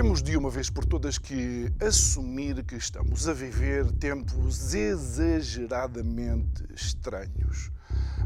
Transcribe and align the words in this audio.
Temos 0.00 0.22
de 0.22 0.34
uma 0.34 0.48
vez 0.48 0.70
por 0.70 0.86
todas 0.86 1.18
que 1.18 1.70
assumir 1.78 2.64
que 2.64 2.74
estamos 2.74 3.28
a 3.28 3.34
viver 3.34 3.92
tempos 3.92 4.72
exageradamente 4.72 6.64
estranhos. 6.74 7.70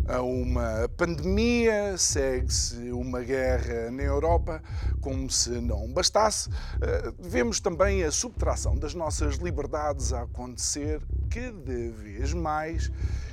A 0.06 0.22
uma 0.22 0.88
pandemia, 0.96 1.98
segue-se 1.98 2.92
uma 2.92 3.22
guerra 3.22 3.90
na 3.90 4.04
Europa, 4.04 4.62
como 5.00 5.28
se 5.28 5.50
não 5.60 5.92
bastasse. 5.92 6.48
Eh, 6.80 7.12
vemos 7.18 7.58
também 7.58 8.04
a 8.04 8.12
subtração 8.12 8.76
das 8.76 8.94
nossas 8.94 9.34
liberdades 9.38 10.12
a 10.12 10.22
acontecer 10.22 11.02
cada 11.28 11.90
vez 11.90 12.32
mais 12.32 12.88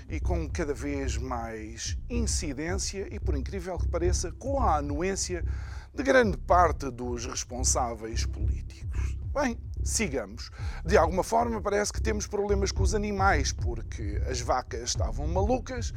e 0.09 0.19
com 0.19 0.49
cada 0.49 0.73
vez 0.73 1.15
mais 1.15 1.95
incidência 2.09 3.07
e, 3.11 3.19
por 3.19 3.37
incrível 3.37 3.77
que 3.77 3.87
pareça, 3.87 4.31
com 4.31 4.59
a 4.59 4.77
anuência 4.77 5.45
de 5.93 6.03
grande 6.03 6.37
parte 6.37 6.89
dos 6.89 7.25
responsáveis 7.25 8.25
políticos. 8.25 9.17
Bem, 9.33 9.57
sigamos. 9.83 10.49
De 10.85 10.97
alguma 10.97 11.23
forma 11.23 11.61
parece 11.61 11.91
que 11.91 12.01
temos 12.01 12.27
problemas 12.27 12.71
com 12.71 12.83
os 12.83 12.95
animais, 12.95 13.51
porque 13.51 14.21
as 14.29 14.39
vacas 14.41 14.81
estavam 14.89 15.27
malucas, 15.27 15.93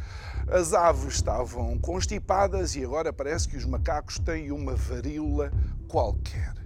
as 0.48 0.72
aves 0.72 1.15
estavam 1.15 1.78
constipadas 1.78 2.75
e 2.75 2.84
agora 2.84 3.12
parece 3.12 3.48
que 3.48 3.56
os 3.56 3.65
macacos 3.65 4.19
têm 4.19 4.50
uma 4.50 4.75
varíola 4.75 5.53
qualquer. 5.89 6.64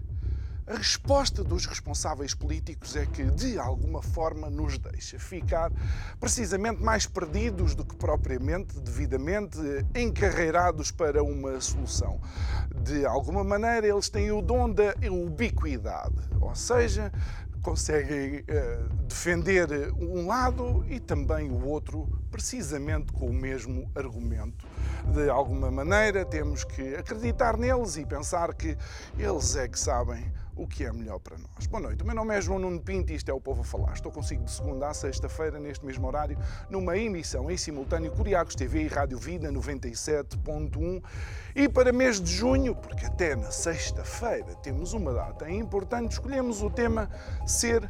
A 0.68 0.76
resposta 0.76 1.42
dos 1.42 1.64
responsáveis 1.64 2.34
políticos 2.34 2.94
é 2.94 3.06
que, 3.06 3.24
de 3.24 3.58
alguma 3.58 4.02
forma, 4.02 4.50
nos 4.50 4.76
deixa 4.76 5.18
ficar 5.18 5.72
precisamente 6.20 6.82
mais 6.82 7.06
perdidos 7.06 7.74
do 7.74 7.86
que 7.86 7.96
propriamente 7.96 8.78
devidamente 8.78 9.58
encarreirados 9.94 10.90
para 10.90 11.22
uma 11.22 11.58
solução. 11.58 12.20
De 12.82 13.06
alguma 13.06 13.42
maneira, 13.42 13.86
eles 13.86 14.10
têm 14.10 14.30
o 14.30 14.42
dom 14.42 14.70
da 14.70 14.94
ubiquidade, 15.10 16.20
ou 16.38 16.54
seja, 16.54 17.10
conseguem 17.62 18.40
uh, 18.40 18.94
defender 19.06 19.68
um 19.98 20.26
lado 20.26 20.84
e 20.86 21.00
também 21.00 21.50
o 21.50 21.64
outro, 21.66 22.06
precisamente 22.30 23.10
com 23.10 23.26
o 23.26 23.32
mesmo 23.32 23.90
argumento. 23.94 24.66
De 25.14 25.30
alguma 25.30 25.70
maneira, 25.70 26.26
temos 26.26 26.62
que 26.62 26.94
acreditar 26.94 27.56
neles 27.56 27.96
e 27.96 28.04
pensar 28.04 28.52
que 28.54 28.76
eles 29.18 29.56
é 29.56 29.66
que 29.66 29.78
sabem 29.78 30.30
o 30.58 30.66
que 30.66 30.84
é 30.84 30.92
melhor 30.92 31.20
para 31.20 31.38
nós. 31.38 31.66
Boa 31.68 31.80
noite, 31.80 32.02
o 32.02 32.06
meu 32.06 32.16
nome 32.16 32.36
é 32.36 32.40
João 32.40 32.58
Nuno 32.58 32.80
Pinto 32.80 33.12
e 33.12 33.14
isto 33.14 33.30
é 33.30 33.32
o 33.32 33.40
Povo 33.40 33.60
a 33.60 33.64
Falar. 33.64 33.92
Estou 33.92 34.10
consigo 34.10 34.42
de 34.42 34.50
segunda 34.50 34.88
a 34.88 34.94
sexta-feira, 34.94 35.60
neste 35.60 35.86
mesmo 35.86 36.06
horário, 36.06 36.36
numa 36.68 36.98
emissão 36.98 37.48
em 37.48 37.56
simultâneo 37.56 38.10
Curiacos 38.10 38.56
TV 38.56 38.82
e 38.82 38.88
Rádio 38.88 39.18
Vida 39.18 39.52
97.1 39.52 41.02
e 41.54 41.68
para 41.68 41.92
mês 41.92 42.20
de 42.20 42.34
junho, 42.34 42.74
porque 42.74 43.06
até 43.06 43.36
na 43.36 43.52
sexta-feira 43.52 44.56
temos 44.56 44.92
uma 44.92 45.14
data 45.14 45.48
importante, 45.48 46.12
escolhemos 46.12 46.60
o 46.60 46.68
tema 46.68 47.08
Ser 47.46 47.88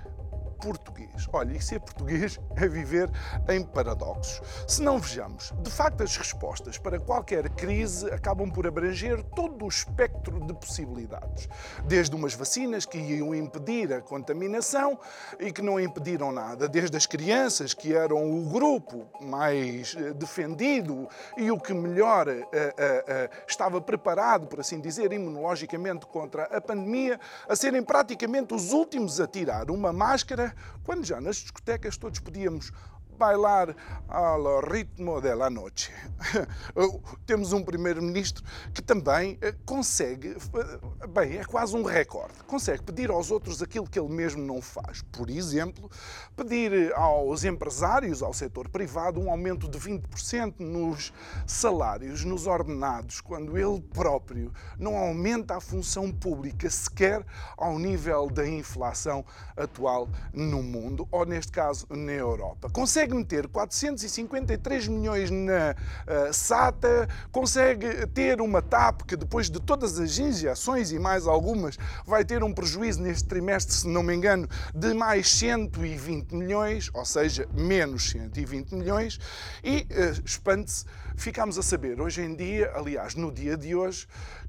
português. 0.61 1.27
Olha, 1.33 1.57
e 1.57 1.61
ser 1.61 1.81
português 1.81 2.39
é 2.57 2.69
viver 2.69 3.11
em 3.49 3.65
paradoxos. 3.65 4.41
Se 4.67 4.83
não 4.83 4.99
vejamos, 4.99 5.53
de 5.63 5.71
facto, 5.71 6.03
as 6.03 6.17
respostas 6.17 6.79
para 6.79 6.99
qualquer 6.99 7.49
crise 7.51 8.11
acabam 8.11 8.51
por 8.51 8.67
abranger 8.67 9.23
todo 9.23 9.65
o 9.65 9.69
espectro 9.69 10.41
de 10.47 10.53
possibilidades. 10.55 11.49
Desde 11.87 12.15
umas 12.15 12.35
vacinas 12.35 12.85
que 12.85 12.99
iam 12.99 13.35
impedir 13.35 13.93
a 13.93 14.01
contaminação 14.01 14.99
e 15.39 15.53
que 15.53 15.63
não 15.63 15.81
impediram 15.81 16.33
nada, 16.33 16.69
desde 16.69 16.97
as 16.97 17.07
crianças, 17.07 17.75
que 17.75 17.95
eram 17.95 18.31
o 18.31 18.51
grupo 18.51 19.07
mais 19.21 19.97
eh, 19.97 20.13
defendido 20.13 21.09
e 21.37 21.51
o 21.51 21.59
que 21.59 21.73
melhor 21.73 22.29
uh, 22.29 22.33
uh, 22.33 22.35
uh, 22.35 23.31
estava 23.47 23.81
preparado, 23.81 24.47
por 24.47 24.61
assim 24.61 24.81
dizer, 24.81 25.13
imunologicamente 25.13 26.07
contra 26.07 26.45
a 26.45 26.61
pandemia, 26.61 27.19
a 27.49 27.55
serem 27.55 27.83
praticamente 27.83 28.55
os 28.55 28.73
últimos 28.73 29.21
a 29.21 29.27
tirar 29.27 29.71
uma 29.71 29.93
máscara 29.93 30.48
quando 30.83 31.05
já 31.05 31.21
nas 31.21 31.37
discotecas 31.37 31.97
todos 31.97 32.21
podíamos 32.21 32.73
bailar 33.19 33.75
ao 34.09 34.61
ritmo 34.61 35.21
da 35.21 35.51
noite. 35.51 35.93
Temos 37.27 37.53
um 37.53 37.63
primeiro-ministro 37.63 38.45
que 38.73 38.81
também 38.81 39.37
eh, 39.41 39.55
consegue, 39.67 40.37
eh, 40.55 41.07
bem, 41.09 41.39
é 41.39 41.45
quase 41.45 41.77
um 41.77 41.83
recorde, 41.83 42.35
consegue 42.47 42.83
pedir 42.83 43.11
aos 43.11 43.31
outros 43.31 43.61
aquilo 43.61 43.89
que 43.89 43.99
ele 43.99 44.09
mesmo 44.09 44.43
não 44.43 44.63
faz. 44.63 45.03
Por 45.03 45.29
exemplo, 45.29 45.91
pedir 46.37 46.95
aos 46.95 47.45
empresários, 47.45 48.23
ao 48.23 48.33
setor 48.33 48.69
privado, 48.69 49.21
um 49.21 49.31
aumento 49.31 49.69
de 49.69 49.79
20% 49.79 50.61
nos 50.61 51.13
salários, 51.47 52.25
nos 52.25 52.47
ordenados, 52.47 53.21
quando 53.21 53.59
ele 53.59 53.81
próprio 53.81 54.53
não 54.79 54.97
aumenta 54.97 55.57
a 55.57 55.61
função 55.61 56.13
pública 56.13 56.71
sequer 56.71 57.25
ao 57.57 57.79
nível 57.79 58.31
da 58.31 58.49
inflação 58.49 59.25
atual 59.57 60.09
no 60.33 60.63
mundo, 60.63 61.09
ou 61.11 61.27
neste 61.27 61.51
caso 61.51 61.87
na 61.91 62.13
Europa. 62.13 62.71
Consegue 62.71 63.08
consegue 63.09 63.15
meter 63.15 63.49
453 63.49 64.89
milhões 64.89 65.31
na 65.31 65.73
uh, 65.73 66.33
SATA, 66.33 67.09
consegue 67.33 68.07
ter 68.09 68.41
uma 68.41 68.61
TAP 68.61 69.03
que 69.03 69.17
depois 69.17 69.51
de 69.51 69.61
todas 69.61 69.99
as 69.99 70.19
injeções 70.19 70.93
e 70.93 70.99
mais 70.99 71.27
algumas 71.27 71.79
vai 72.07 72.25
ter 72.25 72.45
um 72.45 72.53
prejuízo 72.53 73.03
neste 73.03 73.27
trimestre, 73.27 73.75
se 73.75 73.89
não 73.89 74.03
me 74.03 74.15
engano, 74.15 74.49
de 74.75 74.93
mais 74.95 75.31
120 75.31 76.33
milhões, 76.33 76.91
ou 76.93 77.05
seja, 77.05 77.49
menos 77.53 78.11
120 78.11 78.75
milhões, 78.75 79.19
e 79.65 79.87
uh, 79.91 80.23
espante-se, 80.25 80.85
ficamos 81.17 81.59
a 81.59 81.63
saber 81.63 82.01
hoje 82.01 82.23
em 82.23 82.35
dia, 82.35 82.71
aliás, 82.75 83.15
no 83.15 83.33
dia 83.33 83.57
de 83.57 83.75
hoje, 83.75 84.07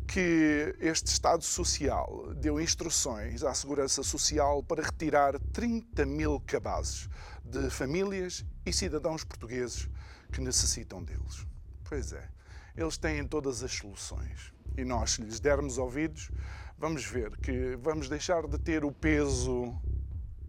que 0.07 0.75
este 0.79 1.07
Estado 1.07 1.43
Social 1.43 2.33
deu 2.35 2.59
instruções 2.59 3.43
à 3.43 3.53
Segurança 3.53 4.01
Social 4.01 4.63
para 4.63 4.83
retirar 4.83 5.39
30 5.53 6.03
mil 6.05 6.41
cabazes 6.47 7.07
de 7.49 7.69
famílias 7.69 8.45
e 8.65 8.71
cidadãos 8.71 9.23
portugueses 9.23 9.89
que 10.31 10.39
necessitam 10.39 11.03
deles. 11.03 11.45
Pois 11.83 12.13
é, 12.13 12.29
eles 12.77 12.97
têm 12.97 13.27
todas 13.27 13.63
as 13.63 13.71
soluções. 13.71 14.53
E 14.77 14.85
nós, 14.85 15.11
se 15.11 15.21
lhes 15.21 15.39
dermos 15.39 15.77
ouvidos, 15.77 16.29
vamos 16.77 17.03
ver 17.05 17.35
que 17.38 17.75
vamos 17.77 18.07
deixar 18.07 18.47
de 18.47 18.57
ter 18.59 18.85
o 18.85 18.91
peso 18.91 19.75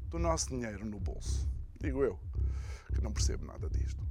do 0.09 0.19
nosso 0.19 0.51
dinheiro 0.51 0.85
no 0.85 1.01
bolso. 1.01 1.49
Digo 1.81 2.05
eu, 2.05 2.21
que 2.95 3.01
não 3.01 3.13
percebo 3.13 3.47
nada 3.47 3.69
disto. 3.71 4.05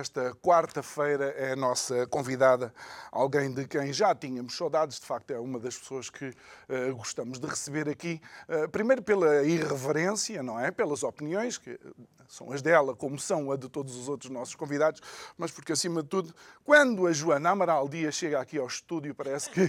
Nesta 0.00 0.34
quarta-feira 0.36 1.26
é 1.36 1.52
a 1.52 1.56
nossa 1.56 2.06
convidada, 2.06 2.72
alguém 3.12 3.52
de 3.52 3.66
quem 3.66 3.92
já 3.92 4.14
tínhamos 4.14 4.56
saudades, 4.56 4.98
de 4.98 5.04
facto 5.04 5.30
é 5.30 5.38
uma 5.38 5.60
das 5.60 5.76
pessoas 5.76 6.08
que 6.08 6.28
uh, 6.28 6.96
gostamos 6.96 7.38
de 7.38 7.46
receber 7.46 7.86
aqui, 7.86 8.18
uh, 8.48 8.66
primeiro 8.70 9.02
pela 9.02 9.42
irreverência, 9.44 10.42
não 10.42 10.58
é? 10.58 10.70
Pelas 10.70 11.02
opiniões, 11.02 11.58
que 11.58 11.78
são 12.26 12.50
as 12.50 12.62
dela, 12.62 12.96
como 12.96 13.18
são 13.18 13.52
a 13.52 13.56
de 13.56 13.68
todos 13.68 13.94
os 13.94 14.08
outros 14.08 14.30
nossos 14.30 14.54
convidados, 14.54 15.02
mas 15.36 15.50
porque, 15.50 15.72
acima 15.72 16.02
de 16.02 16.08
tudo, 16.08 16.34
quando 16.64 17.06
a 17.06 17.12
Joana 17.12 17.50
Amaral 17.50 17.86
Dias 17.86 18.14
chega 18.14 18.40
aqui 18.40 18.56
ao 18.56 18.66
estúdio, 18.66 19.14
parece 19.14 19.50
que 19.50 19.68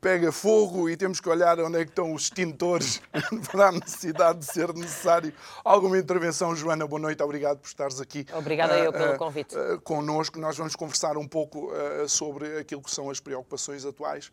pega 0.00 0.30
fogo 0.30 0.88
e 0.88 0.96
temos 0.96 1.20
que 1.20 1.28
olhar 1.28 1.58
onde 1.60 1.80
é 1.80 1.84
que 1.84 1.90
estão 1.90 2.12
os 2.12 2.24
extintores 2.24 3.00
para 3.50 3.68
a 3.68 3.72
necessidade 3.72 4.40
de 4.40 4.44
ser 4.46 4.72
necessário 4.74 5.32
alguma 5.64 5.98
intervenção. 5.98 6.54
Joana, 6.54 6.86
boa 6.86 7.00
noite, 7.00 7.22
obrigado 7.22 7.58
por 7.58 7.66
estares 7.66 8.00
aqui. 8.00 8.26
Obrigada 8.32 8.74
uh, 8.74 8.84
eu 8.84 8.92
pelo 8.92 9.14
uh, 9.14 9.18
convite. 9.18 9.56
Uh, 9.56 9.80
connosco, 9.80 10.38
nós 10.38 10.56
vamos 10.56 10.76
conversar 10.76 11.16
um 11.16 11.26
pouco 11.26 11.72
uh, 11.72 12.08
sobre 12.08 12.58
aquilo 12.58 12.82
que 12.82 12.90
são 12.90 13.10
as 13.10 13.20
preocupações 13.20 13.84
atuais, 13.84 14.30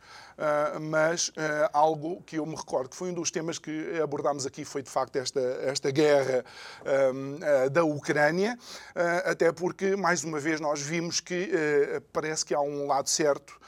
mas 0.81 1.31
algo 1.71 2.21
que 2.23 2.37
eu 2.37 2.45
me 2.45 2.55
recordo 2.55 2.89
que 2.89 2.95
foi 2.95 3.09
um 3.09 3.13
dos 3.13 3.31
temas 3.31 3.57
que 3.57 3.99
abordámos 4.01 4.45
aqui 4.45 4.65
foi 4.65 4.81
de 4.81 4.89
facto 4.89 5.15
esta, 5.15 5.39
esta 5.39 5.91
guerra 5.91 6.43
da 7.71 7.83
Ucrânia, 7.83 8.57
até 9.25 9.51
porque, 9.51 9.95
mais 9.95 10.23
uma 10.23 10.39
vez, 10.39 10.59
nós 10.59 10.81
vimos 10.81 11.19
que 11.19 11.51
parece 12.11 12.45
que 12.45 12.53
há 12.53 12.61
um 12.61 12.87
lado 12.87 13.09
certo 13.09 13.59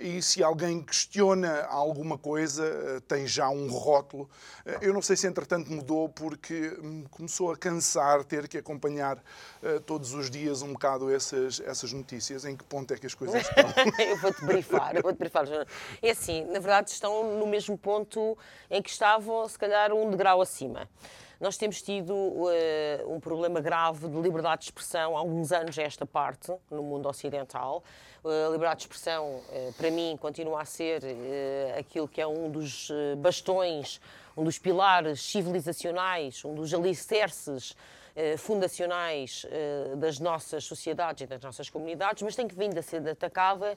e 0.00 0.20
se 0.20 0.42
alguém 0.42 0.82
questiona 0.82 1.64
alguma 1.66 2.18
coisa, 2.18 2.64
uh, 2.64 3.00
tem 3.02 3.26
já 3.26 3.48
um 3.48 3.68
rótulo. 3.68 4.28
Uh, 4.66 4.78
eu 4.82 4.92
não 4.92 5.00
sei 5.00 5.16
se 5.16 5.26
entretanto 5.26 5.70
mudou, 5.70 6.08
porque 6.08 6.76
um, 6.82 7.04
começou 7.04 7.52
a 7.52 7.56
cansar 7.56 8.24
ter 8.24 8.48
que 8.48 8.58
acompanhar 8.58 9.22
todos 9.86 10.12
os 10.12 10.30
dias 10.30 10.60
um 10.60 10.72
bocado 10.72 11.12
essas, 11.12 11.60
essas 11.60 11.92
notícias. 11.92 12.44
Em 12.44 12.56
que 12.56 12.64
ponto 12.64 12.92
é 12.92 12.98
que 12.98 13.06
as 13.06 13.14
coisas 13.14 13.40
estão? 13.48 13.64
eu 14.04 14.16
vou-te 14.18 14.44
brifar, 14.44 14.96
eu 14.96 15.02
vou-te 15.02 15.18
brifar. 15.18 15.46
É 16.02 16.10
assim, 16.10 16.44
na 16.44 16.58
verdade 16.58 16.90
estão 16.90 17.38
no 17.38 17.46
mesmo 17.46 17.78
ponto 17.78 18.36
em 18.70 18.82
que 18.82 18.90
estavam, 18.90 19.48
se 19.48 19.58
calhar 19.58 19.92
um 19.92 20.10
degrau 20.10 20.40
acima. 20.40 20.88
Nós 21.40 21.56
temos 21.56 21.82
tido 21.82 22.14
uh, 22.14 22.48
um 23.06 23.20
problema 23.20 23.60
grave 23.60 24.08
de 24.08 24.20
liberdade 24.20 24.60
de 24.60 24.64
expressão 24.68 25.16
há 25.16 25.22
uns 25.22 25.52
anos 25.52 25.76
esta 25.76 26.06
parte, 26.06 26.52
no 26.70 26.82
mundo 26.82 27.08
ocidental. 27.08 27.82
A 28.26 28.48
liberdade 28.48 28.78
de 28.78 28.82
expressão, 28.84 29.42
eh, 29.52 29.70
para 29.76 29.90
mim, 29.90 30.16
continua 30.18 30.62
a 30.62 30.64
ser 30.64 31.02
eh, 31.04 31.76
aquilo 31.78 32.08
que 32.08 32.22
é 32.22 32.26
um 32.26 32.50
dos 32.50 32.88
eh, 32.90 33.14
bastões, 33.16 34.00
um 34.34 34.42
dos 34.42 34.58
pilares 34.58 35.20
civilizacionais, 35.20 36.42
um 36.42 36.54
dos 36.54 36.72
alicerces 36.72 37.76
fundacionais 38.38 39.44
das 39.96 40.20
nossas 40.20 40.62
sociedades 40.62 41.22
e 41.22 41.26
das 41.26 41.42
nossas 41.42 41.68
comunidades, 41.68 42.22
mas 42.22 42.36
tem 42.36 42.46
que 42.46 42.54
vir 42.54 42.78
a 42.78 42.80
ser 42.80 43.08
atacada 43.08 43.76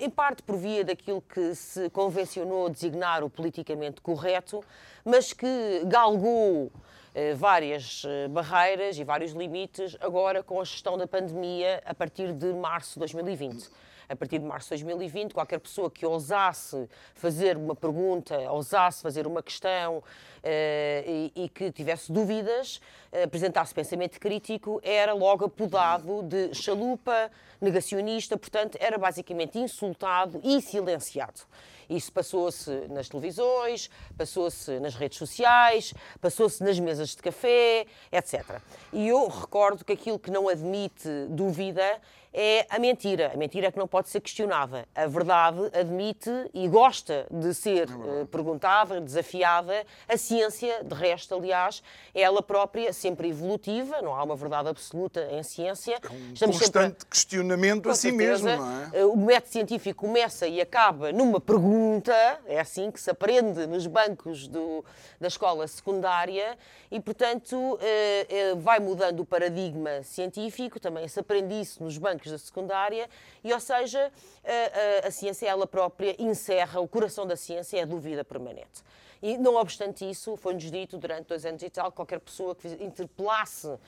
em 0.00 0.10
parte 0.10 0.42
por 0.42 0.56
via 0.56 0.84
daquilo 0.84 1.22
que 1.22 1.54
se 1.54 1.88
convencionou 1.90 2.68
designar 2.68 3.22
o 3.22 3.30
politicamente 3.30 4.00
correto, 4.00 4.62
mas 5.04 5.32
que 5.32 5.82
galgou 5.86 6.70
eh, 7.14 7.32
várias 7.34 8.02
eh, 8.04 8.26
barreiras 8.26 8.98
e 8.98 9.04
vários 9.04 9.32
limites 9.32 9.96
agora 10.00 10.42
com 10.42 10.60
a 10.60 10.64
gestão 10.64 10.98
da 10.98 11.06
pandemia 11.06 11.80
a 11.84 11.94
partir 11.94 12.32
de 12.32 12.52
março 12.52 12.94
de 12.94 12.98
2020 13.00 13.70
a 14.08 14.16
partir 14.16 14.38
de 14.38 14.44
março 14.44 14.74
de 14.74 14.82
2020, 14.84 15.32
qualquer 15.32 15.58
pessoa 15.58 15.90
que 15.90 16.04
ousasse 16.04 16.88
fazer 17.14 17.56
uma 17.56 17.74
pergunta, 17.74 18.36
ousasse 18.50 19.02
fazer 19.02 19.26
uma 19.26 19.42
questão 19.42 19.98
uh, 19.98 20.02
e, 20.44 21.32
e, 21.34 21.48
que 21.48 21.70
tivesse 21.72 22.12
dúvidas, 22.12 22.80
uh, 23.12 23.24
apresentasse 23.24 23.74
pensamento 23.74 24.18
crítico, 24.18 24.80
era 24.82 25.12
logo 25.12 25.46
apodado 25.46 26.22
de 26.22 26.54
chalupa, 26.54 27.30
negacionista, 27.60 28.36
portanto, 28.36 28.76
era 28.80 28.98
basicamente 28.98 29.58
insultado 29.58 30.40
e 30.42 30.60
silenciado. 30.60 31.42
Isso 31.88 32.12
passou-se 32.12 32.70
nas 32.88 33.08
televisões, 33.08 33.90
passou-se 34.16 34.78
nas 34.80 34.94
redes 34.94 35.18
sociais, 35.18 35.92
passou-se 36.20 36.62
nas 36.62 36.78
mesas 36.78 37.10
de 37.10 37.22
café, 37.22 37.86
etc. 38.10 38.60
E 38.92 39.08
eu 39.08 39.28
recordo 39.28 39.84
que 39.84 39.92
aquilo 39.92 40.18
que 40.18 40.30
não 40.30 40.48
admite 40.48 41.08
dúvida 41.28 42.00
é 42.34 42.66
a 42.68 42.80
mentira. 42.80 43.30
A 43.32 43.36
mentira 43.36 43.68
é 43.68 43.70
que 43.70 43.78
não 43.78 43.86
pode 43.86 44.08
ser 44.08 44.20
questionada. 44.20 44.88
A 44.92 45.06
verdade 45.06 45.70
admite 45.72 46.30
e 46.52 46.66
gosta 46.66 47.26
de 47.30 47.54
ser 47.54 47.88
uh, 47.88 48.26
perguntada, 48.26 49.00
desafiada. 49.00 49.86
A 50.08 50.16
ciência, 50.16 50.82
de 50.82 50.94
resto, 50.94 51.32
aliás, 51.36 51.80
é 52.12 52.22
ela 52.22 52.42
própria 52.42 52.92
sempre 52.92 53.28
evolutiva, 53.28 54.02
não 54.02 54.14
há 54.14 54.24
uma 54.24 54.34
verdade 54.34 54.68
absoluta 54.68 55.28
em 55.30 55.42
ciência. 55.44 56.00
É 56.02 56.08
um 56.12 56.32
Estamos 56.32 56.58
constante 56.58 56.86
sempre... 56.86 57.06
questionamento 57.06 57.88
a 57.88 57.94
si 57.94 58.10
mesmo, 58.10 58.48
não 58.48 58.82
é? 58.82 58.90
Eh, 58.94 59.04
o 59.04 59.16
método 59.16 59.52
científico 59.52 60.06
começa 60.06 60.48
e 60.48 60.60
acaba 60.60 61.12
numa 61.12 61.40
pergunta, 61.40 62.12
é 62.46 62.58
assim 62.58 62.90
que 62.90 63.00
se 63.00 63.10
aprende 63.10 63.66
nos 63.66 63.86
bancos 63.86 64.48
do, 64.48 64.84
da 65.20 65.28
escola 65.28 65.68
secundária 65.68 66.58
e, 66.90 66.98
portanto, 66.98 67.54
uh, 67.54 67.76
uh, 67.76 68.60
vai 68.60 68.80
mudando 68.80 69.20
o 69.20 69.24
paradigma 69.24 70.02
científico, 70.02 70.80
também 70.80 71.06
se 71.06 71.20
aprende 71.20 71.60
isso 71.60 71.82
nos 71.82 71.96
bancos 71.98 72.23
da 72.30 72.38
secundária, 72.38 73.08
e, 73.42 73.52
ou 73.52 73.60
seja, 73.60 74.12
a, 74.44 75.04
a, 75.04 75.08
a 75.08 75.10
ciência 75.10 75.46
ela 75.46 75.66
própria 75.66 76.14
encerra, 76.18 76.80
o 76.80 76.88
coração 76.88 77.26
da 77.26 77.36
ciência 77.36 77.78
é 77.78 77.82
a 77.82 77.86
dúvida 77.86 78.24
permanente. 78.24 78.82
E, 79.22 79.38
não 79.38 79.54
obstante 79.56 80.08
isso, 80.08 80.36
foi-nos 80.36 80.70
dito 80.70 80.98
durante 80.98 81.28
dois 81.28 81.46
anos 81.46 81.62
e 81.62 81.70
tal, 81.70 81.90
qualquer 81.90 82.20
pessoa 82.20 82.54
que 82.54 82.68
interpelasse 82.68 83.66
uh, 83.66 83.78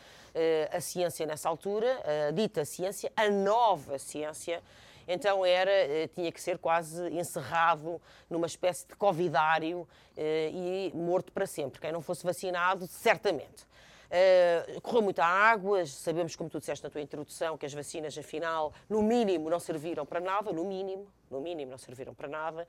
a 0.72 0.80
ciência 0.80 1.26
nessa 1.26 1.48
altura, 1.48 2.00
a 2.28 2.30
dita 2.30 2.64
ciência, 2.64 3.12
a 3.14 3.28
nova 3.28 3.98
ciência, 3.98 4.62
então 5.06 5.44
era, 5.44 5.70
uh, 5.70 6.08
tinha 6.14 6.32
que 6.32 6.40
ser 6.40 6.58
quase 6.58 7.06
encerrado 7.10 8.00
numa 8.30 8.46
espécie 8.46 8.86
de 8.88 8.96
covidário 8.96 9.80
uh, 9.80 9.88
e 10.16 10.90
morto 10.94 11.30
para 11.32 11.46
sempre. 11.46 11.80
Quem 11.80 11.92
não 11.92 12.00
fosse 12.00 12.24
vacinado, 12.24 12.86
certamente. 12.86 13.66
Uh, 14.06 14.80
correu 14.80 15.02
muita 15.02 15.24
água, 15.24 15.84
sabemos, 15.86 16.36
como 16.36 16.48
tu 16.48 16.58
disseste 16.58 16.84
na 16.84 16.90
tua 16.90 17.00
introdução, 17.00 17.58
que 17.58 17.66
as 17.66 17.74
vacinas, 17.74 18.16
afinal, 18.16 18.72
no 18.88 19.02
mínimo, 19.02 19.50
não 19.50 19.58
serviram 19.58 20.06
para 20.06 20.20
nada, 20.20 20.52
no 20.52 20.64
mínimo, 20.64 21.06
no 21.30 21.40
mínimo, 21.40 21.70
não 21.70 21.78
serviram 21.78 22.14
para 22.14 22.28
nada. 22.28 22.66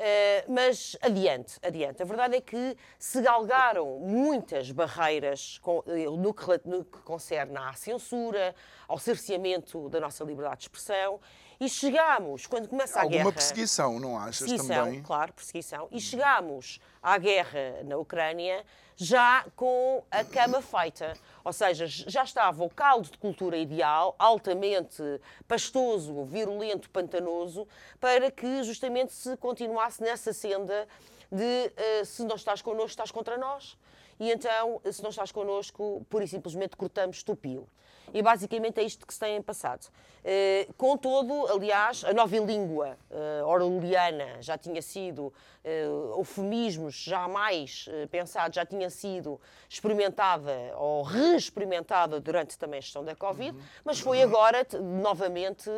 Uh, 0.00 0.50
mas 0.50 0.96
adiante, 1.02 1.58
adiante. 1.62 2.00
A 2.00 2.06
verdade 2.06 2.36
é 2.36 2.40
que 2.40 2.74
se 2.98 3.20
galgaram 3.20 3.98
muitas 3.98 4.70
barreiras 4.70 5.58
com, 5.58 5.84
eh, 5.86 6.06
no, 6.06 6.32
que, 6.32 6.46
no 6.64 6.84
que 6.86 7.00
concerne 7.00 7.58
à 7.58 7.74
censura, 7.74 8.54
ao 8.88 8.98
cerceamento 8.98 9.90
da 9.90 10.00
nossa 10.00 10.24
liberdade 10.24 10.60
de 10.60 10.62
expressão, 10.62 11.20
e 11.60 11.68
chegámos, 11.68 12.46
quando 12.46 12.66
começa 12.66 12.98
a 12.98 13.02
Alguma 13.02 13.10
guerra... 13.10 13.24
Alguma 13.24 13.32
perseguição, 13.34 14.00
não 14.00 14.16
achas 14.16 14.38
perseguição, 14.38 14.84
também? 14.86 15.02
claro, 15.02 15.34
perseguição. 15.34 15.88
E 15.90 16.00
chegámos 16.00 16.80
à 17.02 17.18
guerra 17.18 17.82
na 17.84 17.98
Ucrânia 17.98 18.64
já 19.00 19.46
com 19.56 20.04
a 20.10 20.22
cama 20.22 20.60
feita. 20.60 21.14
Ou 21.42 21.54
seja, 21.54 21.86
já 21.86 22.22
estava 22.22 22.62
o 22.62 22.68
caldo 22.68 23.10
de 23.10 23.16
cultura 23.16 23.56
ideal, 23.56 24.14
altamente 24.18 25.02
pastoso, 25.48 26.24
virulento, 26.24 26.90
pantanoso, 26.90 27.66
para 27.98 28.30
que 28.30 28.62
justamente 28.62 29.14
se 29.14 29.38
continuasse 29.38 30.02
nessa 30.02 30.34
senda 30.34 30.86
de 31.32 31.72
uh, 32.02 32.04
se 32.04 32.22
não 32.24 32.36
estás 32.36 32.60
connosco, 32.60 32.90
estás 32.90 33.10
contra 33.10 33.38
nós. 33.38 33.78
E 34.18 34.30
então, 34.30 34.82
se 34.92 35.02
não 35.02 35.08
estás 35.08 35.32
connosco, 35.32 36.04
pura 36.10 36.24
e 36.24 36.28
simplesmente 36.28 36.76
cortamos 36.76 37.22
tupio. 37.22 37.66
E 38.12 38.22
basicamente 38.22 38.80
é 38.80 38.82
isto 38.82 39.06
que 39.06 39.14
se 39.14 39.20
tem 39.20 39.40
passado. 39.42 39.86
Uh, 40.20 40.72
com 40.74 40.98
todo, 40.98 41.46
aliás, 41.46 42.04
a 42.04 42.12
nova 42.12 42.36
língua 42.36 42.98
uh, 43.10 44.42
já 44.42 44.58
tinha 44.58 44.82
sido, 44.82 45.32
uh, 45.64 46.18
eufemismos 46.18 46.94
jamais 46.94 47.86
uh, 47.88 48.06
pensados, 48.08 48.54
já 48.54 48.66
tinha 48.66 48.90
sido 48.90 49.40
experimentada 49.66 50.52
ou 50.76 51.02
reexperimentada 51.02 52.20
durante 52.20 52.58
também 52.58 52.78
a 52.78 52.80
gestão 52.82 53.02
da 53.02 53.16
Covid, 53.16 53.56
uhum. 53.56 53.62
mas 53.82 53.98
foi 53.98 54.20
agora, 54.20 54.66
novamente, 54.78 55.70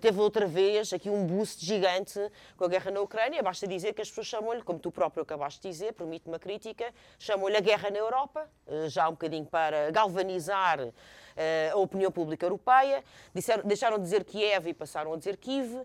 teve 0.00 0.20
outra 0.20 0.46
vez 0.46 0.92
aqui 0.92 1.10
um 1.10 1.26
boost 1.26 1.64
gigante 1.64 2.20
com 2.56 2.64
a 2.64 2.68
guerra 2.68 2.90
na 2.90 3.00
Ucrânia. 3.00 3.42
Basta 3.42 3.66
dizer 3.66 3.92
que 3.92 4.02
as 4.02 4.08
pessoas 4.08 4.26
chamam-lhe, 4.26 4.62
como 4.62 4.78
tu 4.78 4.90
próprio 4.90 5.22
acabaste 5.22 5.60
de 5.60 5.68
dizer, 5.68 5.92
permite 5.92 6.28
uma 6.28 6.38
crítica, 6.38 6.92
chamam-lhe 7.18 7.56
a 7.56 7.60
guerra 7.60 7.90
na 7.90 7.98
Europa, 7.98 8.48
já 8.88 9.08
um 9.08 9.12
bocadinho 9.12 9.46
para 9.46 9.90
galvanizar 9.90 10.78
eh, 11.36 11.70
a 11.72 11.76
opinião 11.76 12.12
pública 12.12 12.46
europeia, 12.46 13.02
disseram, 13.34 13.64
deixaram 13.64 13.96
de 13.98 14.04
dizer 14.04 14.24
Kiev 14.24 14.68
e 14.68 14.74
passaram 14.74 15.12
a 15.12 15.16
dizer 15.16 15.36
Kiev, 15.36 15.84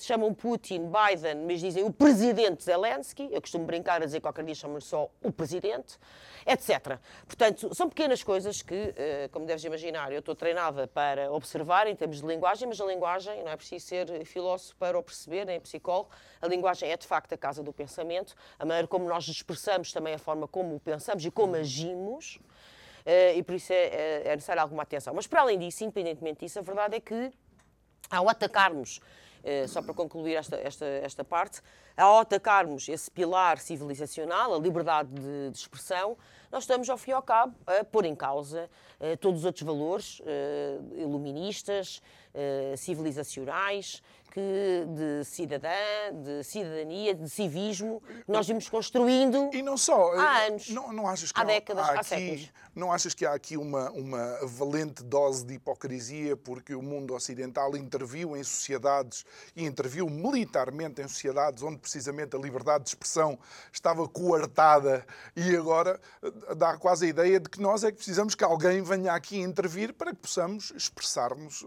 chamam 0.00 0.32
Putin, 0.32 0.90
Biden, 0.90 1.44
mas 1.46 1.60
dizem 1.60 1.84
o 1.84 1.92
presidente 1.92 2.64
Zelensky, 2.64 3.28
eu 3.30 3.40
costumo 3.40 3.66
brincar 3.66 4.00
a 4.00 4.06
dizer 4.06 4.18
que 4.18 4.22
qualquer 4.22 4.44
dia 4.44 4.54
chamam-lhe 4.54 4.82
só 4.82 5.10
o 5.22 5.30
presidente, 5.30 5.98
etc. 6.46 6.98
Portanto, 7.26 7.74
são 7.74 7.88
pequenas 7.90 8.22
coisas 8.22 8.62
que, 8.62 8.94
como 9.32 9.44
deves 9.44 9.64
imaginar, 9.64 10.10
eu 10.12 10.20
estou 10.20 10.34
treinada 10.34 10.86
para 10.86 11.30
observar 11.30 11.86
em 11.86 11.94
termos 11.94 12.20
de 12.20 12.26
linguagem, 12.30 12.68
mas 12.68 12.80
a 12.80 12.84
linguagem 12.86 13.42
não 13.42 13.50
é 13.50 13.56
preciso 13.56 13.86
ser 13.86 14.24
filósofo 14.24 14.76
para 14.76 14.98
o 14.98 15.02
perceber, 15.02 15.44
nem 15.44 15.60
psicólogo, 15.60 16.10
a 16.40 16.46
linguagem 16.46 16.90
é 16.90 16.96
de 16.96 17.06
facto 17.06 17.32
a 17.32 17.36
casa 17.36 17.62
do 17.62 17.72
pensamento, 17.72 18.34
a 18.58 18.64
maneira 18.64 18.88
como 18.88 19.06
nós 19.08 19.28
expressamos 19.28 19.92
também 19.92 20.14
a 20.14 20.18
forma 20.18 20.48
como 20.48 20.78
pensamos 20.80 21.24
e 21.24 21.30
como 21.30 21.56
agimos. 21.56 22.38
Eh, 23.04 23.36
e 23.36 23.42
por 23.42 23.54
isso 23.54 23.72
é, 23.72 23.86
é, 23.86 24.22
é 24.26 24.34
necessário 24.34 24.62
alguma 24.62 24.82
atenção. 24.82 25.14
Mas 25.14 25.26
para 25.26 25.40
além 25.40 25.58
disso, 25.58 25.84
independentemente 25.84 26.40
disso, 26.40 26.58
a 26.58 26.62
verdade 26.62 26.96
é 26.96 27.00
que 27.00 27.32
ao 28.10 28.28
atacarmos 28.28 29.00
Uh, 29.40 29.66
só 29.66 29.80
para 29.80 29.94
concluir 29.94 30.34
esta, 30.34 30.56
esta, 30.56 30.84
esta 30.84 31.24
parte, 31.24 31.62
ao 31.96 32.18
atacarmos 32.18 32.86
esse 32.90 33.10
pilar 33.10 33.58
civilizacional, 33.58 34.54
a 34.54 34.58
liberdade 34.58 35.08
de, 35.08 35.50
de, 35.50 35.56
expressão, 35.56 36.14
nós 36.52 36.64
estamos, 36.64 36.90
ao 36.90 36.98
fim 36.98 37.12
e 37.12 37.14
ao 37.14 37.22
cabo, 37.22 37.54
a 37.66 37.82
pôr 37.82 38.04
em 38.04 38.14
causa 38.14 38.68
uh, 39.00 39.16
todos 39.16 39.40
os 39.40 39.44
outros 39.46 39.64
valores 39.64 40.20
uh, 40.20 40.94
iluministas, 40.94 42.02
civilizacionais, 42.76 44.02
que 44.30 44.86
de 44.88 45.24
cidadã, 45.24 45.68
de 46.22 46.44
cidadania, 46.44 47.14
de 47.14 47.28
civismo, 47.28 48.00
que 48.24 48.30
nós 48.32 48.46
vimos 48.46 48.68
construindo 48.68 49.50
E 49.52 49.62
não 49.62 49.76
só. 49.76 50.12
há 50.18 50.44
eh, 50.44 50.46
anos, 50.48 50.68
Não, 50.70 50.92
não 50.92 51.06
achas 51.08 51.32
que 51.32 51.40
há 51.40 51.44
décadas, 51.44 51.88
há 51.88 51.92
há 51.92 51.94
aqui, 52.00 52.04
séculos. 52.08 52.52
Não 52.74 52.92
achas 52.92 53.14
que 53.14 53.26
há 53.26 53.32
aqui 53.34 53.56
uma, 53.56 53.90
uma 53.90 54.38
valente 54.46 55.02
dose 55.02 55.44
de 55.44 55.54
hipocrisia 55.54 56.36
porque 56.36 56.74
o 56.74 56.82
mundo 56.82 57.14
ocidental 57.14 57.76
interviu 57.76 58.36
em 58.36 58.42
sociedades 58.44 59.24
e 59.56 59.64
interviu 59.64 60.08
militarmente 60.08 61.02
em 61.02 61.08
sociedades 61.08 61.62
onde 61.62 61.78
precisamente 61.78 62.36
a 62.36 62.38
liberdade 62.38 62.84
de 62.84 62.90
expressão 62.90 63.38
estava 63.72 64.06
coartada 64.08 65.04
e 65.36 65.54
agora 65.56 66.00
eh, 66.22 66.54
dá 66.54 66.76
quase 66.76 67.06
a 67.06 67.08
ideia 67.08 67.40
de 67.40 67.48
que 67.48 67.60
nós 67.60 67.84
é 67.84 67.90
que 67.90 67.96
precisamos 67.96 68.34
que 68.34 68.44
alguém 68.44 68.82
venha 68.82 69.12
aqui 69.12 69.38
intervir 69.40 69.92
para 69.92 70.10
que 70.12 70.18
possamos 70.18 70.72
expressar-nos 70.76 71.64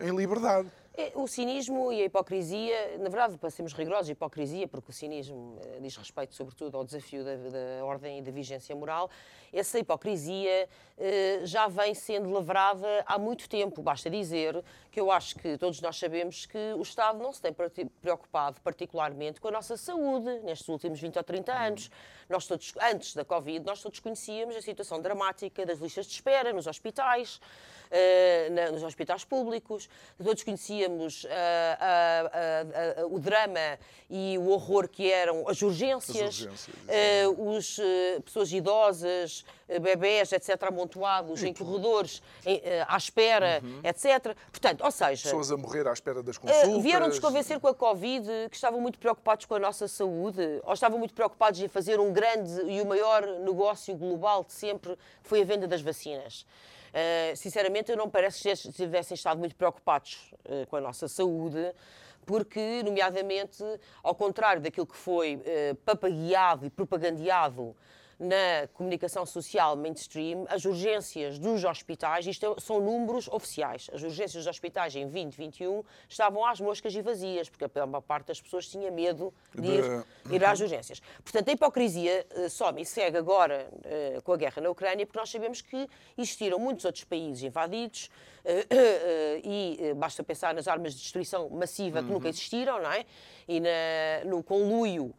eh, 0.00 0.06
em 0.08 0.14
liberdade. 0.14 0.70
É, 1.00 1.12
O 1.14 1.28
cinismo 1.28 1.92
e 1.92 2.02
a 2.02 2.06
hipocrisia, 2.06 2.98
na 2.98 3.08
verdade, 3.08 3.38
para 3.38 3.50
sermos 3.50 3.72
rigorosos, 3.72 4.08
hipocrisia, 4.08 4.66
porque 4.66 4.90
o 4.90 4.92
cinismo 4.92 5.56
eh, 5.64 5.78
diz 5.80 5.96
respeito, 5.96 6.34
sobretudo, 6.34 6.76
ao 6.76 6.84
desafio 6.84 7.22
da, 7.22 7.36
da 7.36 7.84
ordem 7.84 8.18
e 8.18 8.22
da 8.22 8.32
vigência 8.32 8.74
moral, 8.74 9.08
essa 9.52 9.78
hipocrisia 9.78 10.68
eh, 10.98 11.40
já 11.44 11.68
vem 11.68 11.94
sendo 11.94 12.28
lavrada 12.30 13.04
há 13.06 13.16
muito 13.16 13.48
tempo. 13.48 13.80
Basta 13.80 14.10
dizer 14.10 14.60
que 14.90 14.98
eu 14.98 15.12
acho 15.12 15.36
que 15.36 15.56
todos 15.56 15.80
nós 15.80 15.96
sabemos 15.96 16.46
que 16.46 16.74
o 16.76 16.82
Estado 16.82 17.16
não 17.22 17.32
se 17.32 17.40
tem 17.40 17.54
preocupado 18.02 18.60
particularmente 18.60 19.40
com 19.40 19.46
a 19.46 19.52
nossa 19.52 19.76
saúde 19.76 20.40
nestes 20.40 20.68
últimos 20.68 21.00
20 21.00 21.16
ou 21.16 21.22
30 21.22 21.52
anos. 21.52 21.90
Nós 22.28 22.44
todos, 22.44 22.74
antes 22.82 23.14
da 23.14 23.24
Covid, 23.24 23.64
nós 23.64 23.80
todos 23.80 24.00
conhecíamos 24.00 24.56
a 24.56 24.60
situação 24.60 25.00
dramática 25.00 25.64
das 25.64 25.78
listas 25.78 26.06
de 26.06 26.14
espera 26.14 26.52
nos 26.52 26.66
hospitais, 26.66 27.40
na- 28.50 28.70
nos 28.72 28.82
hospitais 28.82 29.24
públicos. 29.24 29.88
Todos 30.22 30.42
conhecíamos 30.42 31.26
ah, 31.30 33.04
o 33.10 33.18
drama 33.18 33.78
e 34.10 34.38
o 34.38 34.48
horror 34.50 34.88
que 34.88 35.10
eram 35.10 35.46
as 35.48 35.60
urgências, 35.62 36.16
As 36.16 36.40
urgências, 36.40 36.68
eh, 36.88 37.26
os 37.28 37.78
eh, 37.78 38.20
pessoas 38.24 38.50
idosas, 38.52 39.44
eh, 39.68 39.78
bebés, 39.78 40.32
etc., 40.32 40.62
amontoados 40.62 41.42
em 41.42 41.52
corredores, 41.52 42.22
em, 42.46 42.60
eh, 42.64 42.86
à 42.88 42.96
espera, 42.96 43.62
etc. 43.84 44.34
Portanto, 44.50 44.82
ou 44.82 44.90
seja, 44.90 45.24
Pessoas 45.24 45.50
a 45.52 45.56
morrer 45.58 45.86
à 45.86 45.92
espera 45.92 46.22
das 46.22 46.38
consultas. 46.38 46.82
Vieram-nos 46.82 47.18
convencer 47.18 47.60
com 47.60 47.68
a 47.68 47.74
Covid 47.74 48.26
que 48.48 48.56
estavam 48.56 48.80
muito 48.80 48.98
preocupados 48.98 49.44
com 49.44 49.54
a 49.54 49.58
nossa 49.58 49.86
saúde 49.86 50.60
ou 50.64 50.72
estavam 50.72 50.98
muito 50.98 51.12
preocupados 51.12 51.60
em 51.60 51.68
fazer 51.68 52.00
um 52.00 52.10
grande 52.12 52.62
e 52.66 52.80
o 52.80 52.86
maior 52.86 53.26
negócio 53.40 53.94
global 53.94 54.42
de 54.42 54.52
sempre, 54.54 54.96
que 55.22 55.28
foi 55.28 55.42
a 55.42 55.44
venda 55.44 55.66
das 55.68 55.82
vacinas. 55.82 56.46
Uh, 56.88 57.36
sinceramente, 57.36 57.90
eu 57.90 57.96
não 57.96 58.08
parece 58.08 58.42
que 58.42 58.72
tivessem 58.72 59.14
estado 59.14 59.38
muito 59.38 59.54
preocupados 59.54 60.32
uh, 60.44 60.66
com 60.68 60.76
a 60.76 60.80
nossa 60.80 61.08
saúde, 61.08 61.72
porque, 62.24 62.82
nomeadamente, 62.82 63.64
ao 64.02 64.14
contrário 64.14 64.60
daquilo 64.60 64.86
que 64.86 64.96
foi 64.96 65.36
uh, 65.36 65.74
papagueado 65.84 66.66
e 66.66 66.70
propagandeado 66.70 67.74
na 68.18 68.66
comunicação 68.74 69.24
social 69.24 69.76
mainstream, 69.76 70.44
as 70.48 70.64
urgências 70.64 71.38
dos 71.38 71.62
hospitais, 71.64 72.26
isto 72.26 72.44
é- 72.56 72.60
são 72.60 72.80
números 72.80 73.28
oficiais, 73.28 73.88
as 73.92 74.02
urgências 74.02 74.44
dos 74.44 74.46
hospitais 74.48 74.96
em 74.96 75.02
2021 75.06 75.84
estavam 76.08 76.44
às 76.44 76.60
moscas 76.60 76.92
e 76.94 77.00
vazias, 77.00 77.48
porque 77.48 77.64
a 77.78 77.86
maior 77.86 78.00
parte 78.00 78.26
das 78.26 78.40
pessoas 78.40 78.66
tinha 78.66 78.90
medo 78.90 79.32
de 79.54 79.68
ir, 79.68 80.04
ir 80.32 80.44
às 80.44 80.58
urgências. 80.60 81.00
Portanto, 81.22 81.48
a 81.48 81.52
hipocrisia 81.52 82.26
eh, 82.30 82.48
some 82.48 82.82
e 82.82 82.84
segue 82.84 83.16
agora 83.18 83.70
eh, 83.84 84.18
com 84.24 84.32
a 84.32 84.36
guerra 84.36 84.60
na 84.62 84.70
Ucrânia, 84.70 85.06
porque 85.06 85.18
nós 85.18 85.30
sabemos 85.30 85.60
que 85.60 85.88
existiram 86.16 86.58
muitos 86.58 86.84
outros 86.84 87.04
países 87.04 87.44
invadidos 87.44 88.10
eh, 88.44 89.40
e 89.44 89.94
basta 89.94 90.24
pensar 90.24 90.52
nas 90.54 90.66
armas 90.66 90.92
de 90.94 91.00
destruição 91.02 91.48
massiva 91.50 92.02
que 92.02 92.10
nunca 92.10 92.28
existiram, 92.28 92.82
não 92.82 92.90
é? 92.92 93.04
E 93.46 93.60
na- 93.60 94.24
no 94.26 94.42
conluio 94.42 95.14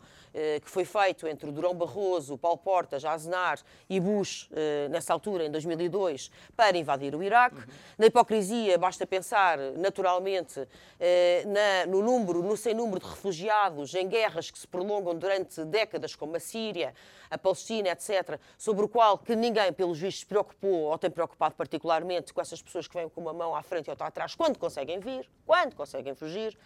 que 0.63 0.69
foi 0.69 0.85
feito 0.85 1.27
entre 1.27 1.51
Durão 1.51 1.73
Barroso, 1.73 2.37
Paulo 2.37 2.57
Portas, 2.57 3.03
Aznar 3.03 3.59
e 3.89 3.99
Bush, 3.99 4.47
eh, 4.51 4.87
nessa 4.89 5.11
altura, 5.13 5.45
em 5.45 5.51
2002, 5.51 6.29
para 6.55 6.77
invadir 6.77 7.15
o 7.15 7.23
Iraque. 7.23 7.61
Na 7.97 8.05
hipocrisia, 8.05 8.77
basta 8.77 9.05
pensar, 9.07 9.57
naturalmente, 9.77 10.67
eh, 10.99 11.43
na- 11.47 11.85
no 11.91 12.01
número, 12.01 12.41
no 12.43 12.55
sem 12.55 12.73
número 12.73 12.99
de 12.99 13.07
refugiados 13.07 13.93
em 13.95 14.07
guerras 14.07 14.51
que 14.51 14.59
se 14.59 14.67
prolongam 14.67 15.15
durante 15.15 15.63
décadas, 15.65 16.15
como 16.15 16.35
a 16.35 16.39
Síria, 16.39 16.93
a 17.29 17.37
Palestina, 17.37 17.89
etc., 17.89 18.39
sobre 18.57 18.85
o 18.85 18.87
qual 18.87 19.17
que 19.17 19.35
ninguém, 19.35 19.71
pelos 19.73 19.99
vistos, 19.99 20.21
se 20.21 20.25
preocupou 20.25 20.83
ou 20.89 20.97
tem 20.97 21.09
preocupado 21.11 21.55
particularmente 21.55 22.33
com 22.33 22.41
essas 22.41 22.61
pessoas 22.61 22.87
que 22.87 22.95
vêm 22.95 23.07
com 23.09 23.21
uma 23.21 23.33
mão 23.33 23.55
à 23.55 23.61
frente 23.61 23.87
e 23.87 23.89
outra 23.89 24.07
atrás, 24.07 24.33
quando 24.35 24.57
conseguem 24.57 24.99
vir, 24.99 25.29
quando 25.45 25.75
conseguem 25.75 26.13
fugir. 26.15 26.57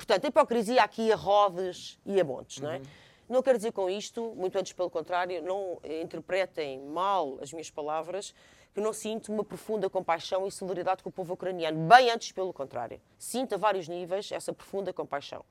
Portanto, 0.00 0.24
a 0.24 0.28
hipocrisia 0.28 0.82
aqui 0.82 1.12
a 1.12 1.14
rodes 1.14 1.98
e 2.06 2.18
a 2.18 2.24
montes, 2.24 2.58
não 2.62 2.70
é? 2.70 2.80
Não 3.28 3.42
quero 3.42 3.58
dizer 3.58 3.70
com 3.72 3.88
isto, 3.90 4.32
muito 4.34 4.56
antes 4.58 4.72
pelo 4.72 4.88
contrário, 4.88 5.42
não 5.42 5.78
interpretem 6.02 6.80
mal 6.86 7.36
as 7.42 7.52
minhas 7.52 7.70
palavras, 7.70 8.34
que 8.74 8.80
não 8.80 8.94
sinto 8.94 9.30
uma 9.30 9.44
profunda 9.44 9.90
compaixão 9.90 10.46
e 10.46 10.50
solidariedade 10.50 11.02
com 11.02 11.10
o 11.10 11.12
povo 11.12 11.34
ucraniano. 11.34 11.86
Bem 11.86 12.10
antes 12.10 12.32
pelo 12.32 12.50
contrário. 12.50 12.98
Sinto 13.18 13.54
a 13.56 13.58
vários 13.58 13.88
níveis 13.88 14.32
essa 14.32 14.54
profunda 14.54 14.90
compaixão. 14.90 15.44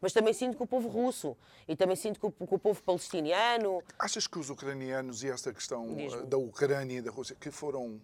Mas 0.00 0.12
também 0.12 0.32
sinto 0.32 0.56
com 0.56 0.62
o 0.62 0.66
povo 0.66 0.88
russo 0.88 1.36
e 1.66 1.74
também 1.74 1.96
sinto 1.96 2.20
com, 2.20 2.28
o- 2.28 2.58
povo 2.58 2.80
palestiniano. 2.84 3.82
Achas 3.98 4.28
que 4.28 4.38
os 4.38 4.48
ucranianos 4.48 5.24
e 5.24 5.28
esta 5.28 5.52
questão 5.52 5.84
eh, 5.98 6.22
da 6.24 6.38
Ucrânia 6.38 6.98
e 6.98 7.02
da 7.02 7.10
Rússia 7.10 7.34
que 7.38 7.50
foram 7.50 8.00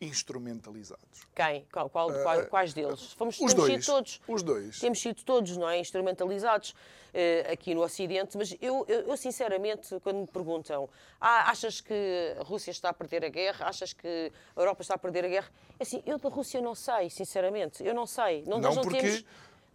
instrumentalizados? 0.00 1.26
Quem? 1.34 1.66
Qual, 1.72 1.88
qual- 1.88 2.12
qual- 2.22 2.46
quais 2.46 2.74
deles? 2.74 3.12
Fomos, 3.12 3.38
Os 3.40 3.54
dois. 3.54 3.72
sido 3.72 3.86
todos. 3.86 4.20
Os 4.28 4.42
dois. 4.42 4.78
Temos 4.78 5.00
sido 5.00 5.22
todos, 5.22 5.56
não 5.56 5.68
é? 5.68 5.78
Instrumentalizados 5.78 6.74
eh, 7.14 7.46
aqui 7.50 7.74
no 7.74 7.82
Ocidente, 7.82 8.36
mas 8.36 8.54
eu, 8.60 8.84
eu- 8.88 9.08
eu, 9.08 9.16
sinceramente, 9.16 9.98
quando 10.00 10.18
me 10.18 10.26
perguntam 10.26 10.88
ah, 11.20 11.50
achas 11.50 11.80
que 11.80 12.34
a 12.38 12.42
Rússia 12.42 12.70
está 12.70 12.90
a 12.90 12.92
perder 12.92 13.24
a 13.24 13.28
guerra? 13.28 13.66
Achas 13.66 13.92
que 13.92 14.30
a 14.54 14.60
Europa 14.60 14.82
está 14.82 14.94
a 14.94 14.98
perder 14.98 15.24
a 15.24 15.28
guerra? 15.28 15.50
É 15.78 15.82
Assim, 15.82 16.02
eu 16.06 16.18
da 16.18 16.28
Rússia 16.28 16.60
não 16.60 16.74
sei, 16.74 17.08
sinceramente. 17.08 17.82
Eu 17.84 17.94
não 17.94 18.06
sei. 18.06 18.42
Não, 18.46 18.58
Não 18.58 18.74
não 18.74 18.82
porque- 18.82 19.00
temos. 19.00 19.24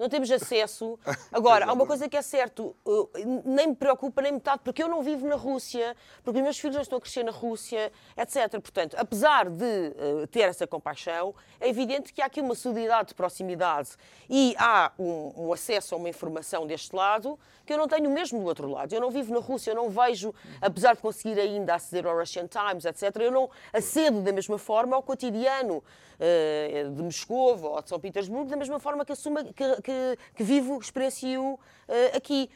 Não 0.01 0.09
temos 0.09 0.31
acesso. 0.31 0.97
Agora, 1.31 1.67
há 1.67 1.73
uma 1.73 1.85
coisa 1.85 2.09
que 2.09 2.17
é 2.17 2.23
certo, 2.23 2.75
uh, 2.83 3.09
nem 3.45 3.67
me 3.67 3.75
preocupa 3.75 4.19
nem 4.19 4.31
metade, 4.31 4.61
porque 4.63 4.81
eu 4.81 4.87
não 4.87 5.03
vivo 5.03 5.27
na 5.27 5.35
Rússia, 5.35 5.95
porque 6.23 6.39
os 6.39 6.43
meus 6.43 6.57
filhos 6.57 6.75
não 6.75 6.81
estão 6.81 6.97
a 6.97 7.01
crescer 7.01 7.23
na 7.23 7.31
Rússia, 7.31 7.91
etc. 8.17 8.49
Portanto, 8.59 8.95
apesar 8.97 9.47
de 9.47 9.63
uh, 9.63 10.25
ter 10.25 10.41
essa 10.41 10.65
compaixão, 10.65 11.35
é 11.59 11.69
evidente 11.69 12.11
que 12.11 12.19
há 12.19 12.25
aqui 12.25 12.41
uma 12.41 12.55
solidariedade 12.55 13.09
de 13.09 13.13
proximidade 13.13 13.91
e 14.27 14.55
há 14.57 14.91
um, 14.97 15.33
um 15.49 15.53
acesso 15.53 15.93
a 15.93 15.99
uma 15.99 16.09
informação 16.09 16.65
deste 16.65 16.95
lado 16.95 17.37
que 17.63 17.71
eu 17.71 17.77
não 17.77 17.87
tenho 17.87 18.09
mesmo 18.09 18.39
do 18.39 18.45
outro 18.47 18.67
lado. 18.67 18.91
Eu 18.91 18.99
não 18.99 19.11
vivo 19.11 19.31
na 19.31 19.39
Rússia, 19.39 19.69
eu 19.69 19.75
não 19.75 19.87
vejo, 19.87 20.33
apesar 20.59 20.95
de 20.95 21.01
conseguir 21.01 21.39
ainda 21.39 21.75
aceder 21.75 22.07
ao 22.07 22.17
Russian 22.17 22.47
Times, 22.47 22.85
etc., 22.85 23.15
eu 23.17 23.31
não 23.31 23.51
acedo 23.71 24.21
da 24.21 24.31
mesma 24.31 24.57
forma 24.57 24.95
ao 24.95 25.03
cotidiano 25.03 25.83
eh, 26.23 26.85
de 26.93 27.01
Moscou 27.01 27.59
ou 27.59 27.81
de 27.81 27.89
São 27.89 27.99
Petersburgo, 27.99 28.47
da 28.47 28.55
mesma 28.55 28.77
forma 28.77 29.03
que, 29.03 29.11
assuma, 29.11 29.43
que, 29.43 29.81
que, 29.81 29.90
que 30.35 30.43
vivo, 30.43 30.79
experiencio 30.79 31.59
eh, 31.87 32.17
aqui. 32.17 32.49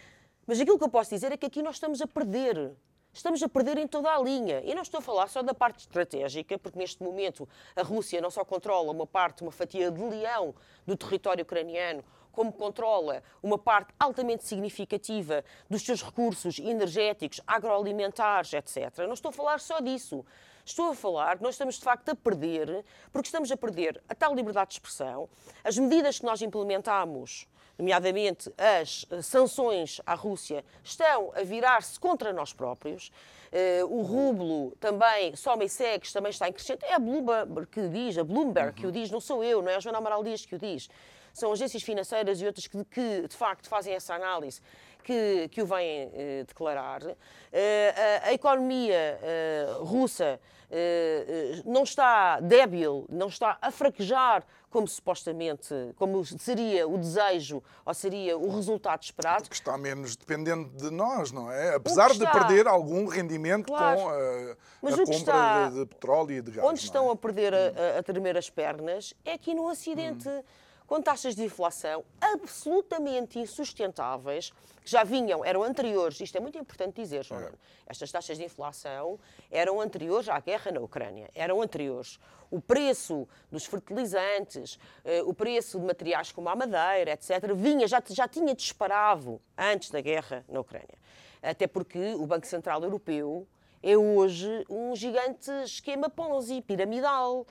Mas 0.48 0.60
aquilo 0.60 0.78
que 0.78 0.84
eu 0.84 0.90
posso 0.90 1.10
dizer 1.10 1.32
é 1.32 1.38
que 1.38 1.46
aqui 1.46 1.62
nós 1.62 1.76
estamos 1.76 2.02
a 2.02 2.08
perder. 2.08 2.74
Estamos 3.12 3.42
a 3.42 3.48
perder 3.48 3.78
em 3.78 3.88
toda 3.88 4.14
a 4.14 4.22
linha. 4.22 4.62
E 4.66 4.76
não 4.76 4.82
estou 4.82 5.00
a 5.00 5.02
falar 5.02 5.28
só 5.28 5.42
da 5.42 5.54
parte 5.54 5.80
estratégica, 5.80 6.60
porque 6.60 6.78
neste 6.78 7.02
momento 7.02 7.48
a 7.76 7.82
Rússia 7.82 8.20
não 8.20 8.30
só 8.30 8.44
controla 8.44 8.92
uma 8.92 9.08
parte, 9.08 9.42
uma 9.42 9.52
fatia 9.52 9.90
de 9.90 10.02
leão 10.02 10.54
do 10.86 10.98
território 10.98 11.44
ucraniano, 11.44 12.04
como 12.36 12.52
controla 12.52 13.24
uma 13.42 13.58
parte 13.58 13.94
altamente 13.98 14.44
significativa 14.44 15.46
dos 15.70 15.82
seus 15.82 16.04
recursos 16.04 16.60
energéticos, 16.60 17.40
agroalimentares, 17.48 18.52
etc. 18.54 19.00
Não 19.08 19.14
estou 19.14 19.30
a 19.30 19.34
falar 19.34 19.60
só 19.62 19.80
disso. 19.80 20.26
Estou 20.66 20.90
a 20.90 20.96
falar 20.96 21.38
que 21.38 21.44
nós 21.44 21.54
estamos 21.54 21.76
de 21.76 21.82
facto 21.82 22.10
a 22.10 22.16
perder, 22.16 22.84
porque 23.12 23.28
estamos 23.28 23.52
a 23.52 23.56
perder 23.56 24.02
a 24.10 24.16
tal 24.16 24.34
liberdade 24.34 24.70
de 24.70 24.74
expressão, 24.74 25.30
as 25.64 25.78
medidas 25.78 26.18
que 26.18 26.26
nós 26.26 26.42
implementamos, 26.42 27.48
nomeadamente 27.78 28.52
as 28.58 29.06
eh, 29.12 29.22
sanções 29.22 30.02
à 30.08 30.16
Rússia, 30.16 30.66
estão 30.84 31.32
a 31.36 31.44
virar-se 31.44 32.00
contra 32.00 32.34
nós 32.34 32.52
próprios. 32.52 33.12
Eh, 33.52 33.84
o 33.84 34.02
rublo 34.02 34.76
também, 34.80 35.36
soma 35.36 35.64
e 35.64 35.70
segue, 35.70 36.12
também 36.12 36.32
está 36.32 36.50
em 36.50 36.54
crescente. 36.54 36.84
É 36.84 36.96
a 36.96 37.00
Bloomberg 37.00 37.68
que 37.68 37.88
diz, 37.88 38.18
a 38.18 38.24
Bloomberg 38.24 38.74
que 38.74 38.88
o 38.88 38.92
diz, 38.92 39.12
não 39.12 39.20
sou 39.20 39.44
eu, 39.44 39.62
não 39.62 39.70
é 39.70 39.76
a 39.76 39.80
Joana 39.80 40.00
Amaral 40.00 40.24
Dias 40.24 40.48
que 40.48 40.56
o 40.56 40.60
diz. 40.60 40.90
São 41.32 41.52
agências 41.52 41.84
financeiras 41.84 42.42
e 42.42 42.46
outras 42.48 42.66
que, 42.66 42.84
que, 42.86 43.28
de 43.28 43.36
facto 43.36 43.70
fazem 43.70 43.94
essa 43.94 44.16
análise 44.16 44.62
que, 45.06 45.48
que 45.50 45.62
o 45.62 45.66
vêm 45.68 46.10
eh, 46.14 46.44
declarar. 46.48 47.02
Eh, 47.54 48.22
a, 48.26 48.30
a 48.30 48.34
economia 48.34 49.20
eh, 49.22 49.68
russa 49.82 50.40
eh, 50.72 51.62
não 51.64 51.84
está 51.84 52.40
débil, 52.40 53.06
não 53.10 53.28
está 53.28 53.58
a 53.62 53.70
fraquejar 53.70 54.44
como 54.70 54.88
supostamente, 54.88 55.74
como 55.96 56.26
seria 56.26 56.86
o 56.86 56.98
desejo 56.98 57.64
ou 57.86 57.94
seria 57.94 58.38
o 58.38 58.54
resultado 58.54 59.04
esperado. 59.04 59.48
Que 59.48 59.56
está 59.56 59.78
menos 59.78 60.18
dependente 60.18 60.70
de 60.72 60.90
nós, 60.92 61.32
não 61.32 61.50
é? 61.50 61.76
Apesar 61.76 62.12
de 62.12 62.30
perder 62.30 62.68
algum 62.68 63.06
rendimento 63.06 63.68
Claro. 63.68 64.02
com 64.02 64.10
a, 64.10 64.56
Mas 64.82 64.94
a 64.96 64.98
compra 64.98 65.14
está- 65.16 65.70
de, 65.70 65.80
de 65.80 65.86
petróleo 65.86 66.32
e 66.32 66.42
de 66.42 66.52
gás. 66.52 66.68
Onde 66.68 66.82
é? 66.82 66.84
estão 66.84 67.10
a 67.10 67.16
perder 67.16 67.54
a, 67.54 68.00
a- 68.00 68.04
tremer 68.04 68.36
as 68.36 68.50
pernas 68.50 69.14
é 69.24 69.34
aqui 69.34 69.54
no 69.54 69.70
Ocidente. 69.70 70.28
Com 70.88 71.02
taxas 71.02 71.36
de 71.36 71.44
inflação 71.44 72.04
absolutamente 72.22 73.40
insustentáveis, 73.40 74.52
que 74.84 74.92
já 74.92 75.04
vinham, 75.04 75.44
eram 75.44 75.64
anteriores, 75.64 76.20
isto 76.22 76.38
é 76.38 76.40
muito 76.40 76.58
importante 76.60 77.02
dizer, 77.02 77.24
João, 77.24 77.42
é. 77.42 77.52
estas 77.88 78.12
taxas 78.12 78.38
de 78.38 78.44
inflação 78.44 79.20
eram 79.50 79.82
anteriores 79.82 80.30
à 80.30 80.40
guerra 80.40 80.72
na 80.72 80.80
Ucrânia, 80.80 81.28
eram 81.34 81.60
anteriores. 81.60 82.20
O 82.52 82.62
preço 82.62 83.28
dos 83.52 83.66
fertilizantes, 83.66 84.78
eh, 85.04 85.24
o 85.24 85.34
preço 85.34 85.80
de 85.80 85.86
materiais 85.86 86.32
como 86.32 86.50
a 86.50 86.56
madeira, 86.56 87.14
etc., 87.14 87.52
vinha, 87.56 87.88
já, 87.88 88.02
já 88.08 88.28
tinha 88.28 88.54
disparado 88.54 89.42
antes 89.58 89.90
da 89.90 90.00
guerra 90.00 90.46
na 90.48 90.60
Ucrânia. 90.60 90.98
Até 91.42 91.66
porque 91.66 92.14
o 92.14 92.28
Banco 92.28 92.46
Central 92.46 92.84
Europeu 92.84 93.48
é 93.82 93.98
hoje 93.98 94.66
um 94.70 94.96
gigante 94.96 95.50
esquema 95.64 96.10
Ponzi, 96.10 96.62
piramidal. 96.62 97.46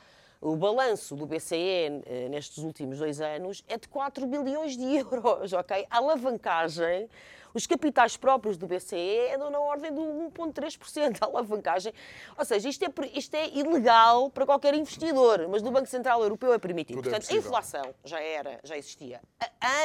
O 0.44 0.56
balanço 0.56 1.16
do 1.16 1.24
BCE 1.24 2.02
eh, 2.04 2.28
nestes 2.28 2.58
últimos 2.58 2.98
dois 2.98 3.18
anos 3.18 3.64
é 3.66 3.78
de 3.78 3.88
4 3.88 4.26
bilhões 4.26 4.76
de 4.76 4.84
euros, 4.96 5.54
ok? 5.54 5.86
A 5.88 5.96
alavancagem, 5.96 7.08
os 7.54 7.66
capitais 7.66 8.18
próprios 8.18 8.58
do 8.58 8.66
BCE 8.66 9.32
andam 9.34 9.48
na 9.48 9.58
ordem 9.58 9.90
do 9.90 10.02
1,3%. 10.02 11.16
A 11.22 11.24
alavancagem, 11.24 11.94
ou 12.36 12.44
seja, 12.44 12.68
isto 12.68 12.84
é, 12.84 12.88
isto 13.14 13.34
é 13.34 13.48
ilegal 13.56 14.28
para 14.28 14.44
qualquer 14.44 14.74
investidor, 14.74 15.48
mas 15.48 15.62
no 15.62 15.70
Banco 15.70 15.86
Central 15.86 16.22
Europeu 16.22 16.52
é 16.52 16.58
permitido. 16.58 16.96
Tudo 16.96 17.08
é 17.08 17.12
Portanto, 17.12 17.30
é 17.30 17.34
a 17.34 17.38
inflação 17.38 17.94
já 18.04 18.20
era, 18.20 18.60
já 18.62 18.76
existia 18.76 19.22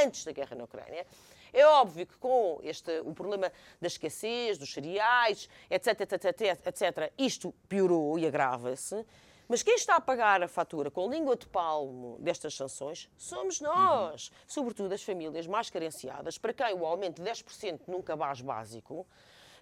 antes 0.04 0.26
da 0.26 0.34
guerra 0.34 0.58
na 0.58 0.66
Ucrânia. 0.66 1.08
É 1.54 1.66
óbvio 1.66 2.06
que 2.06 2.18
com 2.18 2.60
este, 2.64 3.00
o 3.06 3.14
problema 3.14 3.50
da 3.80 3.88
escassez, 3.88 4.58
dos 4.58 4.74
cereais, 4.74 5.48
etc, 5.70 6.02
etc, 6.02 6.42
etc, 6.68 7.14
isto 7.18 7.56
piorou 7.70 8.20
e 8.20 8.28
agrava-se. 8.28 9.06
Mas 9.50 9.64
quem 9.64 9.74
está 9.74 9.96
a 9.96 10.02
pagar 10.02 10.44
a 10.44 10.48
fatura 10.48 10.92
com 10.92 11.10
língua 11.10 11.36
de 11.36 11.48
palmo 11.48 12.18
destas 12.20 12.54
sanções 12.54 13.10
somos 13.18 13.60
nós. 13.60 14.28
Uhum. 14.28 14.36
Sobretudo 14.48 14.94
as 14.94 15.02
famílias 15.02 15.48
mais 15.48 15.72
carenciadas, 15.72 16.38
para 16.38 16.54
quem 16.54 16.72
o 16.76 16.86
aumento 16.86 17.20
de 17.20 17.28
10% 17.28 17.82
num 17.88 18.04
cabaz 18.04 18.42
básico 18.42 19.08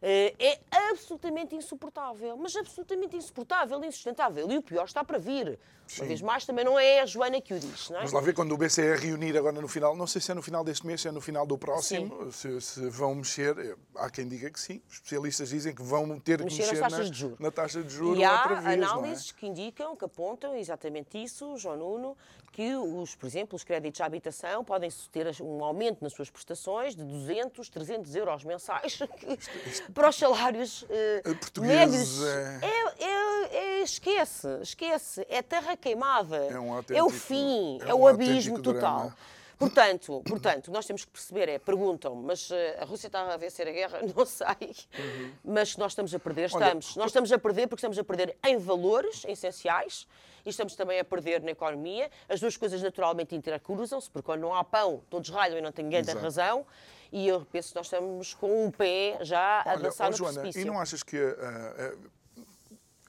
eh, 0.02 0.36
é 0.38 0.60
absolutamente 0.90 1.56
insuportável, 1.56 2.36
mas 2.36 2.54
absolutamente 2.58 3.16
insuportável, 3.16 3.82
insustentável. 3.86 4.52
E 4.52 4.58
o 4.58 4.62
pior 4.62 4.84
está 4.84 5.06
para 5.06 5.18
vir. 5.18 5.58
Sim. 5.88 6.02
Uma 6.02 6.08
vez 6.08 6.22
mais, 6.22 6.46
também 6.46 6.66
não 6.66 6.78
é 6.78 7.02
a 7.02 7.06
Joana 7.06 7.40
que 7.42 7.54
o 7.54 7.60
diz. 7.60 7.90
Não 7.90 7.98
é? 7.98 8.00
Vamos 8.00 8.14
lá 8.14 8.22
ver 8.22 8.34
quando 8.34 8.52
o 8.52 8.58
BCE 8.58 8.96
reunir 8.96 9.38
agora 9.38 9.60
no 9.62 9.68
final, 9.68 9.96
não 9.96 10.08
sei 10.08 10.22
se 10.22 10.32
é 10.32 10.34
no 10.34 10.42
final 10.42 10.64
deste 10.64 10.86
mês, 10.86 11.02
se 11.02 11.08
é 11.08 11.12
no 11.12 11.22
final 11.22 11.46
do 11.46 11.58
próximo, 11.58 12.32
se, 12.32 12.60
se, 12.62 12.90
vão 12.90 13.16
mexer. 13.16 13.58
Eh, 13.58 13.76
há 13.96 14.10
quem 14.10 14.28
diga 14.28 14.50
que 14.50 14.60
sim. 14.60 14.82
Os 14.88 14.96
especialistas 14.96 15.50
dizem 15.50 15.74
que 15.74 15.82
vão 15.82 16.20
ter 16.20 16.44
mexer 16.44 16.64
que 16.70 16.82
mexer 16.82 17.14
juros. 17.14 17.40
na 17.40 17.52
taxa 17.52 17.82
de 17.82 17.90
juros. 17.90 18.20
E 18.20 18.24
há 18.24 18.48
vez, 18.48 18.66
é? 18.66 18.74
análises 18.74 19.32
é? 19.32 19.40
que 19.40 19.48
indicam, 19.48 19.96
que 19.96 20.06
apontam 20.06 20.56
exatamente 20.56 21.22
isso, 21.22 21.56
João 21.58 21.78
Nuno, 21.78 22.18
que, 22.58 22.76
os, 22.76 23.14
por 23.14 23.28
exemplo, 23.28 23.56
os 23.56 23.64
créditos 23.64 23.98
de 23.98 24.04
habitação 24.04 24.64
podem 24.64 24.90
ter 25.12 25.28
um 25.42 25.64
aumento 25.64 26.02
nas 26.02 26.12
suas 26.14 26.28
prestações 26.28 26.96
de 26.96 27.04
200, 27.04 27.70
300 27.70 28.16
euros 28.16 28.44
mensais 28.44 28.98
para 29.94 30.10
os 30.10 30.16
salários 30.16 30.82
uh, 30.82 31.62
médios. 31.62 32.24
É... 32.24 32.60
É, 32.64 33.06
é, 33.06 33.58
é... 33.58 33.82
esquece, 33.84 34.48
esquece. 34.64 35.24
É 35.30 35.44
terra 35.44 35.77
queimada. 35.78 36.38
É, 36.38 36.60
um 36.60 36.78
é 36.90 37.04
o 37.04 37.10
fim, 37.10 37.80
é, 37.82 37.90
é 37.90 37.96
um 37.96 38.02
o 38.02 38.08
abismo 38.08 38.62
total. 38.62 38.98
Drama. 38.98 39.18
Portanto, 39.58 40.22
portanto, 40.28 40.72
nós 40.72 40.86
temos 40.86 41.04
que 41.04 41.12
perceber, 41.12 41.50
é, 41.50 41.58
perguntam-me, 41.58 42.24
mas 42.24 42.52
eh, 42.52 42.78
a 42.80 42.86
Rússia 42.86 43.08
está 43.08 43.34
a 43.34 43.38
vencer 43.38 43.68
a 43.68 43.72
guerra? 43.72 44.02
Não 44.16 44.24
sei. 44.24 44.76
Uhum. 45.00 45.32
Mas 45.44 45.76
nós 45.78 45.94
estamos 45.94 46.14
a 46.14 46.20
perder, 46.20 46.46
estamos. 46.46 46.92
Olha, 46.92 47.00
nós 47.00 47.08
estamos 47.08 47.32
a 47.32 47.40
perder 47.40 47.68
porque 47.68 47.80
estamos 47.80 47.98
a 47.98 48.04
perder 48.04 48.38
em 48.46 48.58
valores 48.58 49.26
essenciais 49.28 50.08
e 50.46 50.50
estamos 50.50 50.76
também 50.76 51.00
a 51.00 51.04
perder 51.04 51.42
na 51.42 51.52
economia. 51.52 52.12
As 52.30 52.40
duas 52.40 52.56
coisas 52.56 52.84
naturalmente 52.84 53.36
intercruzam-se, 53.36 54.12
porque 54.12 54.28
quando 54.28 54.42
não 54.42 54.54
há 54.54 54.64
pão, 54.64 55.02
todos 55.10 55.30
ralham 55.30 55.58
e 55.58 55.62
não 55.62 55.72
tem 55.72 55.84
ninguém 55.84 56.04
tem 56.04 56.16
razão. 56.16 56.64
E 57.12 57.28
eu 57.28 57.44
penso 57.52 57.70
que 57.70 57.76
nós 57.78 57.88
estamos 57.88 58.36
com 58.36 58.66
um 58.66 58.70
pé 58.70 59.18
já 59.22 59.62
a 59.62 59.76
dançar 59.76 60.08
oh, 60.08 60.12
no 60.12 60.18
Joana, 60.18 60.42
precipício. 60.42 60.62
E 60.62 60.66
não 60.66 60.80
achas 60.80 61.02
que 61.02 61.18
uh, 61.18 61.98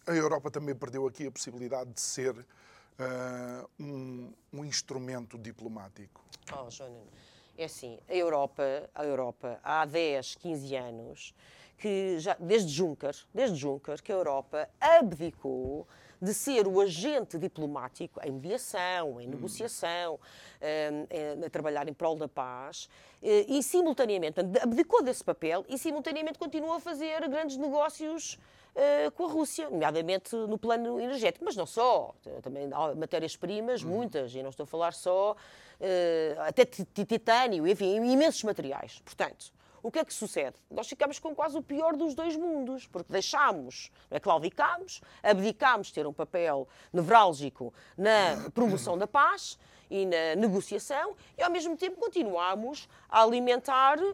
a 0.08 0.14
Europa 0.14 0.50
também 0.50 0.74
perdeu 0.74 1.06
aqui 1.06 1.26
a 1.26 1.30
possibilidade 1.30 1.92
de 1.92 2.00
ser 2.00 2.34
uh, 2.34 3.68
um, 3.78 4.32
um, 4.52 4.64
instrumento 4.64 5.38
diplomático? 5.38 6.24
Oh, 6.50 6.70
Joana, 6.70 6.96
é 7.56 7.64
assim, 7.64 7.98
a 8.08 8.14
Europa, 8.14 8.88
a 8.94 9.04
Europa 9.04 9.60
há 9.62 9.84
10, 9.84 10.36
15 10.36 10.76
anos, 10.76 11.34
que 11.76 12.18
já, 12.18 12.34
desde 12.40 12.72
Juncker, 12.72 13.14
desde 13.34 13.56
Juncker, 13.56 14.02
que 14.02 14.10
a 14.10 14.14
Europa 14.14 14.68
abdicou 14.80 15.86
de 16.20 16.34
ser 16.34 16.66
o 16.66 16.80
agente 16.80 17.38
diplomático 17.38 18.18
em 18.24 18.32
mediação, 18.32 19.20
em 19.20 19.26
hum. 19.26 19.30
negociação, 19.30 20.18
hum, 20.60 21.44
a 21.44 21.50
trabalhar 21.50 21.86
em 21.86 21.92
prol 21.92 22.16
da 22.16 22.26
paz, 22.26 22.88
eh, 23.22 23.46
e 23.46 23.62
simultaneamente 23.62 24.40
abdicou 24.40 25.02
desse 25.02 25.22
papel 25.22 25.64
e 25.68 25.78
simultaneamente 25.78 26.38
continua 26.38 26.78
a 26.78 26.80
fazer 26.80 27.28
grandes 27.28 27.56
negócios 27.56 28.36
Uh, 28.78 29.10
com 29.10 29.24
a 29.24 29.28
Rússia, 29.28 29.68
nomeadamente 29.68 30.36
no 30.36 30.56
plano 30.56 31.00
energético, 31.00 31.44
mas 31.44 31.56
não 31.56 31.66
só, 31.66 32.14
também 32.42 32.70
há 32.72 32.94
matérias-primas, 32.94 33.82
uhum. 33.82 33.90
muitas, 33.90 34.32
e 34.32 34.40
não 34.40 34.50
estou 34.50 34.62
a 34.62 34.66
falar 34.68 34.92
só, 34.92 35.32
uh, 35.32 36.40
até 36.46 36.64
titânio, 36.64 37.66
enfim, 37.66 37.96
imensos 37.96 38.44
materiais. 38.44 39.02
Portanto, 39.04 39.52
o 39.82 39.90
que 39.90 39.98
é 39.98 40.04
que 40.04 40.14
sucede? 40.14 40.56
Nós 40.70 40.88
ficamos 40.88 41.18
com 41.18 41.34
quase 41.34 41.56
o 41.56 41.62
pior 41.62 41.96
dos 41.96 42.14
dois 42.14 42.36
mundos, 42.36 42.86
porque 42.86 43.12
deixámos, 43.12 43.90
é, 44.10 44.20
claudicámos, 44.20 45.00
abdicámos 45.22 45.88
de 45.88 45.94
ter 45.94 46.06
um 46.06 46.12
papel 46.12 46.68
nevrálgico 46.92 47.74
na 47.96 48.50
promoção 48.54 48.96
da 48.96 49.08
paz 49.08 49.58
e 49.90 50.06
na 50.06 50.36
negociação 50.36 51.14
e, 51.36 51.42
ao 51.42 51.50
mesmo 51.50 51.76
tempo, 51.76 51.96
continuámos 51.96 52.88
a 53.08 53.22
alimentar 53.22 53.98
uh, 53.98 54.12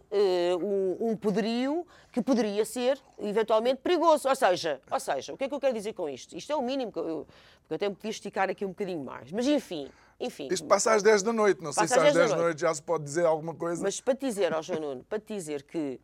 um, 0.63 1.11
um 1.11 1.17
poderio 1.17 1.87
que 2.13 2.23
poderia 2.23 2.65
ser, 2.65 2.99
eventualmente, 3.19 3.81
perigoso. 3.83 4.29
Ou 4.29 4.35
seja, 4.37 4.81
ou 4.91 5.01
seja, 5.01 5.33
o 5.35 5.37
que 5.37 5.45
é 5.45 5.49
que 5.49 5.55
eu 5.55 5.61
quero 5.61 5.75
dizer 5.75 5.93
com 5.93 6.09
isto? 6.09 6.37
Isto 6.37 6.53
é 6.53 6.57
o 6.57 6.63
mínimo, 6.63 6.93
que 6.93 6.99
eu, 6.99 7.27
porque 7.61 7.75
eu 7.75 7.79
tenho 7.79 7.95
que 7.95 8.09
esticar 8.09 8.49
aqui 8.51 8.65
um 8.65 8.69
bocadinho 8.69 9.05
mais. 9.05 9.33
Mas, 9.33 9.47
enfim, 9.47 9.91
enfim. 10.21 10.49
Isto 10.51 10.67
passa 10.67 10.95
às 10.95 11.03
10 11.03 11.23
da 11.23 11.33
noite, 11.33 11.63
não 11.63 11.73
sei 11.73 11.89
se 11.89 11.95
às 11.95 12.13
10 12.15 12.31
da 12.31 12.37
noite. 12.37 12.61
já 12.61 12.75
se 12.75 12.83
pode 12.83 13.05
dizer 13.05 13.27
alguma 13.27 13.55
coisa. 13.55 13.83
Mas 13.83 14.01
para 14.01 14.15
te 14.15 14.27
dizer, 14.27 14.53
ao 14.55 14.63
João 14.63 14.81
Nuno, 14.81 15.05
para 15.05 15.19
te 15.19 15.35
dizer 15.35 15.63
que 15.63 16.01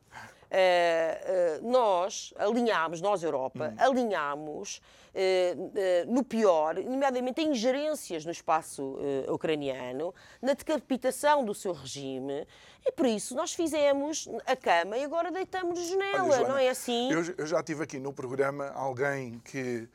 nós 1.62 2.34
alinhámos, 2.36 3.00
nós 3.00 3.22
Europa, 3.22 3.72
hum. 3.72 3.82
alinhámos 3.82 4.80
uh, 5.14 6.12
no 6.12 6.24
pior, 6.24 6.74
nomeadamente 6.76 7.40
em 7.40 7.50
ingerências 7.50 8.24
no 8.24 8.32
espaço 8.32 8.98
ucraniano, 9.28 10.14
na 10.42 10.54
decapitação 10.54 11.44
do 11.44 11.54
seu 11.54 11.72
regime, 11.72 12.46
e 12.84 12.92
por 12.92 13.06
isso 13.06 13.34
nós 13.34 13.52
fizemos 13.54 14.28
a 14.46 14.56
cama 14.56 14.96
e 14.96 15.04
agora 15.04 15.30
deitamos 15.30 15.78
de 15.78 15.88
janela, 15.88 16.24
Olha, 16.24 16.32
Joana, 16.32 16.48
não 16.48 16.58
é 16.58 16.68
assim? 16.68 17.12
Eu, 17.12 17.22
eu 17.38 17.46
já 17.46 17.62
tive 17.62 17.84
aqui 17.84 17.98
no 17.98 18.12
programa 18.12 18.70
alguém 18.70 19.38
que 19.44 19.88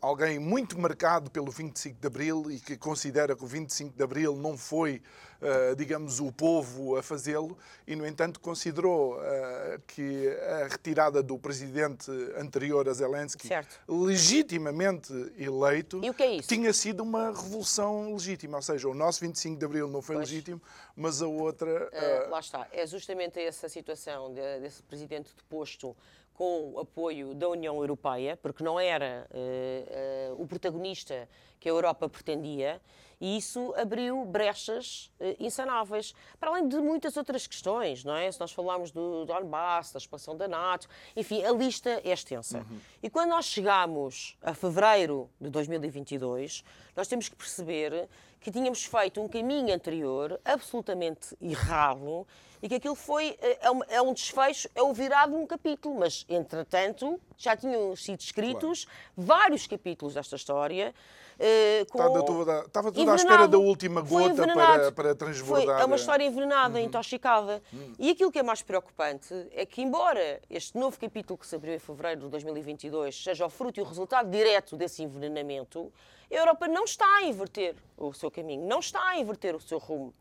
alguém 0.00 0.38
muito 0.38 0.78
marcado 0.78 1.30
pelo 1.30 1.50
25 1.50 2.00
de 2.00 2.06
Abril 2.06 2.50
e 2.50 2.60
que 2.60 2.76
considera 2.76 3.34
que 3.34 3.42
o 3.42 3.46
25 3.46 3.96
de 3.96 4.02
Abril 4.02 4.36
não 4.36 4.56
foi, 4.56 5.02
uh, 5.40 5.74
digamos, 5.74 6.20
o 6.20 6.30
povo 6.30 6.96
a 6.96 7.02
fazê-lo 7.02 7.58
e, 7.86 7.96
no 7.96 8.06
entanto, 8.06 8.38
considerou 8.38 9.16
uh, 9.16 9.80
que 9.86 10.28
a 10.62 10.68
retirada 10.68 11.22
do 11.22 11.36
presidente 11.38 12.10
anterior 12.36 12.88
a 12.88 12.92
Zelensky, 12.92 13.46
certo. 13.46 13.80
legitimamente 13.88 15.12
eleito, 15.36 16.00
é 16.04 16.40
tinha 16.42 16.72
sido 16.72 17.02
uma 17.02 17.28
revolução 17.30 18.12
legítima. 18.12 18.58
Ou 18.58 18.62
seja, 18.62 18.88
o 18.88 18.94
nosso 18.94 19.20
25 19.20 19.58
de 19.58 19.64
Abril 19.64 19.88
não 19.88 20.00
foi 20.00 20.16
pois. 20.16 20.30
legítimo, 20.30 20.62
mas 20.94 21.20
a 21.20 21.26
outra. 21.26 21.90
lá 22.30 22.40
está. 22.40 22.68
É 22.72 22.86
justamente 22.86 23.40
essa 23.40 23.68
situação 23.68 24.32
de, 24.32 24.60
desse 24.60 24.82
presidente 24.82 25.34
deposto 25.36 25.96
com 26.36 26.72
o 26.74 26.80
apoio 26.80 27.34
da 27.34 27.48
União 27.48 27.76
Europeia, 27.76 28.36
porque 28.36 28.62
não 28.62 28.78
era 28.78 29.26
uh, 29.30 30.34
uh, 30.34 30.42
o 30.42 30.46
protagonista 30.46 31.26
que 31.58 31.68
a 31.68 31.72
Europa 31.72 32.08
pretendia, 32.08 32.80
e 33.18 33.38
isso 33.38 33.72
abriu 33.74 34.22
brechas 34.26 35.10
uh, 35.18 35.34
insanáveis, 35.40 36.14
para 36.38 36.50
além 36.50 36.68
de 36.68 36.76
muitas 36.76 37.16
outras 37.16 37.46
questões, 37.46 38.04
não 38.04 38.14
é? 38.14 38.30
Se 38.30 38.38
nós 38.38 38.52
falarmos 38.52 38.90
do 38.90 39.24
Donbass, 39.24 39.92
da 39.92 39.98
expansão 39.98 40.36
da 40.36 40.46
NATO, 40.46 40.88
enfim, 41.16 41.42
a 41.42 41.52
lista 41.52 42.02
é 42.04 42.12
extensa. 42.12 42.58
Uhum. 42.58 42.78
E 43.02 43.08
quando 43.08 43.30
nós 43.30 43.46
chegamos 43.46 44.36
a 44.42 44.52
fevereiro 44.52 45.30
de 45.40 45.48
2022, 45.48 46.62
nós 46.94 47.08
temos 47.08 47.30
que 47.30 47.36
perceber 47.36 48.06
que 48.40 48.50
tínhamos 48.50 48.84
feito 48.84 49.22
um 49.22 49.28
caminho 49.28 49.74
anterior 49.74 50.38
absolutamente 50.44 51.34
errado 51.40 52.26
e 52.66 52.68
que 52.68 52.74
aquilo 52.74 52.96
foi 52.96 53.38
é 53.60 53.70
um, 53.70 53.80
é 53.88 54.02
um 54.02 54.12
desfecho, 54.12 54.68
é 54.74 54.82
o 54.82 54.92
virado 54.92 55.30
de 55.30 55.38
um 55.38 55.46
capítulo, 55.46 56.00
mas 56.00 56.26
entretanto 56.28 57.20
já 57.38 57.56
tinham 57.56 57.94
sido 57.94 58.18
escritos 58.18 58.88
vários 59.16 59.68
capítulos 59.68 60.14
desta 60.14 60.34
história. 60.34 60.92
Eh, 61.38 61.84
com- 61.90 61.98
Estava 61.98 62.22
tudo, 62.24 62.50
estava 62.66 62.92
tudo 62.92 63.10
à 63.10 63.14
espera 63.14 63.46
da 63.48 63.58
última 63.58 64.04
Foi 64.04 64.28
gota 64.28 64.46
para, 64.54 64.92
para 64.92 65.04
Foi, 65.08 65.14
transbordar. 65.14 65.80
é 65.80 65.84
uma 65.84 65.96
história 65.96 66.24
envenenada, 66.24 66.78
Uhum. 66.78 66.84
intoxicada. 66.84 67.62
E 67.98 68.10
aquilo 68.10 68.30
que 68.32 68.38
é 68.38 68.42
mais 68.42 68.62
preocupante 68.62 69.32
é 69.52 69.64
que, 69.66 69.82
embora 69.82 70.40
este 70.48 70.76
novo 70.78 70.98
capítulo 70.98 71.38
que 71.38 71.46
se 71.46 71.54
abriu 71.56 71.74
em 71.74 71.78
fevereiro 71.78 72.22
de 72.22 72.28
2022 72.28 73.22
seja 73.22 73.46
o 73.46 73.50
fruto 73.50 73.78
e 73.80 73.82
o 73.82 73.86
resultado 73.86 74.30
direto 74.30 74.76
desse 74.76 75.02
envenenamento, 75.02 75.92
a 76.30 76.34
Europa 76.34 76.66
não 76.66 76.84
está 76.84 77.06
a 77.18 77.22
inverter 77.24 77.74
o 77.96 78.12
seu 78.12 78.30
caminho, 78.30 78.66
não 78.66 78.80
está 78.80 79.00
a 79.10 79.18
inverter 79.18 79.54
o 79.54 79.60
seu 79.60 79.78
rumo. 79.78 80.12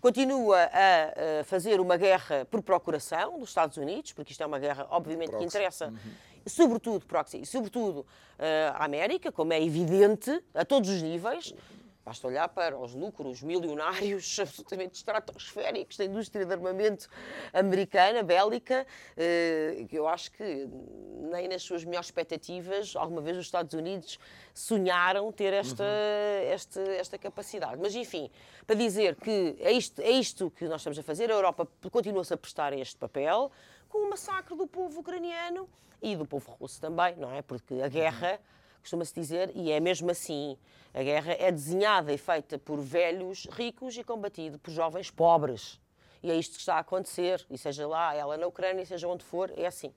Continua 0.00 0.58
a, 0.72 1.40
a 1.40 1.44
fazer 1.44 1.80
uma 1.80 1.96
guerra 1.96 2.46
por 2.50 2.62
procuração 2.62 3.38
dos 3.38 3.48
Estados 3.50 3.76
Unidos, 3.76 4.12
porque 4.12 4.32
isto 4.32 4.42
é 4.42 4.46
uma 4.46 4.58
guerra, 4.58 4.86
obviamente, 4.90 5.36
que 5.36 5.44
interessa, 5.44 5.92
sobretudo, 6.46 7.06
proxy, 7.06 7.44
sobretudo 7.44 8.06
eh, 8.38 8.72
à 8.74 8.84
América, 8.84 9.30
como 9.30 9.52
é 9.52 9.62
evidente, 9.62 10.42
a 10.54 10.64
todos 10.64 10.88
os 10.88 11.02
níveis. 11.02 11.54
Basta 12.02 12.26
olhar 12.26 12.48
para 12.48 12.78
os 12.78 12.94
lucros 12.94 13.42
milionários 13.42 14.38
absolutamente 14.40 14.96
estratosféricos 14.96 15.96
da 15.96 16.04
indústria 16.06 16.46
de 16.46 16.52
armamento 16.52 17.08
americana, 17.52 18.22
bélica, 18.22 18.86
eh, 19.16 19.84
que 19.88 19.96
eu 19.96 20.08
acho 20.08 20.32
que 20.32 20.68
nem 21.30 21.46
nas 21.46 21.62
suas 21.62 21.84
melhores 21.84 22.06
expectativas 22.06 22.96
alguma 22.96 23.20
vez 23.20 23.36
os 23.36 23.44
Estados 23.44 23.74
Unidos 23.74 24.18
sonharam 24.54 25.30
ter 25.30 25.52
esta, 25.52 25.84
esta, 26.44 26.80
esta 26.80 27.18
capacidade. 27.18 27.76
Mas, 27.80 27.94
enfim, 27.94 28.30
para 28.66 28.74
dizer 28.74 29.14
que 29.16 29.56
é 29.60 29.70
isto, 29.70 30.00
é 30.00 30.10
isto 30.10 30.50
que 30.50 30.64
nós 30.64 30.80
estamos 30.80 30.98
a 30.98 31.02
fazer, 31.02 31.30
a 31.30 31.34
Europa 31.34 31.68
continua-se 31.90 32.32
a 32.32 32.36
prestar 32.36 32.72
este 32.72 32.96
papel 32.96 33.52
com 33.90 34.06
o 34.06 34.10
massacre 34.10 34.56
do 34.56 34.66
povo 34.66 35.00
ucraniano 35.00 35.68
e 36.00 36.16
do 36.16 36.24
povo 36.24 36.52
russo 36.52 36.80
também, 36.80 37.16
não 37.16 37.30
é? 37.30 37.42
Porque 37.42 37.74
a 37.82 37.88
guerra 37.88 38.40
costuma-se 38.80 39.14
dizer, 39.14 39.52
e 39.54 39.70
é 39.70 39.78
mesmo 39.78 40.10
assim, 40.10 40.56
a 40.94 41.02
guerra 41.02 41.34
é 41.38 41.52
desenhada 41.52 42.12
e 42.12 42.16
feita 42.16 42.58
por 42.58 42.80
velhos 42.80 43.46
ricos 43.50 43.96
e 43.98 44.02
combatida 44.02 44.58
por 44.58 44.70
jovens 44.70 45.10
pobres. 45.10 45.78
E 46.22 46.30
é 46.30 46.34
isto 46.34 46.54
que 46.54 46.60
está 46.60 46.76
a 46.76 46.78
acontecer, 46.78 47.44
e 47.50 47.58
seja 47.58 47.86
lá 47.86 48.14
ela 48.14 48.38
na 48.38 48.46
Ucrânia, 48.46 48.86
seja 48.86 49.06
onde 49.06 49.24
for, 49.24 49.52
é 49.56 49.66
assim. 49.66 49.92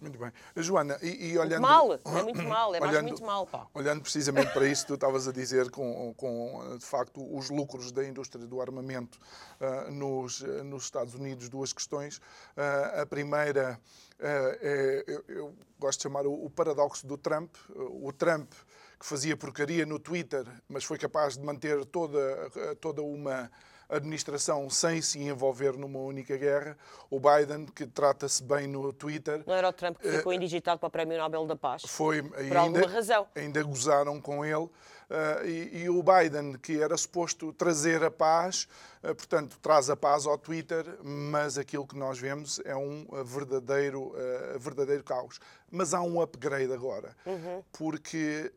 Muito 0.00 0.18
bem. 0.18 0.32
Joana, 0.56 0.98
e, 1.02 1.32
e 1.32 1.38
olhando. 1.38 1.62
Mal, 1.62 1.94
é 1.94 2.22
muito 2.22 2.42
mal, 2.44 2.74
é 2.74 2.80
mais 2.80 2.92
olhando- 2.92 3.08
muito 3.08 3.24
mal, 3.24 3.46
pá. 3.46 3.66
Olhando 3.74 4.02
precisamente 4.02 4.52
para 4.52 4.66
isso, 4.66 4.86
tu 4.86 4.94
estavas 4.94 5.26
a 5.26 5.32
dizer 5.32 5.70
com, 5.70 6.12
com, 6.16 6.76
de 6.78 6.84
facto, 6.84 7.22
os 7.36 7.50
lucros 7.50 7.92
da 7.92 8.04
indústria 8.04 8.46
do 8.46 8.60
armamento 8.60 9.18
ah, 9.60 9.90
nos, 9.90 10.40
nos 10.64 10.84
Estados 10.84 11.14
Unidos, 11.14 11.48
duas 11.48 11.72
questões. 11.72 12.20
Ah, 12.56 13.02
a 13.02 13.06
primeira 13.06 13.80
ah, 14.20 14.58
é, 14.60 15.04
eu, 15.06 15.24
eu 15.28 15.54
gosto 15.78 15.98
de 15.98 16.02
chamar 16.04 16.26
o, 16.26 16.44
o 16.44 16.50
paradoxo 16.50 17.06
do 17.06 17.16
Trump. 17.16 17.54
O 17.76 18.12
Trump 18.12 18.52
que 18.98 19.04
fazia 19.04 19.36
porcaria 19.36 19.84
no 19.84 19.98
Twitter, 19.98 20.46
mas 20.68 20.82
foi 20.82 20.96
capaz 20.96 21.36
de 21.36 21.44
manter 21.44 21.84
toda, 21.84 22.50
toda 22.80 23.02
uma 23.02 23.50
administração 23.88 24.68
sem 24.70 25.00
se 25.00 25.18
envolver 25.22 25.76
numa 25.76 25.98
única 26.00 26.36
guerra. 26.36 26.76
O 27.10 27.20
Biden, 27.20 27.66
que 27.66 27.86
trata-se 27.86 28.42
bem 28.42 28.66
no 28.66 28.92
Twitter, 28.92 29.42
Não 29.46 29.54
era 29.54 29.68
o 29.68 29.72
Trump 29.72 29.96
que 29.98 30.10
ficou 30.10 30.32
indigitado 30.32 30.78
para 30.80 30.86
o 30.88 30.90
Prémio 30.90 31.18
Nobel 31.18 31.46
da 31.46 31.56
Paz? 31.56 31.82
foi 31.86 32.22
Por 32.22 32.38
ainda, 32.38 32.58
alguma 32.60 32.86
razão. 32.86 33.26
ainda 33.34 33.62
gozaram 33.62 34.20
com 34.20 34.44
ele. 34.44 34.68
ah, 35.08 35.42
e, 35.44 35.82
e 35.84 35.88
o 35.88 36.02
Biden, 36.02 36.54
que 36.58 36.80
era 36.82 36.96
suposto 36.96 37.52
trazer 37.52 38.02
a 38.02 38.10
paz, 38.10 38.66
ah, 39.02 39.14
portanto, 39.14 39.56
traz 39.62 39.88
a 39.88 39.96
paz 39.96 40.26
ao 40.26 40.36
Twitter, 40.36 40.84
mas 41.02 41.56
aquilo 41.56 41.86
que 41.86 41.96
nós 41.96 42.18
vemos 42.18 42.60
é 42.64 42.74
um 42.74 43.06
verdadeiro, 43.24 44.12
verdadeiro 44.58 45.04
caos. 45.04 45.38
Mas 45.70 45.94
há 45.94 46.00
um 46.02 46.20
upgrade 46.20 46.72
agora, 46.72 47.14
Uhum. 47.24 47.62
porque 47.72 48.52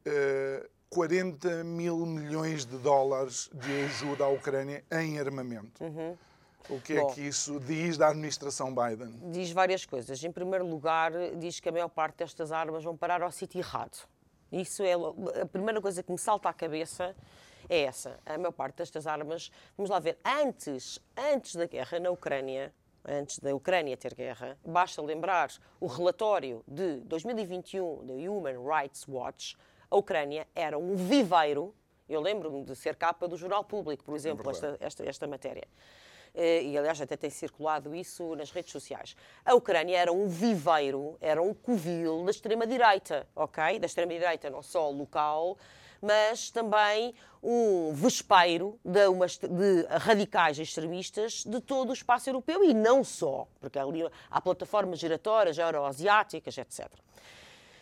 40 0.89 1.63
mil 1.63 1.97
milhões 2.05 2.65
de 2.65 2.77
dólares 2.77 3.49
de 3.53 3.83
ajuda 3.85 4.25
à 4.25 4.27
Ucrânia 4.29 4.83
em 4.91 5.19
armamento. 5.19 5.83
O 6.69 6.79
que 6.81 6.93
é 6.93 7.01
Uhum. 7.01 7.07
Bom. 7.07 7.13
que 7.13 7.21
isso 7.21 7.59
diz 7.59 7.97
da 7.97 8.09
administração 8.09 8.73
Biden? 8.73 9.13
diz 9.31 9.51
várias 9.51 9.85
coisas. 9.85 10.23
Em 10.23 10.31
primeiro 10.31 10.65
lugar, 10.67 11.11
diz 11.37 11.59
que 11.59 11.69
a 11.69 11.71
maior 11.71 11.89
parte 11.89 12.17
destas 12.17 12.51
armas 12.51 12.83
vão 12.83 12.97
parar 12.97 13.21
ao 13.21 13.31
sítio 13.31 13.59
errado. 13.59 13.97
Isso 14.51 14.81
é 14.83 14.93
a 15.41 15.45
primeira 15.45 15.79
coisa 15.79 16.01
que 16.01 16.11
me 16.11 16.17
salta 16.17 16.49
à 16.49 16.53
cabeça 16.53 17.15
é 17.69 17.81
essa. 17.83 18.19
A 18.25 18.35
maior 18.37 18.51
parte 18.51 18.77
destas 18.77 19.05
armas, 19.05 19.51
vamos 19.77 19.91
lá 19.91 19.99
ver, 19.99 20.17
antes, 20.25 20.99
antes 21.15 21.55
da 21.55 21.65
guerra 21.67 21.99
na 21.99 22.09
Ucrânia, 22.09 22.73
antes 23.07 23.37
da 23.39 23.55
Ucrânia 23.55 23.95
ter 23.95 24.15
guerra, 24.15 24.57
basta 24.65 25.01
lembrar 25.03 25.51
o 25.79 25.85
relatório 25.85 26.63
de 26.67 26.97
2021 27.01 28.05
da 28.07 28.13
Human 28.13 28.57
Rights 28.63 29.07
Watch, 29.07 29.55
a 29.89 29.95
Ucrânia 29.95 30.47
era 30.55 30.77
um 30.77 30.95
viveiro, 30.95 31.73
eu 32.07 32.21
lembro-me 32.21 32.63
de 32.63 32.75
ser 32.75 32.95
capa 32.95 33.27
do 33.27 33.37
Jornal 33.37 33.63
Público, 33.63 34.03
por 34.03 34.15
exemplo, 34.15 34.43
verdade. 34.43 34.73
esta, 34.73 34.85
esta, 34.85 35.09
esta 35.09 35.27
matéria. 35.27 35.67
Eh, 36.33 36.63
e 36.63 36.77
aliás 36.77 36.99
até 37.01 37.17
tem 37.17 37.29
circulado 37.29 37.95
isso 37.95 38.35
nas 38.35 38.51
redes 38.51 38.71
sociais. 38.71 39.15
A 39.43 39.53
Ucrânia 39.53 39.97
era 39.97 40.11
um 40.11 40.27
viveiro, 40.27 41.17
era 41.19 41.41
um 41.41 41.53
covil 41.53 42.23
da 42.23 42.31
extrema-direita, 42.31 43.27
ok? 43.35 43.79
Da 43.79 43.85
extrema-direita 43.85 44.49
não 44.49 44.61
só 44.61 44.89
local, 44.89 45.57
mas 46.01 46.49
também 46.49 47.13
um 47.41 47.93
vespeiro 47.93 48.79
de, 48.83 49.07
uma 49.07 49.27
de 49.27 49.85
radicais 49.89 50.59
extremistas 50.59 51.43
de 51.43 51.59
todo 51.59 51.89
o 51.89 51.93
espaço 51.93 52.29
europeu 52.29 52.63
e 52.63 52.73
não 52.73 53.03
só, 53.03 53.47
porque 53.59 53.79
ali 53.79 54.01
há 54.29 54.41
plataformas 54.41 54.99
giratórias 54.99 55.57
euroasiáticas, 55.57 56.57
etc. 56.57 56.89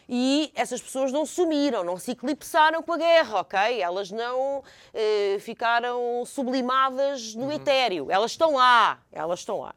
E 0.09 0.51
essas 0.55 0.81
pessoas 0.81 1.11
não 1.11 1.25
sumiram, 1.25 1.83
não 1.83 1.97
se 1.97 2.11
eclipsaram 2.11 2.81
com 2.81 2.93
a 2.93 2.97
guerra, 2.97 3.41
ok? 3.41 3.81
Elas 3.81 4.09
não 4.09 4.63
eh, 4.93 5.37
ficaram 5.39 6.23
sublimadas 6.25 7.35
no 7.35 7.51
etéreo. 7.51 8.09
Elas 8.09 8.31
estão 8.31 8.53
lá, 8.53 9.01
elas 9.11 9.39
estão 9.39 9.59
lá. 9.59 9.75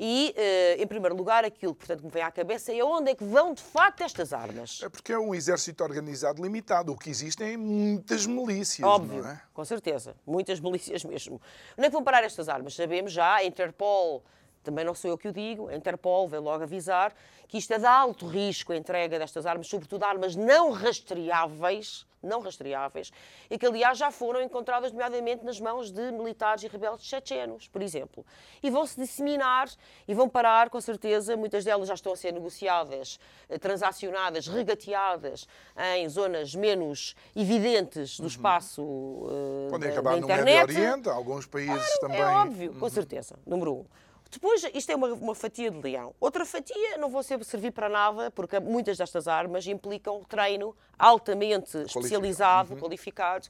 E, 0.00 0.32
eh, 0.36 0.76
em 0.80 0.86
primeiro 0.86 1.16
lugar, 1.16 1.44
aquilo 1.44 1.74
portanto, 1.74 2.00
que 2.00 2.06
me 2.06 2.12
vem 2.12 2.22
à 2.22 2.30
cabeça 2.30 2.72
é 2.72 2.84
onde 2.84 3.10
é 3.10 3.14
que 3.16 3.24
vão, 3.24 3.52
de 3.52 3.62
facto, 3.62 4.02
estas 4.02 4.32
armas. 4.32 4.80
É 4.82 4.88
porque 4.88 5.12
é 5.12 5.18
um 5.18 5.34
exército 5.34 5.82
organizado 5.82 6.40
limitado. 6.40 6.92
O 6.92 6.96
que 6.96 7.10
existem 7.10 7.54
é 7.54 7.56
muitas 7.56 8.24
milícias, 8.24 8.88
Óbvio, 8.88 9.22
não 9.22 9.30
é? 9.30 9.40
com 9.52 9.64
certeza. 9.64 10.14
Muitas 10.24 10.60
milícias 10.60 11.04
mesmo. 11.04 11.40
Onde 11.76 11.86
é 11.86 11.90
que 11.90 11.92
vão 11.92 12.04
parar 12.04 12.22
estas 12.22 12.48
armas? 12.48 12.74
Sabemos 12.74 13.10
já, 13.12 13.34
a 13.34 13.44
Interpol, 13.44 14.22
também 14.62 14.84
não 14.84 14.94
sou 14.94 15.10
eu 15.10 15.18
que 15.18 15.28
o 15.28 15.32
digo, 15.32 15.68
a 15.68 15.74
Interpol 15.74 16.28
veio 16.28 16.42
logo 16.42 16.62
avisar 16.62 17.14
que 17.48 17.56
isto 17.56 17.72
é 17.72 17.78
de 17.78 17.86
alto 17.86 18.26
risco 18.26 18.72
a 18.72 18.76
entrega 18.76 19.18
destas 19.18 19.46
armas, 19.46 19.66
sobretudo 19.68 20.04
armas 20.04 20.36
não 20.36 20.70
rastreáveis, 20.70 22.06
não 22.22 22.40
rastreáveis, 22.40 23.10
e 23.48 23.58
que 23.58 23.64
aliás 23.64 23.96
já 23.96 24.10
foram 24.10 24.42
encontradas 24.42 24.92
nomeadamente 24.92 25.44
nas 25.44 25.58
mãos 25.58 25.90
de 25.90 26.12
militares 26.12 26.62
e 26.62 26.68
rebeldes 26.68 27.06
chechenos, 27.06 27.68
por 27.68 27.80
exemplo. 27.80 28.26
E 28.62 28.70
vão 28.70 28.84
se 28.84 29.00
disseminar 29.00 29.68
e 30.06 30.12
vão 30.12 30.28
parar, 30.28 30.68
com 30.68 30.80
certeza, 30.80 31.36
muitas 31.36 31.64
delas 31.64 31.88
já 31.88 31.94
estão 31.94 32.12
a 32.12 32.16
ser 32.16 32.32
negociadas, 32.32 33.18
eh, 33.48 33.58
transacionadas, 33.58 34.46
regateadas 34.46 35.46
em 35.96 36.08
zonas 36.08 36.54
menos 36.54 37.14
evidentes 37.34 38.20
do 38.20 38.26
espaço 38.26 38.82
eh, 38.82 39.70
Podem 39.70 39.88
da, 39.88 39.94
acabar 39.94 40.20
da 40.20 40.20
no. 40.20 40.44
Médio 40.44 40.76
Oriente, 40.76 41.08
alguns 41.08 41.46
países 41.46 41.98
também. 42.00 42.20
É 42.20 42.26
óbvio, 42.26 42.74
com 42.74 42.88
certeza. 42.90 43.38
Número 43.46 43.72
um. 43.74 44.07
Depois, 44.30 44.62
isto 44.74 44.90
é 44.90 44.96
uma, 44.96 45.08
uma 45.14 45.34
fatia 45.34 45.70
de 45.70 45.80
leão. 45.80 46.14
Outra 46.20 46.44
fatia 46.44 46.98
não 46.98 47.08
vou 47.08 47.22
ser- 47.22 47.42
servir 47.44 47.70
para 47.72 47.88
nada, 47.88 48.30
porque 48.30 48.60
muitas 48.60 48.98
destas 48.98 49.26
armas 49.26 49.66
implicam 49.66 50.22
treino 50.28 50.76
altamente 50.98 51.78
especializado, 51.78 52.76
qualificado. 52.76 53.48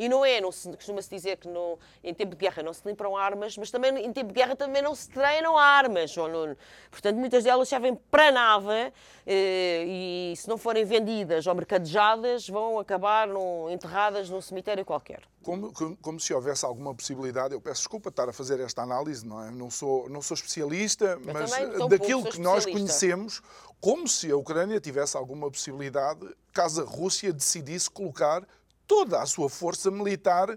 E 0.00 0.08
não 0.08 0.24
é, 0.24 0.40
não 0.40 0.50
se, 0.50 0.66
costuma-se 0.72 1.10
dizer 1.10 1.36
que 1.36 1.46
no, 1.46 1.78
em 2.02 2.14
tempo 2.14 2.30
de 2.34 2.38
guerra 2.38 2.62
não 2.62 2.72
se 2.72 2.80
limpam 2.86 3.14
armas, 3.14 3.54
mas 3.58 3.70
também 3.70 3.98
em 3.98 4.10
tempo 4.14 4.28
de 4.28 4.34
guerra 4.34 4.56
também 4.56 4.80
não 4.80 4.94
se 4.94 5.10
treinam 5.10 5.58
armas. 5.58 6.10
João 6.10 6.26
Nuno. 6.28 6.56
Portanto, 6.90 7.16
muitas 7.18 7.44
delas 7.44 7.68
servem 7.68 7.94
para 8.10 8.32
nada 8.32 8.92
eh, 9.26 9.84
e 9.86 10.34
se 10.38 10.48
não 10.48 10.56
forem 10.56 10.86
vendidas 10.86 11.46
ou 11.46 11.54
mercadejadas, 11.54 12.48
vão 12.48 12.78
acabar 12.78 13.28
num- 13.28 13.68
enterradas 13.68 14.30
num 14.30 14.40
cemitério 14.40 14.86
qualquer. 14.86 15.20
Como, 15.42 15.70
como- 15.72 15.96
como 15.98 16.18
se 16.18 16.32
houvesse 16.32 16.64
alguma 16.64 16.94
possibilidade, 16.94 17.52
eu 17.52 17.60
peço 17.60 17.80
desculpa 17.82 18.08
estar 18.08 18.26
a 18.26 18.32
fazer 18.32 18.58
esta 18.60 18.80
análise, 18.82 19.26
não 19.26 19.42
é? 19.44 19.50
Não 19.50 19.70
sou, 19.70 20.08
não 20.08 20.22
sou 20.22 20.34
especialista, 20.34 21.18
mas 21.24 21.52
eh, 21.52 21.66
tão 21.76 21.88
daquilo 21.88 22.22
pouco 22.22 22.36
que 22.36 22.40
nós 22.40 22.64
conhecemos, 22.64 23.42
como 23.80 24.08
se 24.08 24.30
a 24.30 24.36
Ucrânia 24.36 24.80
tivesse 24.80 25.14
alguma 25.16 25.50
possibilidade, 25.50 26.26
caso 26.54 26.80
a 26.82 26.84
Rússia 26.86 27.32
decidisse 27.34 27.90
colocar 27.90 28.42
toda 28.90 29.22
a 29.22 29.26
sua 29.26 29.48
força 29.48 29.88
militar 29.88 30.48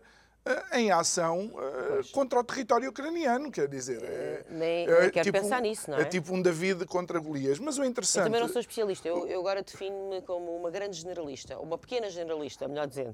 eh, 0.46 0.80
em 0.80 0.92
ação 0.92 1.52
eh, 1.56 2.02
contra 2.12 2.40
o 2.40 2.44
território 2.44 2.90
ucraniano, 2.90 3.52
quer 3.52 3.68
dizer. 3.68 4.02
É, 4.04 4.46
nem- 4.50 4.88
é 4.88 5.02
nem 5.02 5.10
quero 5.12 5.32
pensar 5.32 5.62
nisso, 5.62 5.90
não 5.92 5.98
é? 6.00 6.02
É 6.02 6.06
tipo 6.06 6.34
um 6.34 6.42
David 6.42 6.86
contra 6.88 7.20
Golias. 7.20 7.60
Mas 7.60 7.78
o 7.78 7.84
Eu 7.84 7.86
interessante. 7.86 8.24
também 8.26 8.42
não 8.42 8.50
sou 8.50 8.60
especialista, 8.60 9.08
eu, 9.08 9.28
eu 9.28 9.40
agora 9.40 9.62
defino-me 9.62 10.22
como 10.24 10.56
uma 10.56 10.72
grande 10.72 10.98
generalista, 10.98 11.60
uma 11.60 11.78
pequena 11.78 12.10
generalista, 12.10 12.68
melhor 12.68 12.88
dizendo. 12.88 13.14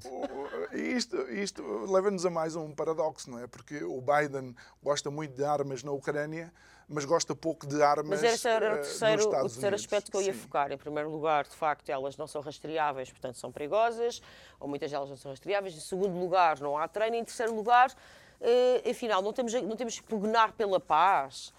Isto, 0.72 1.16
isto 1.30 1.62
leva-nos 1.92 2.24
a 2.24 2.30
mais 2.30 2.56
um 2.56 2.72
paradoxo, 2.72 3.30
não 3.30 3.38
é? 3.38 3.46
Porque 3.46 3.84
o 3.84 4.00
Biden 4.00 4.54
gosta 4.82 5.10
muito 5.10 5.34
de 5.34 5.44
armas 5.44 5.82
na 5.82 5.92
Ucrânia, 5.92 6.50
mas 6.90 7.04
gosta 7.04 7.36
pouco 7.36 7.66
de 7.68 7.80
armas. 7.80 8.20
Mas 8.20 8.34
esse 8.34 8.48
era 8.48 8.72
o 8.72 8.74
eh, 8.74 8.78
terceiro, 8.78 9.28
o 9.28 9.30
terceiro 9.30 9.76
aspecto 9.76 10.10
que 10.10 10.16
eu 10.16 10.22
ia 10.22 10.32
Sim. 10.34 10.40
focar. 10.40 10.72
Em 10.72 10.76
primeiro 10.76 11.08
lugar, 11.08 11.44
de 11.44 11.54
facto, 11.54 11.88
elas 11.88 12.16
não 12.16 12.26
são 12.26 12.42
rastreáveis, 12.42 13.08
portanto 13.10 13.36
são 13.36 13.52
perigosas, 13.52 14.20
ou 14.58 14.66
muitas 14.66 14.90
delas 14.90 15.08
não 15.08 15.16
são 15.16 15.30
rastreáveis. 15.30 15.76
Em 15.76 15.80
segundo 15.80 16.18
lugar, 16.18 16.58
não 16.58 16.76
há 16.76 16.88
treino. 16.88 17.14
Em 17.14 17.24
terceiro 17.24 17.54
lugar, 17.54 17.94
eh, 18.40 18.90
afinal, 18.90 19.22
não 19.22 19.32
temos, 19.32 19.52
não 19.54 19.76
temos 19.76 20.00
que 20.00 20.06
pugnar 20.06 20.52
pela 20.52 20.80
paz. 20.80 21.54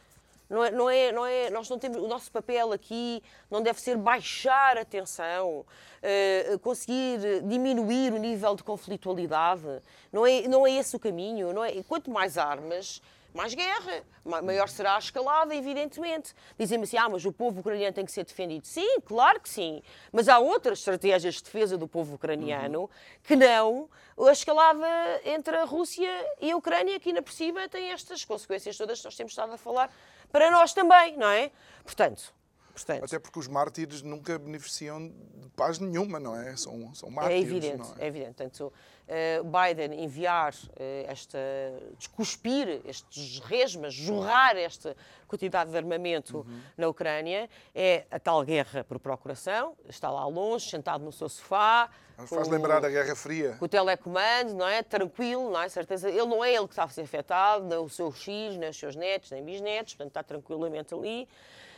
Não 0.50 0.66
é, 0.66 0.70
não 0.70 0.90
é, 0.90 1.12
não 1.14 1.26
é, 1.26 1.50
nós 1.50 1.70
não 1.70 1.80
temos, 1.80 1.98
o 1.98 2.10
nosso 2.10 2.30
papel 2.30 2.74
aqui 2.74 3.24
não 3.50 3.64
deve 3.64 3.80
ser 3.80 3.96
baixar 3.96 4.78
a 4.78 4.84
tensão, 4.84 5.66
eh, 6.02 6.60
conseguir 6.62 7.42
diminuir 7.44 8.12
o 8.12 8.18
nível 8.18 8.54
de 8.54 8.62
conflitualidade. 8.62 9.82
Não 10.12 10.28
é, 10.28 10.42
não 10.50 10.68
é 10.68 10.72
esse 10.72 10.94
o 10.94 11.00
caminho. 11.00 11.54
Não 11.54 11.64
é, 11.64 11.82
quanto 11.84 12.12
mais 12.12 12.38
armas, 12.38 13.02
mais 13.34 13.54
guerra, 13.54 14.04
ma- 14.24 14.42
maior 14.42 14.68
será 14.70 14.96
a 14.96 15.00
escalada, 15.00 15.56
evidentemente. 15.56 16.34
Dizem-me 16.58 16.84
assim, 16.84 16.98
ah, 16.98 17.08
mas 17.10 17.26
o 17.26 17.32
povo 17.32 17.62
ucraniano 17.62 17.94
tem 17.94 18.06
que 18.06 18.12
ser 18.12 18.26
defendido. 18.26 18.66
Sim, 18.66 19.00
claro 19.02 19.40
que 19.40 19.50
sim. 19.50 19.82
Mas 20.12 20.28
há 20.28 20.40
outras 20.40 20.80
estratégias 20.80 21.36
de 21.36 21.44
defesa 21.44 21.78
do 21.78 21.88
povo 21.88 22.16
ucraniano 22.16 22.90
que 23.24 23.36
não 23.36 23.90
a 24.28 24.32
escalada 24.32 24.88
entre 25.26 25.56
a 25.58 25.64
Rússia 25.64 26.10
e 26.40 26.52
a 26.52 26.58
Ucrânia, 26.58 27.00
que 27.00 27.10
ainda 27.10 27.22
por 27.22 27.32
cima 27.34 27.68
tem 27.70 27.92
estas 27.92 28.24
consequências 28.26 28.78
todas 28.78 29.00
que 29.00 29.06
nós 29.06 29.16
temos 29.16 29.32
estado 29.32 29.54
a 29.54 29.58
falar 29.58 29.92
para 30.32 30.52
nós 30.52 30.74
também, 30.74 31.18
não 31.18 31.28
é? 31.30 31.52
Portanto, 31.84 32.34
portanto 32.86 33.06
Até 33.06 33.20
porque 33.20 33.40
os 33.40 33.48
mártires 33.48 34.02
nunca 34.02 34.38
beneficiam 34.40 35.08
de 35.08 35.50
paz 35.56 35.80
nenhuma, 35.80 36.20
não 36.20 36.36
é? 36.40 36.56
São, 36.56 36.94
são 36.94 37.10
é 37.10 37.12
mártires, 37.12 37.44
evidente, 37.44 37.78
não 37.78 37.96
é 37.98 38.08
evidente. 38.08 38.34
Portanto, 38.36 38.74
eh, 39.08 39.42
Biden 39.44 40.04
enviar 40.04 40.54
eh, 40.78 41.06
esta, 41.08 41.38
descuspir 41.98 42.82
estes 42.86 43.40
resmas, 43.40 43.94
jorrar 43.94 44.56
esta 44.58 44.96
quantidade 45.28 45.72
de 45.72 45.78
armamento 45.78 46.38
Uhum. 46.40 46.62
na 46.78 46.88
Ucrânia, 46.88 47.50
é 47.76 48.06
a 48.12 48.20
tal 48.20 48.44
guerra 48.44 48.84
por 48.84 49.00
procuração, 49.00 49.76
está 49.88 50.10
lá 50.10 50.26
longe, 50.28 50.70
sentado 50.70 51.04
no 51.04 51.12
seu 51.12 51.28
sofá. 51.30 51.90
Faz 52.18 52.30
com- 52.48 52.52
lembrar 52.52 52.86
a 52.86 52.90
Guerra 52.90 53.16
Fria. 53.16 53.56
com 53.58 53.66
o 53.66 53.68
telecomando, 53.68 54.54
não 54.54 54.68
é? 54.68 54.84
Tranquilo, 54.84 55.50
não 55.50 55.60
é? 55.62 55.68
Certeza. 55.70 56.08
Ele 56.08 56.26
não 56.26 56.44
é 56.44 56.54
ele 56.54 56.68
que 56.68 56.74
está 56.74 56.84
a 56.84 56.90
ser 56.90 57.02
afetado, 57.02 57.66
nem 57.66 57.80
os 57.80 57.94
seus 57.96 58.24
filhos, 58.24 58.58
nem 58.58 58.70
os 58.70 58.78
seus 58.78 58.96
netos, 58.96 59.32
nem 59.32 59.44
bisnetos, 59.44 59.96
portanto 59.96 60.10
está 60.12 60.22
tranquilamente 60.24 60.94
ali. 60.94 61.28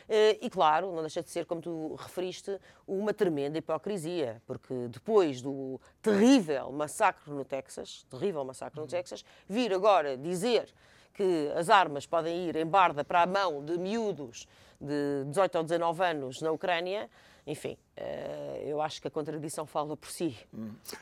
Eh, 0.08 0.38
E 0.40 0.50
claro, 0.50 0.92
não 0.92 1.00
deixa 1.00 1.22
de 1.22 1.30
ser, 1.30 1.46
como 1.46 1.60
tu 1.60 1.94
referiste, 1.94 2.58
uma 2.86 3.12
tremenda 3.14 3.58
hipocrisia, 3.58 4.42
porque 4.46 4.88
depois 4.88 5.40
do 5.40 5.80
terrível 6.02 6.70
massacre 6.72 7.32
no 7.32 7.44
Texas, 7.44 8.04
terrível 8.10 8.44
massacre 8.44 8.80
no 8.80 8.86
Texas, 8.86 9.24
vir 9.48 9.72
agora 9.72 10.16
dizer 10.16 10.72
que 11.14 11.50
as 11.54 11.70
armas 11.70 12.06
podem 12.06 12.48
ir 12.48 12.56
em 12.56 12.66
barda 12.66 13.04
para 13.04 13.22
a 13.22 13.26
mão 13.26 13.64
de 13.64 13.78
miúdos 13.78 14.46
de 14.80 15.24
18 15.28 15.58
ou 15.58 15.62
19 15.64 16.04
anos 16.04 16.42
na 16.42 16.50
Ucrânia, 16.50 17.08
enfim, 17.46 17.76
eh, 17.96 18.62
eu 18.66 18.80
acho 18.80 19.00
que 19.02 19.06
a 19.08 19.10
contradição 19.10 19.66
fala 19.66 19.94
por 19.96 20.10
si. 20.10 20.36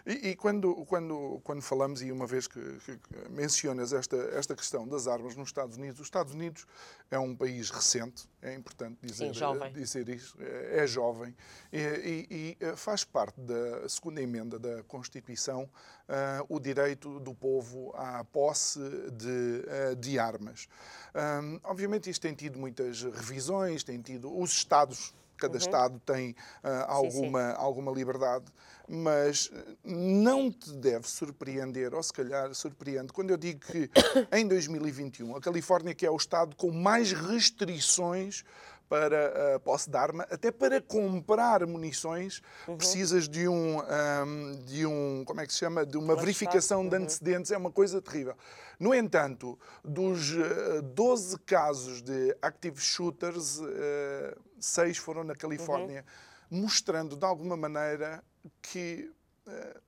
E, 0.04 0.30
e 0.30 0.36
quando, 0.36 0.74
quando, 0.86 1.40
quando 1.44 1.62
falamos, 1.62 2.02
e 2.02 2.10
uma 2.10 2.26
vez 2.26 2.48
que, 2.48 2.60
que- 2.84 2.98
mencionas 3.30 3.92
esta, 3.92 4.16
esta 4.36 4.54
questão 4.56 4.86
das 4.88 5.06
armas 5.06 5.36
nos 5.36 5.48
Estados 5.48 5.76
Unidos, 5.76 6.00
os 6.00 6.06
Estados 6.06 6.34
Unidos 6.34 6.66
é 7.10 7.18
um 7.18 7.34
país 7.36 7.70
recente, 7.70 8.28
é 8.42 8.54
importante 8.54 8.98
dizer, 9.00 9.28
Sim, 9.28 9.34
jovem. 9.34 9.72
dizer 9.72 10.08
isso, 10.08 10.36
é, 10.40 10.78
é 10.82 10.86
jovem, 10.86 11.34
e, 11.72 11.78
e- 11.78 12.26
e, 12.30 12.56
eh, 12.60 12.74
faz 12.74 13.04
parte 13.04 13.40
da 13.40 13.88
segunda 13.88 14.20
emenda 14.20 14.58
da 14.58 14.82
Constituição 14.82 15.70
ah, 16.08 16.44
o 16.48 16.58
direito 16.58 17.20
do 17.20 17.32
povo 17.32 17.92
à 17.94 18.24
posse 18.24 18.80
de, 19.12 19.64
ah, 19.68 19.94
de 19.94 20.18
armas. 20.18 20.66
Ahm, 21.14 21.58
obviamente 21.62 22.10
isto 22.10 22.20
tem 22.22 22.34
tido 22.34 22.58
muitas 22.58 23.02
revisões, 23.02 23.84
tem 23.84 24.00
tido 24.02 24.36
os 24.36 24.50
Estados 24.50 25.14
cada 25.36 25.58
Estado 25.58 26.00
tem 26.04 26.34
ah, 26.62 26.68
Uhum. 26.68 26.78
Sim, 27.04 27.10
sim. 27.10 27.16
alguma, 27.18 27.52
alguma 27.52 27.92
liberdade, 27.92 28.44
mas 28.88 29.50
eh, 29.52 29.76
não 29.84 30.50
te 30.50 30.72
deve 30.72 31.08
surpreender, 31.08 31.94
ou 31.94 32.02
se 32.02 32.12
calhar 32.12 32.54
surpreende, 32.54 33.12
quando 33.12 33.30
eu 33.30 33.36
digo 33.36 33.60
que 33.60 33.90
em 34.32 34.46
2021 34.46 35.36
a 35.36 35.40
Califórnia, 35.40 35.94
que 35.94 36.06
é 36.06 36.10
o 36.10 36.16
Estado 36.16 36.54
com 36.56 36.70
mais 36.70 37.12
restrições 37.12 38.44
para 38.88 39.54
a 39.56 39.60
posse 39.60 39.88
de 39.88 39.96
arma, 39.96 40.26
até 40.30 40.50
para 40.50 40.80
comprar 40.80 41.66
munições, 41.66 42.42
Uhum. 42.68 42.76
precisas 42.76 43.28
de 43.28 43.48
um, 43.48 43.80
ahm, 43.80 44.56
de 44.64 44.84
um, 44.86 45.24
como 45.24 45.40
é 45.40 45.46
que 45.46 45.52
se 45.52 45.58
chama, 45.60 45.84
de 45.86 45.96
uma 45.96 46.14
Um 46.14 46.16
verificação 46.16 46.86
de 46.88 46.96
Uhum. 46.96 47.02
antecedentes, 47.02 47.50
é 47.50 47.56
uma 47.56 47.70
coisa 47.70 48.00
terrível. 48.02 48.34
No 48.78 48.94
entanto, 48.94 49.58
dos 49.84 50.32
eh, 50.32 50.80
12 50.82 51.38
casos 51.40 52.02
de 52.02 52.36
active 52.42 52.80
shooters, 52.80 53.60
eh, 53.62 54.36
seis 54.58 54.96
foram 54.98 55.24
na 55.24 55.34
Califórnia, 55.34 56.04
mostrando 56.50 57.16
de 57.16 57.24
alguma 57.24 57.56
maneira 57.56 58.22
que 58.60 59.10
eh, 59.46 59.80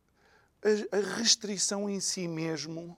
a, 0.92 0.96
a 0.96 1.16
restrição 1.18 1.90
em 1.90 2.00
si 2.00 2.26
mesmo 2.26 2.96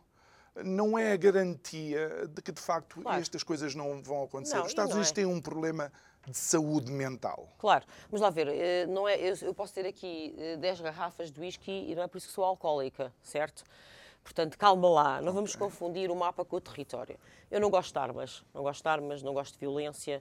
não 0.64 0.98
é 0.98 1.12
a 1.12 1.16
garantia 1.16 2.26
de 2.28 2.40
que 2.42 2.52
de 2.52 2.60
facto 2.60 3.00
Claro. 3.00 3.20
estas 3.20 3.42
coisas 3.42 3.74
não 3.74 4.02
vão 4.02 4.24
acontecer. 4.24 4.56
Não, 4.56 4.62
Os 4.62 4.68
Estados 4.68 4.92
Unidos 4.92 5.10
é. 5.10 5.14
têm 5.14 5.26
um 5.26 5.40
problema 5.40 5.92
de 6.26 6.36
saúde 6.36 6.90
mental. 6.90 7.48
Claro, 7.58 7.84
vamos 8.10 8.20
lá 8.20 8.30
ver, 8.30 8.48
eh, 8.48 8.86
não 8.86 9.08
é, 9.08 9.16
eu, 9.16 9.54
posso 9.54 9.72
ter 9.72 9.86
aqui 9.86 10.34
eh, 10.36 10.56
10 10.56 10.80
garrafas 10.80 11.30
de 11.30 11.40
whisky 11.40 11.90
e 11.90 11.94
não 11.94 12.02
é 12.02 12.08
por 12.08 12.18
isso 12.18 12.26
que 12.26 12.32
sou 12.32 12.44
alcoólica, 12.44 13.12
certo? 13.22 13.62
Portanto, 14.24 14.58
calma 14.58 14.88
lá, 14.88 15.22
não 15.22 15.32
vamos 15.32 15.54
confundir 15.54 16.10
o 16.10 16.16
mapa 16.16 16.44
com 16.44 16.56
o 16.56 16.60
território. 16.60 17.16
Eu 17.48 17.60
não 17.60 17.70
gosto 17.70 17.92
de 17.92 17.98
armas, 18.00 18.44
não 18.52 18.62
gosto 18.64 18.82
de 18.82 18.88
armas, 18.88 19.22
não 19.22 19.32
gosto 19.32 19.52
de 19.52 19.60
violência, 19.60 20.20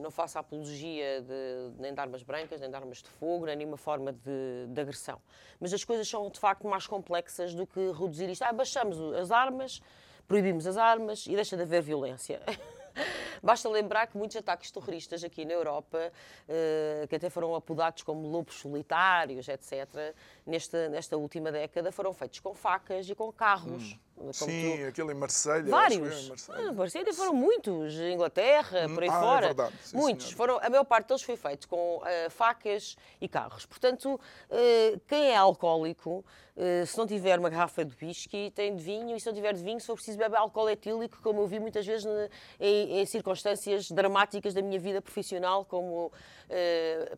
não 0.00 0.10
faço 0.10 0.38
apologia 0.38 1.22
de, 1.22 1.80
nem 1.80 1.94
de 1.94 2.00
armas 2.00 2.22
brancas, 2.22 2.60
nem 2.60 2.68
de 2.68 2.76
armas 2.76 2.98
de 2.98 3.08
fogo, 3.08 3.46
nem 3.46 3.56
nenhuma 3.56 3.76
forma 3.76 4.12
de, 4.12 4.66
de 4.68 4.80
agressão. 4.80 5.20
Mas 5.58 5.72
as 5.72 5.84
coisas 5.84 6.08
são 6.08 6.28
de 6.30 6.38
facto 6.38 6.66
mais 6.66 6.86
complexas 6.86 7.54
do 7.54 7.66
que 7.66 7.80
reduzir 7.92 8.28
isto. 8.28 8.42
Ah, 8.42 8.52
baixamos 8.52 8.98
as 9.14 9.30
armas, 9.30 9.80
proibimos 10.26 10.66
as 10.66 10.76
armas 10.76 11.26
e 11.26 11.34
deixa 11.34 11.56
de 11.56 11.62
haver 11.62 11.82
violência. 11.82 12.40
Basta 13.42 13.68
lembrar 13.68 14.06
que 14.06 14.18
muitos 14.18 14.36
ataques 14.36 14.70
terroristas 14.70 15.24
aqui 15.24 15.44
na 15.44 15.52
Europa, 15.52 16.12
eh, 16.48 17.06
que 17.08 17.16
até 17.16 17.30
foram 17.30 17.54
apodados 17.54 18.02
como 18.02 18.28
lobos 18.28 18.56
solitários, 18.56 19.48
etc., 19.48 20.14
nesta, 20.50 20.88
nesta 20.88 21.16
última 21.16 21.50
década, 21.52 21.90
foram 21.92 22.12
feitos 22.12 22.40
com 22.40 22.52
facas 22.54 23.08
e 23.08 23.14
com 23.14 23.32
carros. 23.32 23.96
como 24.16 24.34
Sim, 24.34 24.76
tu- 24.78 24.86
aquele 24.88 25.12
em 25.12 25.14
Marselha. 25.14 25.60
eu, 25.62 25.66
em 25.66 25.70
Vários. 25.70 26.28
Marselha. 26.28 27.04
Ah, 27.08 27.12
foram 27.14 27.32
muitos. 27.32 27.94
Inglaterra, 27.94 28.86
por 28.92 29.02
aí 29.02 29.08
ah, 29.08 29.16
é 29.16 29.20
fora. 29.20 29.46
verdade. 29.46 29.74
Sim, 29.82 29.96
muitos. 29.96 30.26
senhora. 30.26 30.36
Foram, 30.36 30.58
a 30.66 30.68
maior 30.68 30.84
parte 30.84 31.06
deles 31.08 31.22
foi 31.22 31.36
feito 31.36 31.66
com 31.68 32.02
ah, 32.04 32.28
facas 32.28 32.96
e 33.20 33.26
carros. 33.28 33.64
Portanto, 33.64 34.20
eh, 34.50 34.98
quem 35.08 35.30
é 35.30 35.36
alcoólico, 35.36 36.22
eh, 36.54 36.84
se 36.84 36.98
não 36.98 37.06
tiver 37.06 37.38
uma 37.38 37.48
garrafa 37.48 37.82
de 37.82 37.96
whisky, 38.04 38.50
tem 38.54 38.76
de 38.76 38.82
vinho. 38.82 39.16
E 39.16 39.20
se 39.20 39.26
não 39.26 39.32
tiver 39.32 39.54
de 39.54 39.62
vinho, 39.62 39.80
se 39.80 39.86
for 39.86 39.94
preciso, 39.94 40.18
bebe 40.18 40.36
álcool 40.36 40.68
etílico, 40.68 41.18
como 41.22 41.40
eu 41.40 41.46
vi 41.46 41.58
muitas 41.58 41.86
vezes 41.86 42.04
ne- 42.04 42.28
em, 42.60 43.00
em 43.00 43.06
circunstâncias 43.06 43.90
dramáticas 43.90 44.52
da 44.52 44.60
minha 44.60 44.78
vida 44.78 45.00
profissional, 45.00 45.64
como 45.64 46.12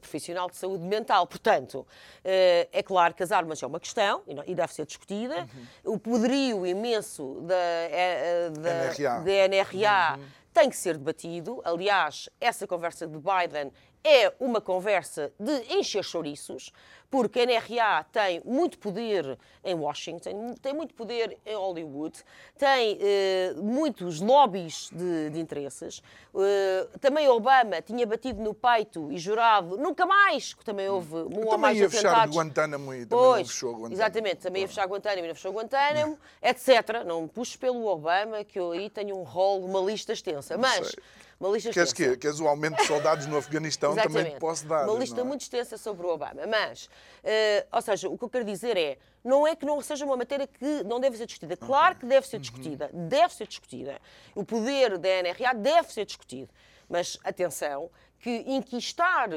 profissional 0.00 0.48
de 0.50 0.56
saúde 0.56 0.84
mental. 0.84 1.26
Portanto, 1.26 1.86
é 2.22 2.82
claro 2.82 3.14
que 3.14 3.21
as 3.22 3.32
armas 3.32 3.62
é 3.62 3.66
uma 3.66 3.80
questão 3.80 4.22
e 4.46 4.54
deve 4.54 4.72
ser 4.72 4.84
discutida. 4.86 5.48
Uhum. 5.84 5.94
O 5.94 5.98
poderio 5.98 6.66
imenso 6.66 7.40
da, 7.42 7.54
eh, 7.54 8.46
eh, 8.46 8.50
da, 8.50 8.74
NRA. 8.92 9.20
da 9.20 9.48
NRA 9.48 10.18
tem 10.52 10.68
que 10.68 10.76
ser 10.76 10.98
debatido. 10.98 11.60
Aliás, 11.64 12.28
essa 12.40 12.66
conversa 12.66 13.06
de 13.06 13.16
Biden 13.18 13.72
é 14.04 14.32
uma 14.40 14.60
conversa 14.60 15.32
de 15.38 15.52
encher 15.74 16.02
chouriços, 16.04 16.72
porque 17.12 17.40
a 17.40 17.44
NRA 17.46 18.04
tem 18.10 18.40
muito 18.42 18.78
poder 18.78 19.38
em 19.62 19.74
Washington, 19.74 20.54
tem 20.62 20.72
muito 20.72 20.94
poder 20.94 21.36
em 21.44 21.54
Hollywood, 21.54 22.18
tem 22.56 22.96
eh, 22.98 23.52
muitos 23.58 24.18
lobbies 24.18 24.88
de, 24.90 25.28
de 25.28 25.38
interesses. 25.38 26.02
Eh, 26.34 26.88
também 27.02 27.28
Obama 27.28 27.82
tinha 27.82 28.06
batido 28.06 28.42
no 28.42 28.54
peito 28.54 29.12
e 29.12 29.18
jurado 29.18 29.76
nunca 29.76 30.06
mais, 30.06 30.54
que 30.54 30.64
também 30.64 30.88
houve 30.88 31.14
um 31.14 31.40
ou 31.40 31.44
Também 31.44 31.58
mais 31.58 31.78
ia 31.78 31.90
fechar. 31.90 32.26
Guantánamo 32.30 32.94
e 32.94 33.04
também 33.04 33.24
não 33.26 33.32
Pois, 33.34 33.48
fechou 33.50 33.72
Guantánamo. 33.72 33.94
exatamente, 33.94 34.36
também 34.36 34.62
ia 34.62 34.68
fechar 34.68 34.86
Guantánamo 34.88 35.24
e 35.26 35.28
não 35.28 35.34
fechou 35.34 35.52
Guantánamo, 35.52 36.18
etc. 36.42 37.04
Não 37.06 37.22
me 37.22 37.28
puxes 37.28 37.56
pelo 37.56 37.84
Obama, 37.88 38.42
que 38.42 38.58
eu 38.58 38.72
aí 38.72 38.88
tenho 38.88 39.18
um 39.18 39.22
rol, 39.22 39.62
uma 39.62 39.80
lista 39.80 40.14
extensa. 40.14 40.56
Mas, 40.56 40.88
sei. 40.88 40.96
uma 41.38 41.50
lista 41.50 41.70
Queres 41.70 41.90
extensa. 41.90 42.12
que 42.12 42.16
Queres 42.16 42.40
o 42.40 42.48
aumento 42.48 42.78
de 42.78 42.86
soldados 42.86 43.26
no 43.26 43.36
Afeganistão? 43.38 43.90
Também 43.94 44.06
Exatamente. 44.06 44.40
posso 44.40 44.66
dar. 44.66 44.88
Uma 44.88 44.98
lista 44.98 45.16
não 45.16 45.24
é? 45.24 45.28
muito 45.28 45.42
extensa 45.42 45.76
sobre 45.76 46.06
o 46.06 46.10
Obama. 46.10 46.46
Mas, 46.48 46.88
eh, 47.24 47.66
ou 47.70 47.80
seja, 47.82 48.08
o 48.08 48.18
que 48.18 48.24
eu 48.24 48.30
quero 48.30 48.44
dizer 48.44 48.76
é, 48.76 48.98
não 49.24 49.46
é 49.46 49.54
que 49.54 49.64
não 49.64 49.80
seja 49.80 50.04
uma 50.04 50.16
matéria 50.16 50.46
que 50.46 50.82
não 50.84 50.98
deve 50.98 51.16
ser 51.16 51.26
discutida. 51.26 51.56
Claro 51.56 51.96
que 51.96 52.06
deve 52.06 52.26
ser 52.26 52.38
discutida. 52.38 52.90
Deve 52.92 53.32
ser 53.34 53.46
discutida. 53.46 54.00
O 54.34 54.44
poder 54.44 54.98
da 54.98 55.08
NRA 55.22 55.54
deve 55.54 55.92
ser 55.92 56.04
discutido. 56.04 56.50
Mas, 56.88 57.18
atenção, 57.24 57.90
que 58.22 58.44
inquistar, 58.46 59.28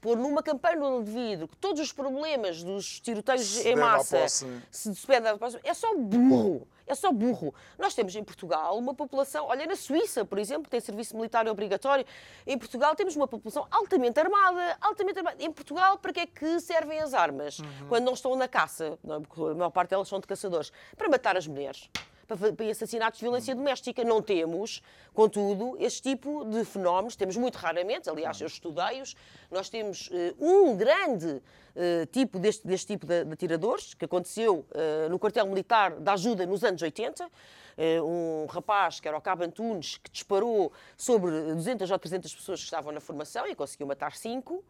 pôr 0.00 0.16
numa 0.16 0.42
campanha 0.42 0.76
de 1.00 1.10
vidro 1.10 1.46
que 1.46 1.56
todos 1.56 1.80
os 1.80 1.92
problemas 1.92 2.62
dos 2.62 2.98
tiroteios 2.98 3.46
Se 3.46 3.68
em 3.68 3.76
massa 3.76 4.26
se 4.28 4.90
despede 4.90 5.20
da 5.20 5.38
posse, 5.38 5.60
é 5.62 5.72
só 5.72 5.94
burro. 5.96 6.66
É 6.84 6.94
só 6.96 7.12
burro. 7.12 7.54
Nós 7.78 7.94
temos 7.94 8.14
em 8.16 8.24
Portugal 8.24 8.76
uma 8.76 8.92
população, 8.92 9.46
olha, 9.46 9.64
na 9.64 9.76
Suíça, 9.76 10.24
por 10.24 10.38
exemplo, 10.38 10.68
tem 10.68 10.80
serviço 10.80 11.16
militar 11.16 11.46
obrigatório, 11.46 12.04
em 12.44 12.58
Portugal 12.58 12.96
temos 12.96 13.14
uma 13.14 13.28
população 13.28 13.64
altamente 13.70 14.18
armada, 14.18 14.76
altamente 14.80 15.18
armada. 15.20 15.36
Em 15.42 15.52
Portugal, 15.52 15.96
para 15.98 16.12
que 16.12 16.20
é 16.20 16.26
que 16.26 16.58
servem 16.60 16.98
as 16.98 17.14
armas? 17.14 17.58
Quando 17.88 18.04
não 18.04 18.12
estão 18.12 18.34
na 18.34 18.48
caça, 18.48 18.98
não 19.04 19.14
é? 19.14 19.20
Porque 19.20 19.40
a 19.40 19.54
maior 19.54 19.70
parte 19.70 19.90
delas 19.90 20.08
são 20.08 20.18
de 20.18 20.26
caçadores, 20.26 20.72
para 20.96 21.08
matar 21.08 21.36
as 21.36 21.46
mulheres. 21.46 21.88
Para 22.36 22.70
assassinatos 22.70 23.18
de 23.18 23.24
violência 23.24 23.54
doméstica. 23.54 24.04
Não 24.04 24.22
temos, 24.22 24.82
contudo, 25.12 25.76
este 25.78 26.02
tipo 26.02 26.44
de 26.44 26.64
fenómenos, 26.64 27.16
temos 27.16 27.36
muito 27.36 27.56
raramente, 27.56 28.08
aliás, 28.08 28.40
eu 28.40 28.46
estudei-os, 28.46 29.14
nós 29.50 29.68
temos 29.68 30.08
eh, 30.12 30.34
um 30.38 30.76
grande 30.76 31.42
eh, 31.74 32.06
tipo 32.12 32.38
deste, 32.38 32.66
deste 32.66 32.86
tipo 32.86 33.06
de, 33.06 33.24
de 33.24 33.32
atiradores, 33.32 33.94
que 33.94 34.04
aconteceu 34.04 34.66
eh, 34.74 35.08
no 35.08 35.18
quartel 35.18 35.46
militar 35.46 35.92
da 35.92 36.12
ajuda 36.12 36.44
nos 36.44 36.62
anos 36.62 36.82
80, 36.82 37.30
eh, 37.78 38.02
um 38.02 38.46
rapaz 38.46 39.00
que 39.00 39.08
era 39.08 39.16
o 39.16 39.20
Cabo 39.20 39.42
Antunes, 39.42 39.96
que 39.96 40.10
disparou 40.10 40.70
sobre 40.98 41.30
200 41.54 41.90
ou 41.90 41.98
300 41.98 42.34
pessoas 42.34 42.60
que 42.60 42.64
estavam 42.64 42.92
na 42.92 43.00
formação 43.00 43.46
e 43.46 43.54
conseguiu 43.54 43.86
matar 43.86 44.14
cinco. 44.14 44.64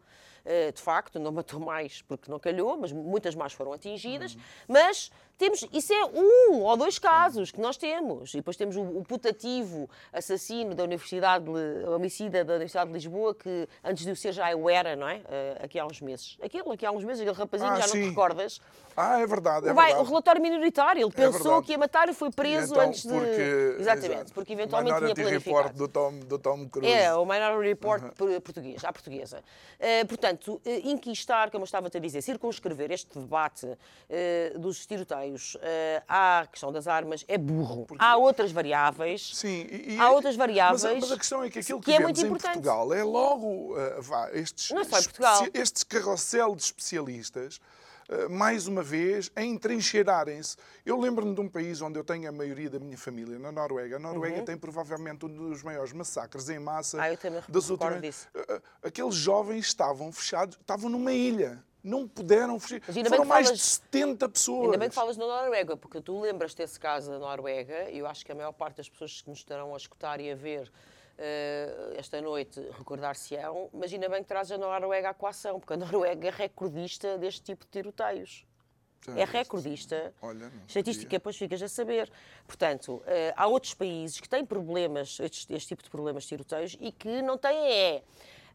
De 0.75 0.81
facto, 0.81 1.21
não 1.21 1.31
matou 1.31 1.57
mais 1.57 2.01
porque 2.01 2.29
não 2.29 2.37
calhou, 2.37 2.75
mas 2.75 2.91
muitas 2.91 3.33
mais 3.33 3.53
foram 3.53 3.71
atingidas. 3.71 4.37
Mas 4.67 5.09
temos, 5.37 5.65
isso 5.73 5.91
é 5.93 6.05
um 6.05 6.61
ou 6.61 6.77
dois 6.77 6.97
casos 6.99 7.51
que 7.51 7.59
nós 7.59 7.75
temos. 7.77 8.33
E 8.33 8.37
depois 8.37 8.55
temos 8.55 8.75
o, 8.75 8.81
o 8.81 9.03
putativo 9.03 9.89
assassino 10.11 10.73
da 10.75 10.83
Universidade, 10.83 11.45
de- 11.45 11.85
homicida 11.89 12.43
da 12.45 12.53
Universidade 12.53 12.87
de 12.89 12.93
Lisboa, 12.93 13.33
que 13.35 13.67
antes 13.83 14.05
de 14.05 14.11
o 14.11 14.15
ser 14.15 14.31
já 14.31 14.51
eu 14.51 14.69
era, 14.69 14.95
não 14.95 15.07
é? 15.07 15.21
Eh, 15.29 15.57
aqui 15.63 15.79
há 15.79 15.85
uns 15.85 15.99
meses. 16.01 16.37
Aquele, 16.41 16.71
aqui 16.71 16.85
há 16.85 16.91
uns 16.91 17.03
meses, 17.03 17.21
aquele 17.21 17.35
rapazinho, 17.37 17.71
Ah, 17.71 17.75
já 17.75 17.87
não 17.87 17.93
te 17.93 17.99
sim. 18.03 18.09
recordas? 18.09 18.61
Ah, 18.95 19.19
é 19.19 19.25
verdade, 19.25 19.67
é 19.67 19.73
Vai, 19.73 19.87
verdade. 19.87 20.05
o 20.05 20.09
relatório 20.09 20.41
minoritário, 20.41 21.01
ele 21.01 21.11
pensou 21.11 21.31
verdade. 21.41 21.65
que 21.65 21.71
ia 21.71 21.77
matar 21.79 22.07
e 22.09 22.13
foi 22.13 22.29
preso 22.29 22.73
Então, 22.73 22.87
antes 22.87 23.01
de. 23.01 23.09
porque- 23.09 23.75
Exatamente, 23.79 24.13
exato. 24.13 24.33
porque 24.33 24.53
eventualmente 24.53 24.95
tinha 24.97 25.07
Minority 25.15 25.21
Report 25.33 25.43
planificado. 25.63 25.77
do 25.77 25.87
Tom, 25.87 26.19
do 26.19 26.37
Tom 26.39 26.67
Cruise. 26.69 26.91
É, 26.93 27.13
o 27.15 27.25
Minority 27.25 27.69
Report 27.69 28.03
por- 28.13 28.41
português, 28.41 28.83
à 28.85 28.93
portuguesa. 28.93 29.43
Eh, 29.79 30.03
portanto, 30.05 30.61
eh, 30.63 30.81
inquistar, 30.85 31.49
como 31.49 31.63
eu 31.63 31.65
estava 31.65 31.87
a 31.87 31.99
dizer, 31.99 32.21
circunscrever 32.21 32.91
este 32.91 33.17
debate 33.17 33.67
eh, 34.09 34.53
dos 34.57 34.85
tiroteios 34.85 35.22
eh, 35.61 36.01
à 36.07 36.47
questão 36.51 36.71
das 36.71 36.87
armas 36.87 37.23
é 37.27 37.37
burro. 37.37 37.85
Há 37.99 38.17
outras 38.17 38.51
variáveis. 38.51 39.35
Sim, 39.35 39.67
e, 39.69 39.97
Há 39.99 40.11
outras 40.11 40.35
variáveis 40.35 40.83
Mas, 40.83 41.01
mas 41.01 41.11
a 41.11 41.17
questão 41.17 41.43
é 41.43 41.49
que 41.49 41.59
aquilo 41.59 41.79
que, 41.79 41.85
que 41.85 41.93
é 41.93 41.99
muito 41.99 42.19
em 42.19 42.25
importante. 42.25 42.53
Portugal 42.53 42.93
é 42.93 43.03
logo 43.03 43.73
uh, 43.77 44.01
vá, 44.01 44.29
estes, 44.33 44.71
Não 44.71 44.81
é 44.81 44.83
só 44.83 44.99
em 44.99 45.03
Portugal. 45.03 45.47
estes 45.53 45.83
carrossel 45.83 46.55
de 46.55 46.63
especialistas, 46.63 47.59
uh, 48.09 48.29
mais 48.29 48.67
uma 48.67 48.83
vez, 48.83 49.31
a 49.35 49.43
entrincheirarem-se. 49.43 50.55
Eu 50.85 50.99
lembro-me 50.99 51.33
de 51.33 51.41
um 51.41 51.49
país 51.49 51.81
onde 51.81 51.97
eu 51.99 52.03
tenho 52.03 52.27
a 52.27 52.31
maioria 52.31 52.69
da 52.69 52.79
minha 52.79 52.97
família, 52.97 53.37
na 53.39 53.51
Noruega. 53.51 53.95
A 53.95 53.99
Noruega 53.99 54.41
tem 54.43 54.57
provavelmente 54.57 55.25
um 55.25 55.29
dos 55.29 55.63
maiores 55.63 55.93
massacres 55.93 56.49
em 56.49 56.59
massa 56.59 56.97
Uhum. 56.97 57.03
Ah, 57.03 57.11
eu 57.11 57.17
também 57.17 57.41
das 57.47 57.69
últimas. 57.69 58.01
disso. 58.01 58.27
Uh, 58.35 58.55
uh, 58.55 58.61
Aqueles 58.83 59.15
jovens 59.15 59.65
estavam 59.65 60.11
fechados, 60.11 60.57
estavam 60.59 60.89
numa 60.89 61.11
ilha. 61.11 61.63
Não 61.83 62.07
puderam 62.07 62.59
fugir. 62.59 62.81
Foram 62.81 63.03
que 63.23 63.27
mais 63.27 63.47
falas- 63.47 63.59
de 63.59 63.65
70 63.65 64.29
pessoas. 64.29 64.65
Ainda 64.65 64.77
bem 64.77 64.89
que 64.89 64.95
falas 64.95 65.17
da 65.17 65.25
Noruega, 65.27 65.75
porque 65.75 65.99
tu 66.01 66.19
lembras 66.21 66.53
desse 66.53 66.79
caso 66.79 67.11
da 67.11 67.19
Noruega, 67.19 67.89
e 67.89 67.97
eu 67.99 68.07
acho 68.07 68.25
que 68.25 68.31
a 68.31 68.35
maior 68.35 68.53
parte 68.53 68.77
das 68.77 68.87
pessoas 68.89 69.21
que 69.21 69.29
nos 69.29 69.39
estarão 69.39 69.73
a 69.73 69.77
escutar 69.77 70.21
e 70.21 70.31
a 70.31 70.35
ver 70.35 70.71
eh, 71.17 71.93
esta 71.97 72.21
noite 72.21 72.59
recordar-se-ão, 72.77 73.69
mas 73.73 73.91
ainda 73.93 74.07
bem 74.09 74.21
que 74.23 74.27
traz 74.29 74.51
a 74.51 74.57
Noruega 74.57 75.09
à 75.09 75.13
coação, 75.13 75.59
porque 75.59 75.73
a 75.73 75.77
Noruega 75.77 76.27
é 76.27 76.31
recordista 76.31 77.17
deste 77.17 77.41
tipo 77.43 77.65
de 77.65 77.71
tiroteios. 77.71 78.45
É 79.09 79.11
viste? 79.25 79.33
recordista. 79.33 80.13
Olha, 80.21 80.49
Estatística, 80.65 81.09
depois 81.09 81.35
ficas 81.35 81.61
a 81.61 81.67
saber. 81.67 82.09
Portanto, 82.47 83.03
eh, 83.05 83.33
há 83.35 83.45
outros 83.47 83.73
países 83.73 84.21
que 84.21 84.29
têm 84.29 84.45
problemas, 84.45 85.19
este, 85.19 85.53
este 85.53 85.67
tipo 85.67 85.83
de 85.83 85.89
problemas 85.89 86.23
de 86.23 86.29
tiroteios, 86.29 86.77
e 86.79 86.89
que 86.89 87.21
não 87.21 87.37
têm 87.37 87.57
é 87.69 88.03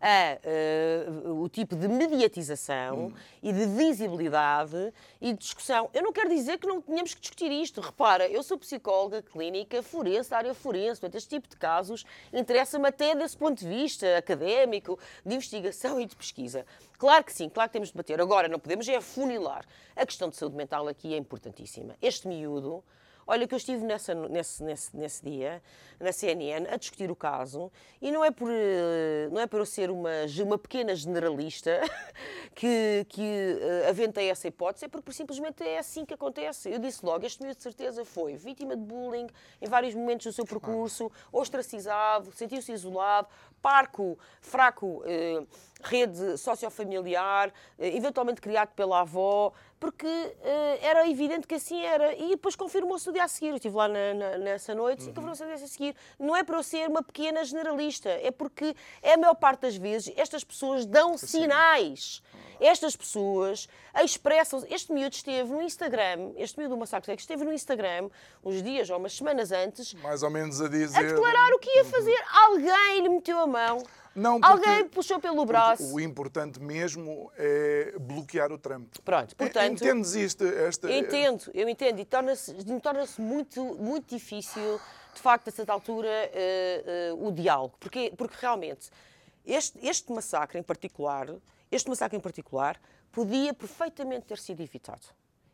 a, 0.00 0.38
eh, 0.42 1.06
o 1.24 1.48
tipo 1.48 1.74
de 1.74 1.88
mediatização 1.88 3.12
e 3.42 3.52
de 3.52 3.66
visibilidade 3.66 4.92
e 5.20 5.32
de 5.32 5.38
discussão. 5.38 5.90
Eu 5.92 6.02
não 6.02 6.12
quero 6.12 6.28
dizer 6.28 6.58
que 6.58 6.66
não 6.66 6.80
tenhamos 6.80 7.14
que 7.14 7.20
discutir 7.20 7.50
isto. 7.50 7.80
Repara, 7.80 8.28
eu 8.28 8.42
sou 8.42 8.58
psicóloga 8.58 9.22
clínica 9.22 9.82
forense, 9.82 10.30
da 10.30 10.38
área 10.38 10.54
forense, 10.54 11.00
portanto, 11.00 11.16
este 11.16 11.28
tipo 11.28 11.48
de 11.48 11.56
casos 11.56 12.04
interessa-me 12.32 12.88
até 12.88 13.14
desse 13.14 13.36
ponto 13.36 13.58
de 13.58 13.68
vista 13.68 14.16
académico, 14.16 14.98
de 15.24 15.34
investigação 15.34 16.00
e 16.00 16.06
de 16.06 16.14
pesquisa. 16.14 16.64
Claro 16.98 17.24
que 17.24 17.32
sim, 17.32 17.48
claro 17.48 17.68
que 17.68 17.72
temos 17.74 17.88
de 17.88 17.96
bater. 17.96 18.20
Agora, 18.20 18.48
não 18.48 18.58
podemos 18.58 18.88
é 18.88 18.96
afunilar. 18.96 19.64
A 19.94 20.06
questão 20.06 20.28
de 20.28 20.36
saúde 20.36 20.56
mental 20.56 20.88
aqui 20.88 21.14
é 21.14 21.16
importantíssima. 21.16 21.96
Este 22.00 22.28
miúdo, 22.28 22.82
olha 23.28 23.46
que 23.46 23.54
eu 23.54 23.58
estive 23.58 23.84
nessa, 23.84 24.14
nesse, 24.14 24.64
nesse, 24.64 24.96
nesse 24.96 25.22
dia, 25.22 25.62
na 26.00 26.12
CNN, 26.12 26.66
a 26.68 26.76
discutir 26.76 27.10
o 27.10 27.16
caso, 27.16 27.70
e 28.00 28.10
não 28.10 28.24
é 28.24 28.30
por, 28.30 28.48
eh, 28.50 29.28
não 29.30 29.40
é 29.40 29.46
por 29.46 29.60
eu 29.60 29.66
ser 29.66 29.90
uma, 29.90 30.10
uma 30.44 30.58
pequena 30.58 30.96
generalista 30.96 31.80
que, 32.54 33.04
que 33.08 33.58
eh, 33.60 33.88
aventei 33.88 34.30
essa 34.30 34.48
hipótese, 34.48 34.86
é 34.86 34.88
porque 34.88 35.12
simplesmente 35.12 35.62
é 35.62 35.78
assim 35.78 36.06
que 36.06 36.14
acontece. 36.14 36.70
Eu 36.70 36.78
disse 36.78 37.04
logo, 37.04 37.26
este 37.26 37.42
miúdo 37.42 37.56
de 37.56 37.62
certeza 37.62 38.04
foi 38.04 38.34
vítima 38.34 38.74
de 38.74 38.82
bullying 38.82 39.26
em 39.60 39.68
vários 39.68 39.94
momentos 39.94 40.24
do 40.26 40.32
seu 40.32 40.46
percurso, 40.46 41.12
ostracizado, 41.30 42.32
sentiu-se 42.32 42.72
isolado, 42.72 43.28
parco, 43.60 44.18
fraco, 44.40 45.02
eh, 45.04 45.44
rede 45.82 46.38
sociofamiliar, 46.38 47.52
eh, 47.78 47.96
eventualmente 47.96 48.40
criado 48.40 48.70
pela 48.70 49.00
avó, 49.00 49.52
porque 49.80 50.06
eh, 50.42 50.78
era 50.82 51.08
evidente 51.08 51.46
que 51.46 51.54
assim 51.54 51.80
era. 51.82 52.14
E 52.14 52.30
depois 52.30 52.56
confirmou-se 52.56 53.06
no 53.06 53.12
dia 53.12 53.24
a 53.24 53.28
seguir. 53.28 53.48
Eu 53.50 53.56
estive 53.56 53.74
lá 53.76 53.86
na- 53.88 54.14
na- 54.14 54.38
nessa 54.38 54.74
noite 54.74 55.04
e 55.04 55.06
confirmou-se 55.08 55.42
no 55.44 55.54
dia 55.54 55.64
a 55.64 55.68
seguir. 55.68 55.96
Não 56.18 56.36
é 56.36 56.42
para 56.42 56.56
eu 56.56 56.62
ser 56.62 56.88
uma 56.88 57.02
pequena 57.02 57.44
generalista, 57.44 58.08
é 58.08 58.30
porque 58.30 58.74
é 59.02 59.14
a 59.14 59.16
maior 59.16 59.34
parte 59.34 59.60
das 59.60 59.76
vezes 59.76 60.12
estas 60.16 60.42
pessoas 60.44 60.84
dão 60.84 61.16
sinais. 61.16 62.22
Estas 62.60 62.96
pessoas 62.96 63.68
expressam. 64.02 64.64
Este 64.68 64.92
miúdo 64.92 65.14
esteve 65.14 65.48
no 65.52 65.62
Instagram, 65.62 66.32
este 66.36 66.58
miúdo 66.58 66.74
do 66.74 66.78
massacre 66.80 67.14
que 67.14 67.20
esteve 67.22 67.44
no 67.44 67.52
Instagram 67.52 68.10
uns 68.44 68.60
dias 68.62 68.90
ou 68.90 68.96
umas 68.98 69.12
semanas 69.16 69.52
antes 69.52 69.94
Mais 69.94 70.22
ou 70.24 70.30
menos 70.30 70.60
a 70.60 70.68
dizer. 70.68 70.98
a 70.98 71.02
declarar 71.02 71.52
o 71.54 71.58
que 71.60 71.70
ia 71.70 71.84
fazer. 71.84 72.20
Alguém 72.46 73.00
lhe 73.02 73.08
meteu 73.08 73.38
a 73.38 73.46
mão. 73.46 73.78
Não, 74.14 74.38
Alguém 74.42 74.88
puxou 74.88 75.20
pelo 75.20 75.44
braço. 75.44 75.94
O 75.94 76.00
importante 76.00 76.60
mesmo 76.60 77.30
é 77.36 77.94
bloquear 78.00 78.50
o 78.52 78.58
Trump. 78.58 78.88
Pronto, 79.04 79.36
portanto. 79.36 79.82
Entendes 79.82 80.14
isto? 80.14 80.44
Esta, 80.44 80.90
entendo, 80.90 81.50
eu 81.54 81.68
entendo. 81.68 82.00
E 82.00 82.04
torna-se 82.04 82.54
torna 82.80 83.04
muito, 83.18 83.62
muito 83.76 84.14
difícil, 84.14 84.80
de 85.14 85.20
facto, 85.20 85.48
a 85.48 85.50
certa 85.50 85.72
altura, 85.72 86.08
eh, 86.08 86.84
eh, 86.86 87.12
o 87.16 87.30
diálogo. 87.30 87.76
Porque, 87.78 88.12
porque 88.16 88.36
realmente, 88.40 88.90
este, 89.46 89.78
este 89.86 90.12
massacre 90.12 90.58
em 90.58 90.62
particular, 90.62 91.28
este 91.70 91.88
massacre 91.88 92.16
em 92.16 92.20
particular, 92.20 92.80
podia 93.12 93.54
perfeitamente 93.54 94.26
ter 94.26 94.38
sido 94.38 94.62
evitado. 94.62 95.06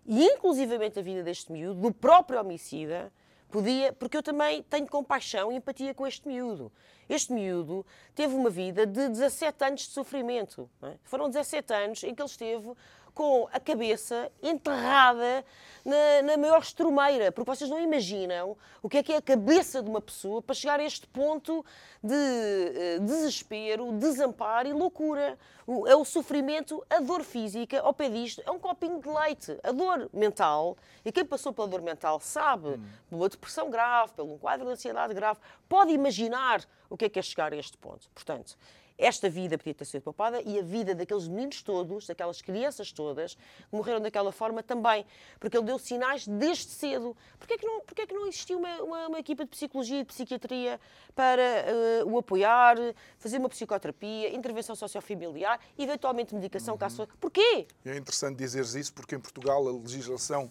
E, 0.07 0.25
inclusivamente, 0.25 0.99
a 0.99 1.03
vida 1.03 1.23
deste 1.23 1.51
miúdo, 1.51 1.81
do 1.81 1.93
próprio 1.93 2.41
homicida, 2.41 3.13
podia, 3.51 3.93
porque 3.93 4.17
eu 4.17 4.23
também 4.23 4.63
tenho 4.63 4.87
compaixão 4.87 5.53
e 5.53 5.57
empatia 5.57 5.95
com 5.95 6.07
este 6.07 6.27
miúdo. 6.27 6.73
Este 7.09 7.33
miúdo 7.33 7.85
teve 8.15 8.35
uma 8.35 8.51
vida 8.51 8.87
de 8.87 9.09
17 9.09 9.65
anos 9.65 9.81
de 9.83 9.89
sofrimento. 9.89 10.71
é? 10.83 10.95
Foram 11.05 11.29
17 11.29 11.73
anos 11.73 12.03
em 12.03 12.15
que 12.15 12.23
ele 12.23 12.29
esteve 12.29 12.73
com 13.15 13.49
a 13.53 13.61
cabeça 13.61 14.31
enterrada 14.43 15.45
na, 15.85 16.23
na 16.23 16.37
maior 16.37 16.61
estrumeira, 16.61 17.31
porque 17.31 17.49
vocês 17.51 17.71
não 17.71 17.81
imaginam 17.81 18.57
o 18.83 18.89
que 18.89 18.99
é 18.99 19.03
que 19.03 19.13
é 19.13 19.17
a 19.19 19.23
cabeça 19.23 19.83
de 19.83 19.89
uma 19.89 20.01
pessoa 20.01 20.43
para 20.43 20.55
chegar 20.55 20.81
a 20.81 20.85
este 20.85 21.07
ponto 21.07 21.65
de 22.03 22.15
eh, 22.15 22.99
desespero, 23.01 23.93
desamparo 23.93 24.67
e 24.69 24.73
loucura. 24.73 25.39
O- 25.67 25.87
é 25.87 25.95
o 25.95 26.05
sofrimento, 26.05 26.85
a 26.91 27.01
dor 27.01 27.23
física, 27.23 27.81
ao 27.81 27.93
pé 27.95 28.09
disto, 28.09 28.43
é 28.47 28.51
um 28.51 28.59
copinho 28.59 29.01
de 29.01 29.09
leite. 29.09 29.59
A 29.63 29.73
dor 29.73 30.09
mental, 30.13 30.77
e 31.05 31.13
quem 31.13 31.25
passou 31.25 31.53
pela 31.53 31.69
dor 31.69 31.83
mental 31.83 32.19
sabe, 32.21 32.81
por 33.09 33.17
uma 33.17 33.29
depressão 33.29 33.71
grave, 33.71 34.13
por 34.15 34.25
um 34.25 34.39
quadro 34.39 34.67
de 34.67 34.73
ansiedade 34.73 35.15
grave, 35.15 35.39
pode 35.69 35.93
imaginar 35.93 36.65
o 36.91 36.97
que 36.97 37.05
é 37.05 37.09
que 37.09 37.19
é 37.19 37.23
chegar 37.23 37.53
a 37.53 37.57
este 37.57 37.77
ponto. 37.79 38.09
Portanto, 38.15 38.57
esta 38.99 39.31
vida 39.31 39.57
podia 39.57 39.75
ter 39.75 39.85
sido 39.85 40.03
poupada 40.03 40.43
e 40.43 40.59
a 40.59 40.63
vida 40.63 40.95
daqueles 40.95 41.29
meninos 41.29 41.63
todos, 41.63 42.07
daquelas 42.07 42.43
crianças 42.43 42.91
todas, 42.93 43.35
que 43.35 43.77
morreram 43.77 44.01
daquela 44.01 44.33
forma 44.33 44.63
também, 44.63 45.07
porque 45.39 45.57
ele 45.57 45.67
deu 45.67 45.79
sinais 45.79 46.27
desde 46.27 46.65
cedo. 46.65 47.17
Porquê 47.39 47.55
é 47.55 47.59
que 47.59 47.67
não, 47.67 47.81
porquê 47.81 48.03
é 48.03 48.07
que 48.07 48.15
não 48.15 48.27
existiu 48.27 48.59
uma, 48.59 48.83
uma, 48.83 49.09
uma 49.09 49.19
equipa 49.19 49.45
de 49.45 49.51
psicologia 49.51 50.01
e 50.01 50.03
de 50.03 50.07
psiquiatria 50.07 50.81
para 51.15 51.43
eh, 51.43 52.05
o 52.05 52.19
apoiar, 52.19 52.77
fazer 53.19 53.39
uma 53.39 53.49
psicoterapia, 53.49 54.35
intervenção 54.35 54.75
sociofamiliar, 54.75 55.61
eventualmente 55.79 56.35
medicação, 56.35 56.77
caso 56.77 56.97
fosse? 56.97 57.13
Porquê? 57.21 57.67
É 57.85 57.97
interessante 57.97 58.37
dizeres 58.37 58.75
isso 58.75 58.93
porque 58.93 59.15
em 59.15 59.21
Portugal 59.21 59.67
a 59.69 59.73
legislação 59.73 60.51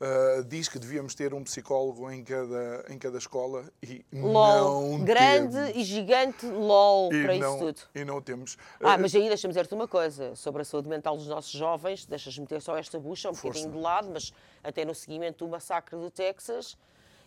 uh, 0.00 0.44
diz 0.44 0.68
que 0.68 0.78
devíamos 0.78 1.14
ter 1.14 1.32
um 1.34 1.42
psicólogo 1.44 2.10
em 2.10 2.22
cada, 2.24 2.84
em 2.88 2.98
cada 2.98 3.18
escola 3.18 3.64
e 3.82 4.04
LOL. 4.12 4.98
não 4.98 5.04
Grande 5.04 5.52
temos. 5.54 5.76
e 5.76 5.84
gigante 5.84 6.46
LOL 6.46 7.12
E 7.12 7.22
para 7.24 7.36
não, 7.38 7.54
isso 7.56 7.66
tudo. 7.66 7.80
E 7.94 8.04
não 8.04 8.20
temos. 8.20 8.56
Ah, 8.80 8.96
Uh, 8.96 9.00
mas 9.00 9.14
aí 9.14 9.28
deixa-me 9.28 9.52
dizer-te 9.52 9.74
uma 9.74 9.88
coisa 9.88 10.34
sobre 10.36 10.62
a 10.62 10.64
saúde 10.64 10.88
mental 10.88 11.16
dos 11.16 11.26
nossos 11.26 11.52
jovens. 11.52 12.06
Deixas-me 12.06 12.42
meter 12.42 12.60
só 12.60 12.76
esta 12.76 12.98
bucha 12.98 13.30
um 13.30 13.34
Força. 13.34 13.60
bocadinho 13.60 13.72
de 13.72 13.78
lado, 13.82 14.10
mas 14.12 14.32
até 14.62 14.84
no 14.84 14.94
seguimento 14.94 15.44
do 15.44 15.50
massacre 15.50 15.96
do 15.96 16.10
Texas. 16.10 16.76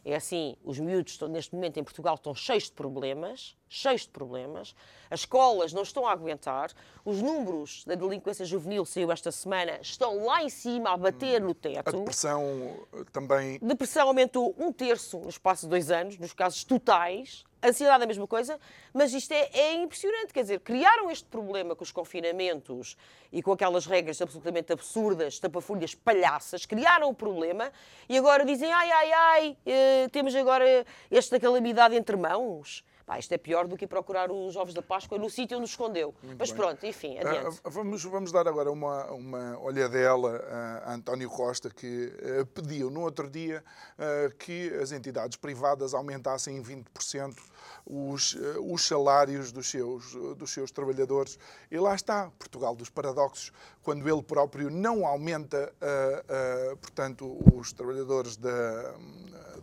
É 0.06 0.16
assim, 0.16 0.56
os 0.64 0.80
miúdos 0.80 1.14
estão, 1.14 1.28
neste 1.28 1.54
momento 1.54 1.78
em 1.80 1.84
Portugal 1.84 2.16
estão 2.16 2.34
cheios 2.34 2.64
de 2.66 2.72
problemas, 2.72 3.58
cheios 3.70 4.02
de 4.02 4.10
problemas. 4.10 4.76
As 5.10 5.22
escolas 5.22 5.74
não 5.74 5.84
estão 5.84 6.06
a 6.06 6.12
aguentar. 6.12 6.72
Os 7.06 7.22
números 7.22 7.84
da 7.86 7.96
delinquência 7.96 8.46
juvenil, 8.46 8.86
saiu 8.86 9.12
esta 9.12 9.32
semana, 9.32 9.80
estão 9.82 10.26
lá 10.26 10.44
em 10.44 10.50
cima 10.50 10.92
a 10.92 10.98
bater 10.98 11.42
no 11.42 11.52
a 11.52 11.56
teto. 11.56 11.92
depressão 11.92 12.44
uh, 12.92 13.06
também. 13.12 13.60
Depressão 13.62 14.08
aumentou 14.08 14.56
um 14.58 14.72
terço 14.72 15.20
no 15.20 15.30
espaço 15.30 15.62
de 15.64 15.70
dois 15.70 15.90
anos, 15.90 16.18
nos 16.18 16.34
casos 16.34 16.64
totais. 16.64 17.46
Ansiedade 17.64 18.02
é 18.02 18.06
a 18.06 18.08
mesma 18.08 18.28
coisa, 18.28 18.60
mas 18.94 19.14
isto 19.14 19.32
é, 19.32 19.50
é 19.52 19.74
impressionante. 19.74 20.32
Quer 20.32 20.44
dizer, 20.44 20.60
criaram 20.60 21.10
este 21.10 21.26
problema 21.26 21.76
com 21.76 21.84
os 21.84 21.92
confinamentos 21.92 22.96
e 23.32 23.42
com 23.42 23.52
aquelas 23.52 23.88
regras 23.88 24.22
absolutamente 24.22 24.72
absurdas, 24.72 25.40
tapafúrias 25.40 25.96
palhaças, 25.96 26.66
criaram 26.68 27.10
o 27.10 27.16
problema 27.16 27.72
e 28.08 28.16
agora 28.18 28.46
dizem: 28.46 28.72
ai, 28.72 28.92
ai, 28.92 29.12
ai, 29.12 29.58
eh, 29.66 30.08
temos 30.12 30.36
agora 30.36 30.86
esta 31.10 31.40
calamidade 31.40 31.96
entre 31.96 32.16
mãos. 32.16 32.84
Pá, 33.08 33.18
isto 33.18 33.32
é 33.32 33.38
pior 33.38 33.68
do 33.70 33.78
que 33.78 33.88
procurar 33.88 34.30
os 34.30 34.58
ovos 34.58 34.74
da 34.74 34.82
Páscoa 34.82 35.18
no 35.18 35.30
sítio 35.30 35.56
onde 35.58 35.64
os 35.64 35.70
escondeu. 35.70 36.14
mas 36.38 36.50
bem. 36.50 36.58
pronto, 36.60 36.86
enfim, 36.86 37.18
adiante. 37.18 37.62
Ah, 37.64 37.70
vamos, 37.70 38.04
vamos 38.04 38.34
dar 38.34 38.46
agora 38.50 38.70
uma, 38.70 39.06
uma 39.12 39.58
olhadela 39.62 40.36
a 40.84 40.94
António 40.94 41.30
Costa, 41.30 41.70
que 41.70 42.12
ah, 42.22 42.46
pediu 42.54 42.90
no 42.92 43.00
outro 43.00 43.30
dia 43.30 43.64
ah, 43.98 44.30
que 44.38 44.74
as 44.76 44.92
entidades 44.92 45.38
privadas 45.38 45.94
aumentassem 45.94 46.58
em 46.58 46.62
20% 46.62 47.34
os, 47.86 48.36
ah, 48.36 48.60
os 48.60 48.86
salários 48.86 49.54
dos 49.54 49.70
seus, 49.70 50.12
dos 50.36 50.52
seus 50.52 50.70
trabalhadores. 50.70 51.40
E 51.72 51.80
lá 51.80 51.96
está, 51.96 52.30
Portugal 52.38 52.76
dos 52.76 52.90
paradoxos, 52.90 53.54
quando 53.84 54.06
ele 54.10 54.22
próprio 54.22 54.70
não 54.70 55.06
aumenta, 55.08 55.74
ah, 55.80 56.24
ah, 56.28 56.76
portanto, 56.76 57.38
os 57.56 57.72
trabalhadores 57.72 58.36
da, 58.36 58.92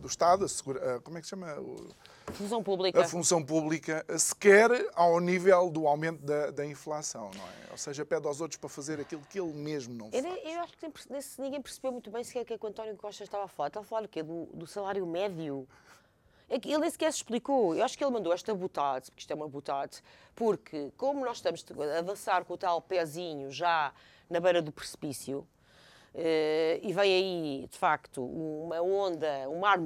do 0.01 0.07
Estado, 0.07 0.45
a 0.45 0.47
segura- 0.49 0.95
ah, 0.95 0.99
como 1.01 1.19
é 1.19 1.21
que 1.21 1.27
se 1.27 1.29
chama? 1.29 1.53
O- 1.59 1.93
Função 2.33 2.63
pública. 2.63 3.01
a 3.01 3.07
função 3.07 3.43
pública 3.43 4.05
sequer 4.17 4.69
ao 4.93 5.19
nível 5.19 5.69
do 5.69 5.87
aumento 5.87 6.23
da, 6.23 6.51
da 6.51 6.65
inflação, 6.65 7.31
não 7.35 7.43
é? 7.45 7.71
Ou 7.71 7.77
seja, 7.77 8.05
pede 8.05 8.25
aos 8.27 8.41
outros 8.41 8.57
para 8.57 8.69
fazer 8.69 8.99
aquilo 8.99 9.21
que 9.29 9.39
ele 9.39 9.53
mesmo 9.53 9.93
não 9.93 10.09
Eu, 10.11 10.23
faz. 10.23 10.39
eu 10.43 10.59
acho 10.61 10.73
que 10.77 11.41
ninguém 11.41 11.61
percebeu 11.61 11.91
muito 11.91 12.09
bem 12.09 12.23
sequer 12.23 12.41
o 12.41 12.45
que 12.45 12.53
é 12.53 12.57
que 12.57 12.65
o 12.65 12.69
António 12.69 12.95
Costa 12.95 13.23
estava 13.23 13.45
a 13.45 13.47
falar. 13.47 13.67
Estava 13.67 13.85
a 13.85 13.87
falar 13.87 14.01
do 14.01 14.07
quê? 14.07 14.23
Do, 14.23 14.45
do 14.53 14.65
salário 14.65 15.05
médio. 15.05 15.67
É 16.49 16.55
ele 16.55 16.77
nem 16.77 16.89
sequer 16.89 17.11
se 17.11 17.17
explicou. 17.17 17.75
Eu 17.75 17.83
acho 17.83 17.97
que 17.97 18.03
ele 18.03 18.11
mandou 18.11 18.31
esta 18.31 18.53
butade, 18.53 19.05
porque 19.11 19.21
isto 19.21 19.31
é 19.31 19.35
uma 19.35 19.47
butade, 19.47 20.01
porque 20.35 20.91
como 20.95 21.25
nós 21.25 21.37
estamos 21.37 21.65
a 21.97 22.01
dançar 22.01 22.45
com 22.45 22.53
o 22.53 22.57
tal 22.57 22.81
pezinho 22.81 23.51
já 23.51 23.93
na 24.29 24.39
beira 24.39 24.61
do 24.61 24.71
precipício, 24.71 25.47
eh, 26.13 26.79
e 26.81 26.93
vem 26.93 27.13
aí, 27.13 27.67
de 27.69 27.77
facto, 27.77 28.23
uma 28.23 28.79
onda, 28.81 29.49
um 29.49 29.59
mar 29.59 29.79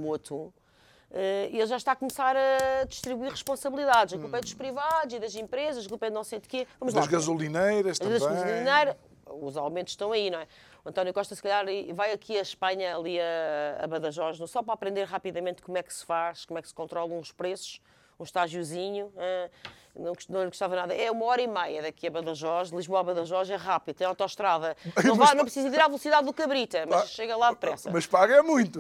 eh, 1.12 1.50
ele 1.52 1.66
já 1.66 1.78
está 1.78 1.94
a 1.94 1.96
começar 1.96 2.36
a 2.36 2.84
distribuir 2.86 3.32
responsabilidades. 3.32 4.14
A 4.14 4.18
culpa 4.20 4.38
é 4.38 4.42
dos 4.42 4.54
privados 4.54 5.14
e 5.16 5.20
das 5.20 5.36
empresas, 5.36 5.86
a 5.86 5.90
culpa 5.90 6.06
é 6.06 6.10
de 6.10 6.16
não 6.16 6.24
sei 6.24 6.40
de 6.40 6.48
quê. 6.48 6.68
Vamos 6.80 6.94
Das 6.94 7.06
lá. 7.06 7.12
gasolineiras 7.12 7.98
Das 8.00 8.22
também. 8.22 8.36
gasolineiras, 8.44 8.96
os 9.26 9.58
aumentos 9.58 9.94
estão 9.94 10.12
aí, 10.12 10.30
não 10.30 10.40
é? 10.40 10.48
O 10.84 10.90
António 10.90 11.14
Costa, 11.14 11.36
se 11.36 11.42
calhar, 11.42 11.66
vai 11.94 12.12
aqui 12.14 12.38
a 12.38 12.42
Espanha, 12.42 12.96
ali 12.96 13.20
a, 13.20 13.84
a 13.84 13.88
Badajoz, 13.88 14.40
não 14.40 14.48
só 14.48 14.64
para 14.64 14.74
aprender 14.74 15.04
rapidamente 15.04 15.62
como 15.62 15.78
é 15.78 15.84
que 15.84 15.94
se 15.94 16.06
faz, 16.06 16.46
como 16.46 16.58
é 16.58 16.62
que 16.62 16.68
se 16.68 16.74
controlam 16.74 17.20
os 17.20 17.32
preços, 17.32 17.82
um 18.20 18.24
estágiozinho, 18.24 19.12
ah, 19.18 19.50
não, 19.96 20.14
não 20.30 20.40
lhe 20.44 20.50
gostava 20.50 20.76
nada. 20.76 20.94
É 20.94 21.10
uma 21.12 21.26
hora 21.26 21.42
e 21.42 21.48
meia 21.48 21.82
daqui 21.82 22.08
a 22.08 22.12
Badajoz, 22.12 22.70
Lisboa 22.70 23.00
a 23.02 23.04
Badajoz 23.04 23.50
é 23.50 23.56
rápido, 23.56 23.96
tem 23.98 24.08
autoestrada. 24.08 24.76
Não, 25.04 25.16
vai, 25.16 25.34
não 25.36 25.44
precisa 25.44 25.68
ir 25.68 25.80
à 25.80 25.88
velocidade 25.88 26.26
do 26.26 26.34
Cabrita, 26.34 26.86
mas 26.88 27.04
Ah, 27.04 27.06
chega 27.08 27.36
lá 27.36 27.50
depressa. 27.52 27.90
Mas 27.92 28.06
paga 28.06 28.42
muito. 28.44 28.80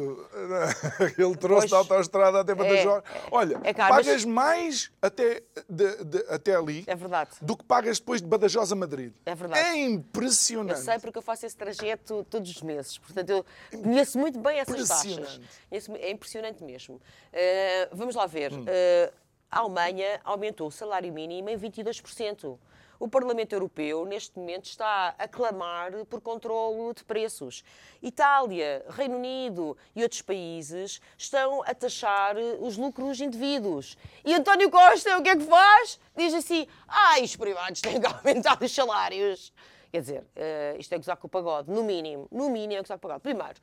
Ele 1.17 1.35
trouxe 1.37 1.67
Pois. 1.67 1.71
da 1.71 1.77
autoestrada 1.77 2.39
até 2.41 2.53
Badajoz. 2.55 3.03
É, 3.03 3.17
é. 3.17 3.21
Olha, 3.31 3.59
É 3.63 3.73
caro, 3.73 3.95
pagas 3.95 4.25
mas- 4.25 4.25
mais 4.25 4.91
até, 5.01 5.41
de- 5.69 6.03
de- 6.03 6.25
até 6.29 6.55
ali 6.55 6.83
É 6.87 6.95
verdade. 6.95 7.31
do 7.41 7.55
que 7.57 7.63
pagas 7.63 7.99
depois 7.99 8.21
de 8.21 8.27
Badajoz 8.27 8.71
a 8.71 8.75
Madrid. 8.75 9.13
É 9.25 9.35
verdade. 9.35 9.59
É 9.67 9.71
Eu 9.85 9.89
impressionante. 9.91 10.79
sei 10.79 10.99
porque 10.99 11.17
eu 11.17 11.21
faço 11.21 11.45
esse 11.45 11.55
trajeto 11.55 12.25
todos 12.29 12.49
os 12.49 12.61
meses. 12.61 12.97
Portanto, 12.97 13.29
eu 13.29 13.45
conheço 13.81 14.17
muito 14.17 14.39
bem 14.39 14.59
essas 14.59 14.87
taxas. 14.87 15.39
É 15.99 16.11
impressionante 16.11 16.63
mesmo. 16.63 16.95
Uh, 16.95 17.89
vamos 17.95 18.15
lá 18.15 18.25
ver. 18.25 18.53
Hum. 18.53 18.61
Uh, 18.63 19.13
a 19.51 19.59
Alemanha 19.59 20.21
aumentou 20.23 20.67
o 20.67 20.71
salário 20.71 21.11
mínimo 21.11 21.49
em 21.49 21.57
22%. 21.57 22.57
O 22.99 23.07
Parlamento 23.07 23.53
Europeu, 23.53 24.05
neste 24.05 24.37
momento, 24.37 24.65
está 24.65 25.15
a 25.17 25.25
clamar 25.25 26.05
por 26.05 26.19
controlo 26.19 26.93
de 26.93 27.03
preços. 27.05 27.63
Itália, 28.01 28.85
Reino 28.89 29.15
Unido 29.15 29.77
e 29.95 30.03
outros 30.03 30.21
países 30.21 30.99
estão 31.17 31.63
a 31.63 31.73
taxar 31.73 32.35
os 32.59 32.75
lucros 32.75 33.21
indevidos. 33.21 33.97
E 34.25 34.33
António 34.33 34.69
Costa, 34.69 35.17
o 35.17 35.23
que 35.23 35.29
é 35.29 35.35
que 35.37 35.45
faz? 35.45 35.97
Diz 36.13 36.33
assim: 36.33 36.67
ah, 36.85 37.15
os 37.21 37.35
privados 37.37 37.79
têm 37.81 38.01
que 38.01 38.07
aumentar 38.07 38.61
os 38.61 38.71
salários. 38.71 39.53
Quer 39.91 40.01
dizer, 40.01 40.27
eh, 40.35 40.75
isto 40.77 40.93
é 40.93 40.97
gozar 40.97 41.15
com 41.15 41.27
o 41.27 41.29
pagode, 41.29 41.71
no 41.71 41.83
mínimo. 41.83 42.27
No 42.29 42.49
mínimo 42.49 42.73
é 42.73 42.81
gozar 42.81 42.99
com 42.99 43.07
o 43.07 43.09
pagode. 43.09 43.21
Primeiro, 43.21 43.59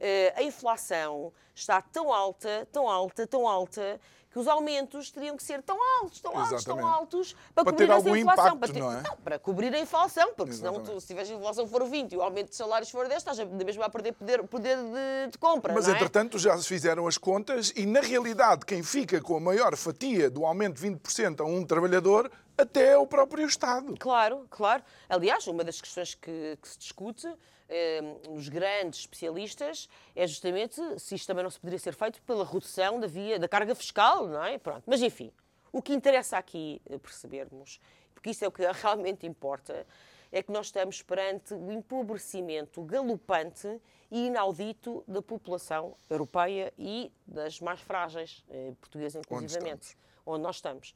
eh, 0.00 0.32
a 0.34 0.42
inflação 0.42 1.32
está 1.54 1.82
tão 1.82 2.12
alta, 2.12 2.66
tão 2.72 2.88
alta, 2.88 3.26
tão 3.26 3.46
alta, 3.46 4.00
que 4.30 4.38
os 4.38 4.46
aumentos 4.46 5.10
teriam 5.10 5.36
que 5.36 5.42
ser 5.42 5.62
tão 5.62 5.76
altos, 6.00 6.20
tão 6.20 6.32
altos, 6.36 6.64
tão 6.64 6.76
Exatamente. 6.76 6.98
altos, 6.98 7.36
para, 7.54 7.64
Para 7.64 7.72
cobrir 7.72 7.90
essa 7.90 8.10
inflação. 8.10 8.44
impacto, 8.46 8.58
para, 8.58 8.72
ter- 8.72 8.80
não 8.80 8.92
é? 8.92 9.02
para 9.24 9.38
cobrir 9.38 9.74
a 9.74 9.78
inflação, 9.80 10.34
porque 10.34 10.52
senão, 10.52 10.72
Exatamente. 10.74 10.94
tu, 10.96 11.00
se 11.00 11.06
tiveres 11.06 11.30
a 11.30 11.34
inflação 11.34 11.66
for 11.66 11.84
20 11.84 12.12
e 12.12 12.16
o 12.16 12.22
aumento 12.22 12.50
de 12.50 12.56
salários 12.56 12.90
for 12.90 13.08
10, 13.08 13.16
estás 13.18 13.38
mesma 13.38 13.86
a 13.86 13.88
perder 13.90 14.12
poder, 14.12 14.42
poder 14.44 14.76
de, 14.76 15.30
de 15.32 15.38
compra. 15.38 15.72
Mas, 15.72 15.86
não 15.86 15.94
é? 15.94 15.96
entretanto, 15.96 16.38
já 16.38 16.56
se 16.58 16.66
fizeram 16.66 17.06
as 17.06 17.16
contas 17.16 17.72
e, 17.74 17.86
na 17.86 18.00
realidade, 18.00 18.66
quem 18.66 18.82
fica 18.82 19.20
com 19.20 19.36
a 19.36 19.40
maior 19.40 19.74
fatia 19.76 20.28
do 20.30 20.44
aumento 20.44 20.80
de 20.80 20.88
20% 20.90 21.40
a 21.40 21.44
um 21.44 21.64
trabalhador 21.64 22.30
até 22.58 22.98
o 22.98 23.06
próprio 23.06 23.46
Estado. 23.46 23.94
Claro, 23.98 24.46
claro. 24.50 24.82
Aliás, 25.08 25.46
uma 25.46 25.62
das 25.62 25.80
questões 25.80 26.14
que, 26.14 26.58
que 26.60 26.68
se 26.68 26.78
discute 26.78 27.32
eh, 27.68 28.00
nos 28.28 28.48
grandes 28.48 29.00
especialistas 29.00 29.88
é 30.16 30.26
justamente 30.26 30.80
se 30.98 31.14
isto 31.14 31.26
também 31.26 31.44
não 31.44 31.50
se 31.50 31.60
poderia 31.60 31.78
ser 31.78 31.94
feito 31.94 32.20
pela 32.22 32.44
redução 32.44 32.98
da 32.98 33.06
via 33.06 33.38
da 33.38 33.48
carga 33.48 33.74
fiscal, 33.74 34.26
não 34.26 34.44
é? 34.44 34.58
Pronto. 34.58 34.82
Mas 34.86 35.00
enfim, 35.02 35.30
o 35.70 35.80
que 35.80 35.92
interessa 35.92 36.36
aqui 36.36 36.82
eh, 36.90 36.98
percebermos, 36.98 37.80
porque 38.12 38.30
isso 38.30 38.44
é 38.44 38.48
o 38.48 38.52
que 38.52 38.62
realmente 38.82 39.24
importa, 39.24 39.86
é 40.32 40.42
que 40.42 40.50
nós 40.50 40.66
estamos 40.66 41.00
perante 41.00 41.54
o 41.54 41.70
empobrecimento 41.70 42.82
galopante 42.82 43.80
e 44.10 44.26
inaudito 44.26 45.04
da 45.06 45.22
população 45.22 45.94
europeia 46.10 46.72
e 46.76 47.12
das 47.26 47.60
mais 47.60 47.80
frágeis, 47.80 48.44
eh, 48.50 48.72
portuguesa 48.80 49.20
inclusivamente 49.20 49.96
onde 50.26 50.42
nós 50.42 50.56
estamos. 50.56 50.94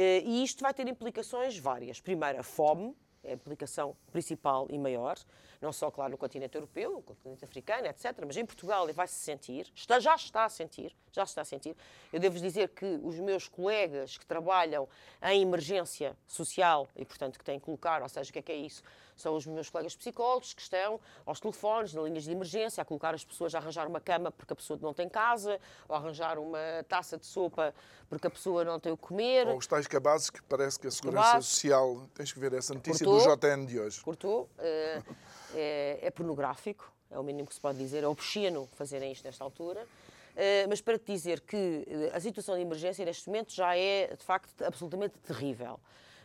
Eh, 0.00 0.22
E 0.24 0.44
isto 0.44 0.62
vai 0.62 0.72
ter 0.72 0.86
implicações 0.86 1.58
várias. 1.58 2.00
Primeiro, 2.00 2.38
a 2.38 2.42
fome, 2.44 2.96
é 3.24 3.32
a 3.32 3.34
implicação 3.34 3.96
principal 4.12 4.68
e 4.70 4.78
maior, 4.78 5.18
não 5.60 5.72
só, 5.72 5.90
claro, 5.90 6.12
no 6.12 6.16
continente 6.16 6.54
europeu, 6.56 6.92
no 6.92 7.02
continente 7.02 7.44
africano, 7.44 7.88
etc., 7.88 8.14
mas 8.24 8.36
em 8.36 8.46
Portugal 8.46 8.86
vai-se 8.92 9.14
sentir, 9.14 9.68
está, 9.74 9.98
já 9.98 10.14
está 10.14 10.44
a 10.44 10.48
sentir, 10.48 10.94
já 11.10 11.26
se 11.26 11.32
está 11.32 11.42
a 11.42 11.44
sentir. 11.44 11.74
Eu 12.12 12.20
devo 12.20 12.38
dizer 12.38 12.68
que 12.68 12.86
os 13.02 13.18
meus 13.18 13.48
colegas 13.48 14.16
que 14.16 14.24
trabalham 14.24 14.88
em 15.20 15.42
emergência 15.42 16.16
social 16.28 16.86
e, 16.94 17.04
portanto, 17.04 17.36
que 17.36 17.44
têm 17.44 17.58
que 17.58 17.64
colocar, 17.64 18.00
ou 18.00 18.08
seja, 18.08 18.30
o 18.30 18.32
que 18.32 18.38
é 18.38 18.42
que 18.42 18.52
é 18.52 18.56
isso? 18.56 18.84
São 19.20 19.34
os 19.34 19.46
meus 19.46 19.68
colegas 19.68 19.96
psicólogos 19.96 20.54
que 20.54 20.62
estão 20.62 21.00
aos 21.26 21.40
telefones, 21.40 21.92
nas 21.92 22.04
linhas 22.04 22.24
de 22.24 22.30
emergência, 22.30 22.80
a 22.80 22.84
colocar 22.84 23.14
as 23.14 23.24
pessoas 23.24 23.54
a 23.54 23.58
arranjar 23.58 23.86
uma 23.86 24.00
cama 24.00 24.30
porque 24.30 24.52
a 24.52 24.56
pessoa 24.56 24.78
não 24.80 24.94
tem 24.94 25.08
casa, 25.08 25.60
ou 25.88 25.94
a 25.94 25.98
arranjar 25.98 26.38
uma 26.38 26.58
taça 26.88 27.18
de 27.18 27.26
sopa 27.26 27.74
porque 28.08 28.26
a 28.26 28.30
pessoa 28.30 28.64
não 28.64 28.80
tem 28.80 28.92
o 28.92 28.96
que 28.96 29.02
comer. 29.02 29.46
Ou 29.48 29.58
os 29.58 29.66
tais 29.66 29.86
cabazes 29.86 30.30
que 30.30 30.42
parece 30.42 30.78
que 30.78 30.86
a 30.86 30.90
Segurança 30.90 31.26
cabazes. 31.28 31.48
Social, 31.48 32.08
tens 32.14 32.32
que 32.32 32.38
ver 32.38 32.52
essa 32.52 32.72
notícia 32.74 33.04
Cortou. 33.04 33.36
do 33.36 33.46
JN 33.46 33.66
de 33.66 33.80
hoje. 33.80 34.00
Cortou. 34.00 34.48
eh, 34.58 35.02
é, 35.54 35.98
é 36.02 36.10
pornográfico, 36.10 36.90
é 37.10 37.18
o 37.18 37.22
mínimo 37.22 37.48
que 37.48 37.54
se 37.54 37.60
pode 37.60 37.78
dizer, 37.78 38.04
é 38.04 38.06
obsceno 38.06 38.68
fazerem 38.72 39.12
isto 39.12 39.24
nesta 39.24 39.44
altura. 39.44 39.86
Eh, 40.36 40.66
mas 40.68 40.80
para 40.80 40.96
te 40.98 41.12
dizer 41.12 41.40
que 41.40 41.84
a 42.12 42.20
situação 42.20 42.54
de 42.54 42.62
emergência 42.62 43.04
neste 43.04 43.26
momento 43.26 43.52
já 43.52 43.76
é, 43.76 44.14
de 44.16 44.24
facto, 44.24 44.62
absolutamente 44.64 45.18
terrível. 45.18 45.80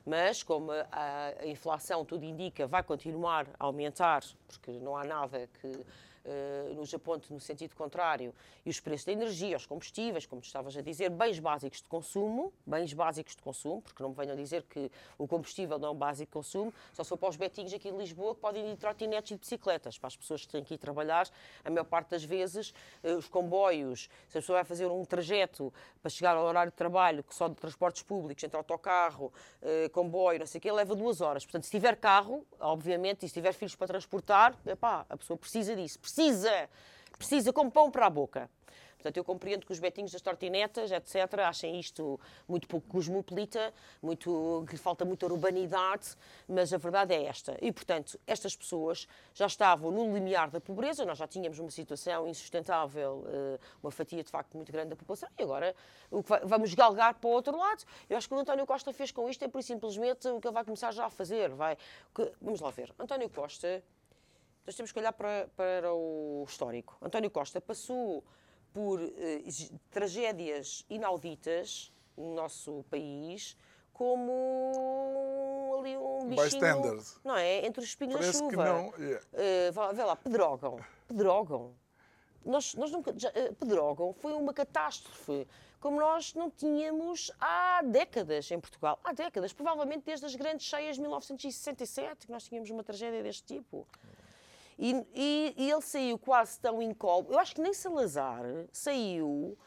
Mas, 0.05 0.43
como 0.43 0.71
a, 0.71 1.45
inflação 1.45 2.03
tudo 2.03 2.25
indica 2.25 2.67
vai 2.67 2.83
continuar 2.83 3.47
a 3.59 3.65
aumentar, 3.65 4.21
porque 4.47 4.71
não 4.71 4.97
há 4.97 5.03
nada 5.03 5.47
que 5.61 5.85
uh, 6.25 6.73
nos 6.73 6.93
aponte 6.93 7.31
no 7.31 7.39
sentido 7.39 7.75
contrário, 7.75 8.33
e 8.65 8.69
os 8.69 8.79
preços 8.79 9.05
da 9.05 9.11
energia, 9.11 9.57
os 9.57 9.65
combustíveis, 9.65 10.25
como 10.25 10.41
tu 10.41 10.45
estavas 10.45 10.75
a 10.75 10.81
dizer, 10.81 11.09
bens 11.09 11.39
básicos 11.39 11.81
de 11.81 11.87
consumo, 11.87 12.53
bens 12.65 12.93
básicos 12.93 13.35
de 13.35 13.41
consumo, 13.41 13.81
porque 13.81 14.01
não 14.01 14.09
me 14.09 14.15
venham 14.15 14.35
dizer 14.35 14.63
que 14.63 14.91
o 15.17 15.27
combustível 15.27 15.77
não 15.77 15.89
é 15.89 15.91
um 15.91 15.95
básico 15.95 16.29
de 16.29 16.33
consumo, 16.33 16.73
só 16.93 17.03
se 17.03 17.09
for 17.09 17.17
para 17.17 17.29
os 17.29 17.35
betinhos 17.35 17.73
aqui 17.73 17.89
em 17.89 17.97
Lisboa 17.97 18.35
que 18.35 18.41
podem 18.41 18.67
ir 18.67 18.73
de 18.73 18.77
trotinetes 18.77 19.31
e 19.31 19.35
de 19.35 19.39
bicicletas, 19.39 19.97
para 19.97 20.07
as 20.07 20.15
pessoas 20.15 20.45
que 20.45 20.51
têm 20.51 20.63
que 20.63 20.73
ir 20.73 20.77
trabalhar, 20.77 21.27
a 21.63 21.69
maior 21.69 21.85
parte 21.85 22.09
das 22.09 22.23
vezes, 22.23 22.73
uh, 23.03 23.17
os 23.17 23.27
comboios, 23.27 24.09
se 24.29 24.37
a 24.37 24.41
pessoa 24.41 24.57
vai 24.57 24.65
fazer 24.65 24.87
um 24.87 25.05
trajeto 25.05 25.73
para 26.01 26.09
chegar 26.09 26.35
ao 26.35 26.45
horário 26.45 26.71
de 26.71 26.77
trabalho, 26.77 27.23
que 27.23 27.35
só 27.35 27.47
de 27.47 27.55
transportes 27.55 28.03
públicos, 28.03 28.43
entre 28.43 28.57
autocarro, 28.57 29.31
uh, 29.61 29.89
comboio, 29.91 30.39
não 30.39 30.45
sei 30.45 30.59
o 30.59 30.61
quê, 30.61 30.71
leva 30.71 30.95
duas 30.95 31.21
horas. 31.21 31.45
Portanto, 31.45 31.63
se 31.63 31.71
tiver 31.71 31.95
carro, 31.97 32.45
obviamente, 32.59 33.25
e 33.25 33.29
se 33.29 33.33
tiver 33.33 33.53
filhos 33.53 33.75
para 33.75 33.87
transportar, 33.87 34.57
epá, 34.65 35.05
a 35.09 35.17
pessoa 35.17 35.37
precisa 35.37 35.75
disso. 35.75 35.99
Precisa! 36.13 36.69
Precisa 37.17 37.51
como 37.51 37.71
pão 37.71 37.89
para 37.89 38.05
a 38.05 38.09
boca. 38.09 38.47
Portanto, 38.93 39.17
eu 39.17 39.23
compreendo 39.23 39.65
que 39.65 39.71
os 39.71 39.79
betinhos 39.79 40.11
das 40.11 40.21
tortinetas, 40.21 40.91
etc., 40.91 41.39
achem 41.39 41.77
isto 41.77 42.17
muito 42.47 42.67
pouco 42.67 42.87
cosmopolita, 42.87 43.73
muito, 44.01 44.63
que 44.69 44.77
falta 44.77 45.03
muita 45.03 45.25
urbanidade, 45.25 46.15
mas 46.47 46.71
a 46.71 46.77
verdade 46.77 47.13
é 47.13 47.25
esta. 47.25 47.57
E, 47.61 47.71
portanto, 47.71 48.17
estas 48.25 48.55
pessoas 48.55 49.07
já 49.33 49.47
estavam 49.47 49.91
no 49.91 50.13
limiar 50.13 50.49
da 50.49 50.61
pobreza, 50.61 51.03
nós 51.03 51.17
já 51.17 51.27
tínhamos 51.27 51.59
uma 51.59 51.71
situação 51.71 52.27
insustentável, 52.27 53.25
eh, 53.27 53.59
uma 53.81 53.91
fatia 53.91 54.23
de 54.23 54.29
facto 54.29 54.55
muito 54.55 54.71
grande 54.71 54.91
da 54.91 54.95
população, 54.95 55.27
e 55.37 55.43
agora 55.43 55.75
vamos 56.45 56.73
galgar 56.73 57.15
para 57.15 57.27
o 57.27 57.33
outro 57.33 57.57
lado. 57.57 57.83
Eu 58.09 58.15
acho 58.15 58.29
que 58.29 58.33
o 58.35 58.37
António 58.37 58.65
Costa 58.65 58.93
fez 58.93 59.11
com 59.11 59.27
isto 59.27 59.43
é 59.43 59.49
por 59.49 59.61
simplesmente 59.63 60.29
o 60.29 60.39
que 60.39 60.47
ele 60.47 60.53
vai 60.53 60.63
começar 60.63 60.93
já 60.93 61.07
a 61.07 61.09
fazer. 61.09 61.49
Vai. 61.49 61.75
Vamos 62.39 62.61
lá 62.61 62.69
ver. 62.69 62.93
António 62.97 63.29
Costa, 63.29 63.83
nós 64.65 64.75
temos 64.75 64.91
que 64.91 64.99
olhar 64.99 65.13
para, 65.13 65.49
para 65.55 65.93
o 65.93 66.45
histórico. 66.47 66.97
António 67.01 67.29
Costa 67.29 67.59
passou 67.59 68.23
por 68.73 68.99
eh, 69.01 69.43
tragédias 69.91 70.85
inauditas 70.89 71.91
no 72.17 72.33
nosso 72.33 72.83
país, 72.89 73.57
como 73.93 75.75
ali 75.79 75.95
um 75.97 76.27
bichinho, 76.27 77.03
não 77.23 77.37
é? 77.37 77.65
Entre 77.65 77.79
os 77.79 77.87
espinhos 77.87 78.15
Parece 78.15 78.39
da 78.41 78.49
chuva. 78.49 78.51
Que 78.51 78.69
não. 78.69 78.93
Yeah. 78.97 79.25
Uh, 79.33 79.95
vê 79.95 80.03
lá, 80.03 80.15
pedrogam. 80.15 80.79
Pedrogam. 81.07 81.75
Nós, 82.43 82.73
nós 82.75 82.91
nunca, 82.91 83.13
já, 83.17 83.29
uh, 83.29 83.55
pedrogam 83.55 84.13
foi 84.13 84.33
uma 84.33 84.53
catástrofe, 84.53 85.47
como 85.79 85.99
nós 85.99 86.33
não 86.33 86.49
tínhamos 86.49 87.31
há 87.39 87.81
décadas 87.83 88.49
em 88.51 88.59
Portugal. 88.59 88.99
Há 89.03 89.13
décadas, 89.13 89.53
provavelmente 89.53 90.03
desde 90.05 90.25
as 90.25 90.35
grandes 90.35 90.65
cheias 90.65 90.95
de 90.95 91.01
1967, 91.01 92.25
que 92.25 92.31
nós 92.31 92.43
tínhamos 92.43 92.69
uma 92.69 92.83
tragédia 92.83 93.21
deste 93.21 93.43
tipo. 93.43 93.87
E, 94.77 95.05
e, 95.13 95.53
e 95.57 95.71
ele 95.71 95.81
saiu 95.81 96.17
quase 96.17 96.59
tão 96.59 96.81
incólume. 96.81 97.33
Eu 97.33 97.39
acho 97.39 97.55
que 97.55 97.61
nem 97.61 97.73
Salazar 97.73 98.43
saiu 98.71 99.57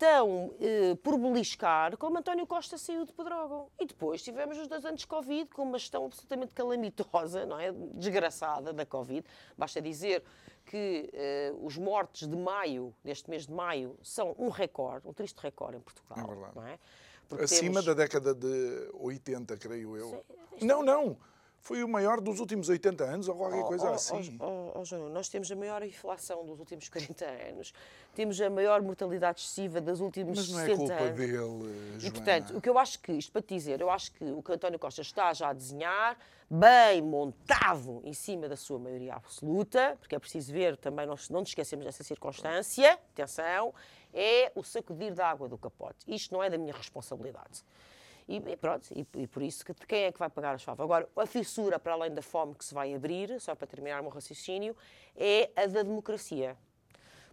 tão 0.00 0.54
eh, 0.58 0.94
por 1.02 1.18
beliscar 1.18 1.94
como 1.98 2.16
António 2.16 2.46
Costa 2.46 2.78
saiu 2.78 3.04
de 3.04 3.12
Pedrógão. 3.12 3.68
E 3.78 3.84
depois 3.84 4.22
tivemos 4.22 4.56
os 4.56 4.66
dois 4.66 4.82
anos 4.86 5.02
de 5.02 5.06
Covid 5.06 5.50
com 5.50 5.62
uma 5.62 5.78
gestão 5.78 6.06
absolutamente 6.06 6.54
calamitosa, 6.54 7.44
não 7.44 7.60
é? 7.60 7.70
Desgraçada 7.92 8.72
da 8.72 8.86
Covid. 8.86 9.26
Basta 9.58 9.80
dizer 9.80 10.24
que 10.64 11.10
eh, 11.12 11.52
os 11.60 11.76
mortes 11.76 12.26
de 12.26 12.34
maio, 12.34 12.94
deste 13.04 13.28
mês 13.28 13.46
de 13.46 13.52
maio, 13.52 13.98
são 14.02 14.34
um 14.38 14.48
recorde, 14.48 15.06
um 15.06 15.12
triste 15.12 15.36
recorde 15.38 15.76
em 15.76 15.80
Portugal. 15.80 16.18
É 16.18 16.26
verdade. 16.26 16.70
É? 16.70 17.44
Acima 17.44 17.82
temos... 17.82 17.84
da 17.84 17.94
década 17.94 18.34
de 18.34 18.90
80, 18.94 19.56
creio 19.58 19.96
eu. 19.98 20.24
Sim, 20.58 20.66
não, 20.66 20.82
não 20.82 21.18
foi 21.60 21.84
o 21.84 21.88
maior 21.88 22.20
dos 22.20 22.40
últimos 22.40 22.68
80 22.68 23.04
anos 23.04 23.28
ou 23.28 23.34
qualquer 23.34 23.60
oh, 23.60 23.66
coisa 23.66 23.90
oh, 23.90 23.94
assim. 23.94 24.36
Oh, 24.40 24.72
oh, 24.74 24.84
João, 24.84 25.10
nós 25.10 25.28
temos 25.28 25.50
a 25.52 25.56
maior 25.56 25.82
inflação 25.82 26.44
dos 26.44 26.58
últimos 26.58 26.88
40 26.88 27.24
anos, 27.24 27.74
temos 28.14 28.40
a 28.40 28.48
maior 28.48 28.80
mortalidade 28.82 29.40
excessiva 29.40 29.80
dos 29.80 30.00
últimos 30.00 30.38
Mas 30.38 30.48
não 30.48 30.60
é 30.60 30.74
culpa 30.74 30.94
anos. 30.94 31.16
dele, 31.16 31.36
Joana. 31.36 31.98
E, 32.02 32.10
portanto, 32.10 32.56
o 32.56 32.60
que 32.60 32.68
eu 32.68 32.78
acho 32.78 32.98
que, 33.00 33.12
isto 33.12 33.30
para 33.30 33.42
te 33.42 33.54
dizer, 33.54 33.80
eu 33.80 33.90
acho 33.90 34.10
que 34.12 34.24
o 34.24 34.42
que 34.42 34.52
António 34.52 34.78
Costa 34.78 35.02
está 35.02 35.32
já 35.34 35.50
a 35.50 35.52
desenhar, 35.52 36.16
bem 36.50 37.02
montado 37.02 38.00
em 38.04 38.12
cima 38.12 38.48
da 38.48 38.56
sua 38.56 38.78
maioria 38.78 39.14
absoluta, 39.14 39.96
porque 40.00 40.14
é 40.14 40.18
preciso 40.18 40.52
ver 40.52 40.76
também, 40.78 41.06
nós 41.06 41.28
não 41.28 41.40
nos 41.40 41.50
esquecemos 41.50 41.84
dessa 41.84 42.02
circunstância, 42.02 42.94
atenção, 43.12 43.74
é 44.12 44.50
o 44.54 44.64
sacudir 44.64 45.14
da 45.14 45.28
água 45.28 45.48
do 45.48 45.58
capote. 45.58 45.98
Isto 46.08 46.34
não 46.34 46.42
é 46.42 46.48
da 46.48 46.58
minha 46.58 46.72
responsabilidade. 46.72 47.62
E, 48.30 48.36
e 48.36 48.56
pronto, 48.56 48.86
e, 48.94 49.04
e, 49.14 49.26
por 49.26 49.42
isso, 49.42 49.64
que, 49.64 49.74
quem 49.74 50.04
é 50.04 50.12
que 50.12 50.18
vai 50.20 50.30
pagar 50.30 50.54
as 50.54 50.62
favas? 50.62 50.84
Agora, 50.84 51.08
a 51.16 51.26
fissura, 51.26 51.80
para 51.80 51.94
além 51.94 52.14
da 52.14 52.22
fome 52.22 52.54
que 52.54 52.64
se 52.64 52.72
vai 52.72 52.94
abrir, 52.94 53.40
só 53.40 53.56
para 53.56 53.66
terminar 53.66 53.98
o 53.98 54.04
meu 54.04 54.12
raciocínio, 54.12 54.76
é 55.16 55.50
a 55.56 55.66
da 55.66 55.82
democracia. 55.82 56.56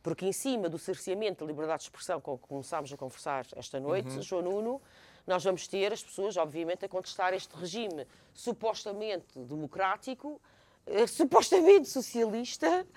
Porque 0.02 0.26
em 0.26 0.32
cima 0.32 0.68
do 0.68 0.80
cerceamento 0.80 1.46
da 1.46 1.52
liberdade 1.52 1.82
de 1.82 1.90
expressão, 1.90 2.20
com 2.20 2.36
que 2.36 2.48
começámos 2.48 2.92
a 2.92 2.98
conversar 2.98 3.46
esta 3.56 3.80
noite, 3.80 4.10
uhum. 4.10 4.22
João 4.24 4.42
Nuno, 4.42 4.82
nós 5.28 5.44
vamos 5.44 5.68
ter 5.68 5.94
as 5.94 6.02
pessoas, 6.02 6.36
obviamente, 6.36 6.84
a 6.84 6.90
contestar 6.90 7.32
este 7.32 7.56
regime 7.56 8.08
supostamente 8.34 9.38
democrático, 9.38 10.42
eh, 10.88 11.06
supostamente 11.06 11.88
socialista, 11.90 12.88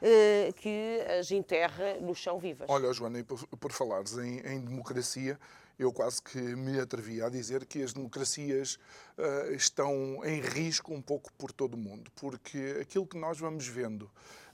eh, 0.00 0.50
que 0.56 1.00
as 1.18 1.30
enterra 1.30 1.98
no 2.00 2.14
chão 2.14 2.38
vivas. 2.38 2.70
Olha, 2.70 2.90
Joana, 2.90 3.18
e 3.18 3.22
por, 3.22 3.46
por 3.58 3.70
falares 3.70 4.16
em, 4.16 4.38
em 4.46 4.60
democracia, 4.60 5.38
eu 5.82 5.92
quase 5.92 6.22
que 6.22 6.38
me 6.38 6.78
atrevi 6.78 7.22
a 7.22 7.28
dizer 7.28 7.64
que 7.64 7.82
as 7.82 7.94
democracias 7.94 8.78
uh, 9.16 9.52
estão 9.52 10.22
em 10.24 10.40
risco 10.40 10.92
um 10.92 11.00
pouco 11.00 11.32
por 11.38 11.50
todo 11.50 11.74
o 11.74 11.78
mundo, 11.78 12.10
porque 12.16 12.78
aquilo 12.80 13.06
que 13.06 13.16
nós 13.16 13.38
vamos 13.38 13.66
vendo 13.66 14.02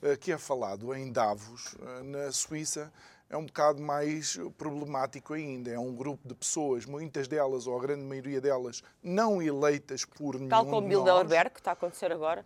uh, 0.03 0.17
que 0.21 0.31
é 0.31 0.39
falado 0.39 0.95
em 0.95 1.11
Davos, 1.11 1.75
uh, 1.75 2.05
na 2.05 2.31
Suíça, 2.31 2.93
é 3.29 3.37
um 3.37 3.45
bocado 3.45 3.83
mais 3.83 4.39
problemático 4.57 5.35
ainda. 5.35 5.69
É 5.73 5.79
um 5.79 5.97
grupo 5.97 6.29
de 6.29 6.33
pessoas, 6.33 6.87
muitas 6.87 7.27
delas, 7.27 7.67
ou 7.67 7.77
a 7.77 7.83
grande 7.83 8.05
maioria 8.05 8.41
delas, 8.41 8.85
não 9.03 9.43
eleitas 9.43 10.05
por 10.05 10.37
nenhum 10.37 10.49
Tal 10.49 10.65
como 10.65 10.87
Bilderberg, 10.87 11.51
que 11.51 11.59
está 11.59 11.73
a 11.73 11.75
acontecer 11.75 12.13
agora 12.13 12.45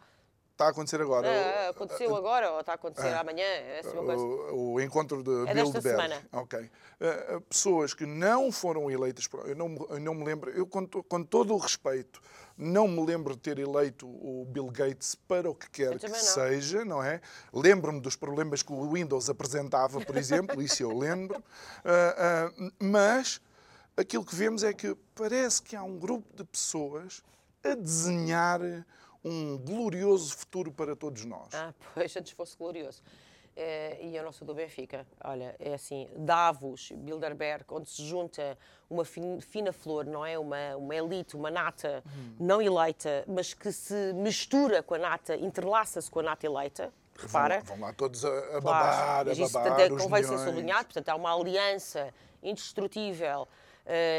está 0.60 0.66
a 0.66 0.70
acontecer 0.70 1.00
agora. 1.00 1.26
É, 1.26 1.68
aconteceu 1.68 2.14
agora 2.14 2.52
ou 2.52 2.60
está 2.60 2.72
a 2.72 2.74
acontecer 2.74 3.08
é, 3.08 3.14
amanhã? 3.14 3.44
É 3.44 3.80
assim 3.80 3.96
o, 3.96 4.74
o, 4.74 4.80
encontro 4.80 5.22
de 5.22 5.50
é 5.50 5.54
Bilderberg. 5.54 5.82
semana. 5.82 6.22
Ok. 6.32 6.58
Uh, 6.60 7.40
pessoas 7.42 7.94
que 7.94 8.04
não 8.04 8.52
foram 8.52 8.90
eleitas, 8.90 9.26
eu 9.46 9.56
não, 9.56 9.86
eu 9.88 10.00
não 10.00 10.14
me 10.14 10.24
lembro, 10.24 10.50
eu 10.50 10.66
com, 10.66 10.86
com, 10.86 11.22
todo 11.22 11.54
o 11.54 11.56
respeito, 11.56 12.20
não 12.58 12.86
me 12.86 13.04
lembro 13.06 13.34
de 13.34 13.40
ter 13.40 13.58
eleito 13.58 14.06
o 14.06 14.44
Bill 14.46 14.66
Gates 14.66 15.14
para 15.14 15.48
o 15.48 15.54
que 15.54 15.70
quer 15.70 15.98
que 15.98 16.08
não. 16.08 16.14
seja, 16.14 16.84
não 16.84 17.02
é? 17.02 17.22
Lembro-me 17.52 18.00
dos 18.00 18.16
problemas 18.16 18.62
que 18.62 18.72
o 18.72 18.92
Windows 18.92 19.30
apresentava, 19.30 20.00
por 20.02 20.16
exemplo, 20.16 20.60
isso 20.62 20.82
eu 20.82 20.96
lembro. 20.96 21.38
Uh, 21.38 22.60
uh, 22.60 22.72
mas 22.78 23.40
aquilo 23.96 24.24
que 24.24 24.34
vemos 24.34 24.62
é 24.62 24.74
que 24.74 24.94
parece 25.14 25.62
que 25.62 25.74
há 25.74 25.82
um 25.82 25.98
grupo 25.98 26.36
de 26.36 26.44
pessoas 26.44 27.22
a 27.64 27.74
desenhar 27.74 28.60
um 29.24 29.58
glorioso 29.58 30.36
futuro 30.36 30.72
para 30.72 30.96
todos 30.96 31.24
nós. 31.24 31.54
Ah, 31.54 31.74
pois, 31.94 32.16
antes 32.16 32.32
fosse 32.32 32.56
glorioso. 32.56 33.02
É, 33.56 33.98
e 34.00 34.16
eu 34.16 34.22
não 34.22 34.32
sou 34.32 34.46
do 34.46 34.54
Benfica. 34.54 35.06
Olha, 35.22 35.54
é 35.58 35.74
assim, 35.74 36.08
Davos, 36.16 36.92
Bilderberg, 36.92 37.64
onde 37.68 37.90
se 37.90 38.02
junta 38.06 38.56
uma 38.88 39.04
fina 39.04 39.72
flor, 39.72 40.06
não 40.06 40.24
é? 40.24 40.38
Uma, 40.38 40.76
uma 40.76 40.94
elite, 40.94 41.36
uma 41.36 41.50
nata 41.50 42.02
hum. 42.06 42.36
não 42.38 42.62
eleita, 42.62 43.24
mas 43.26 43.52
que 43.52 43.72
se 43.72 44.12
mistura 44.14 44.82
com 44.82 44.94
a 44.94 44.98
nata, 44.98 45.36
entrelaça-se 45.36 46.10
com 46.10 46.20
a 46.20 46.22
nata 46.22 46.46
eleita. 46.46 46.92
Repara. 47.18 47.60
Vão, 47.60 47.76
vão 47.76 47.86
lá 47.86 47.92
todos 47.92 48.24
a, 48.24 48.28
a 48.28 48.60
babar, 48.60 48.62
claro, 48.62 49.30
a 49.30 49.34
babar, 49.34 49.50
portanto, 49.50 49.80
é, 49.80 49.88
convém 50.04 50.22
ser 50.22 50.38
sublinhado. 50.38 50.84
Portanto, 50.84 51.08
há 51.10 51.14
uma 51.16 51.34
aliança 51.38 52.14
indestrutível 52.42 53.46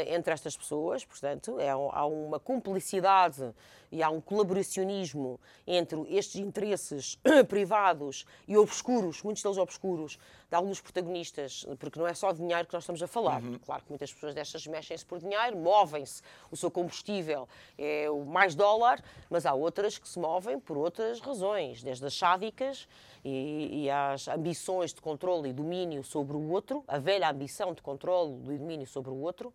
entre 0.08 0.32
estas 0.32 0.56
pessoas, 0.56 1.04
portanto, 1.04 1.58
é, 1.58 1.70
há 1.70 2.06
uma 2.06 2.38
cumplicidade 2.38 3.54
e 3.92 4.02
há 4.02 4.08
um 4.08 4.20
colaboracionismo 4.20 5.38
entre 5.66 6.00
estes 6.08 6.36
interesses 6.36 7.18
privados 7.46 8.24
e 8.48 8.56
obscuros, 8.56 9.22
muitos 9.22 9.42
deles 9.42 9.58
obscuros, 9.58 10.18
de 10.48 10.56
alguns 10.56 10.80
protagonistas, 10.80 11.66
porque 11.78 11.98
não 11.98 12.06
é 12.06 12.14
só 12.14 12.32
dinheiro 12.32 12.66
que 12.66 12.72
nós 12.72 12.82
estamos 12.82 13.02
a 13.02 13.06
falar. 13.06 13.42
Uhum. 13.42 13.58
Claro 13.58 13.82
que 13.82 13.90
muitas 13.90 14.12
pessoas 14.12 14.34
destas 14.34 14.66
mexem-se 14.66 15.04
por 15.04 15.18
dinheiro, 15.18 15.56
movem-se, 15.58 16.22
o 16.50 16.56
seu 16.56 16.70
combustível 16.70 17.46
é 17.76 18.10
o 18.10 18.24
mais 18.24 18.54
dólar, 18.54 19.02
mas 19.28 19.44
há 19.44 19.52
outras 19.52 19.98
que 19.98 20.08
se 20.08 20.18
movem 20.18 20.58
por 20.58 20.78
outras 20.78 21.20
razões, 21.20 21.82
desde 21.82 22.04
as 22.06 22.14
sádicas 22.14 22.88
e, 23.24 23.84
e 23.84 23.90
às 23.90 24.26
ambições 24.28 24.94
de 24.94 25.00
controle 25.00 25.50
e 25.50 25.52
domínio 25.52 26.02
sobre 26.02 26.36
o 26.36 26.50
outro, 26.50 26.82
a 26.88 26.98
velha 26.98 27.30
ambição 27.30 27.74
de 27.74 27.82
controle 27.82 28.32
e 28.54 28.58
domínio 28.58 28.86
sobre 28.86 29.10
o 29.10 29.16
outro. 29.16 29.52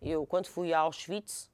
Eu, 0.00 0.26
quando 0.26 0.46
fui 0.46 0.72
a 0.72 0.80
Auschwitz, 0.80 1.50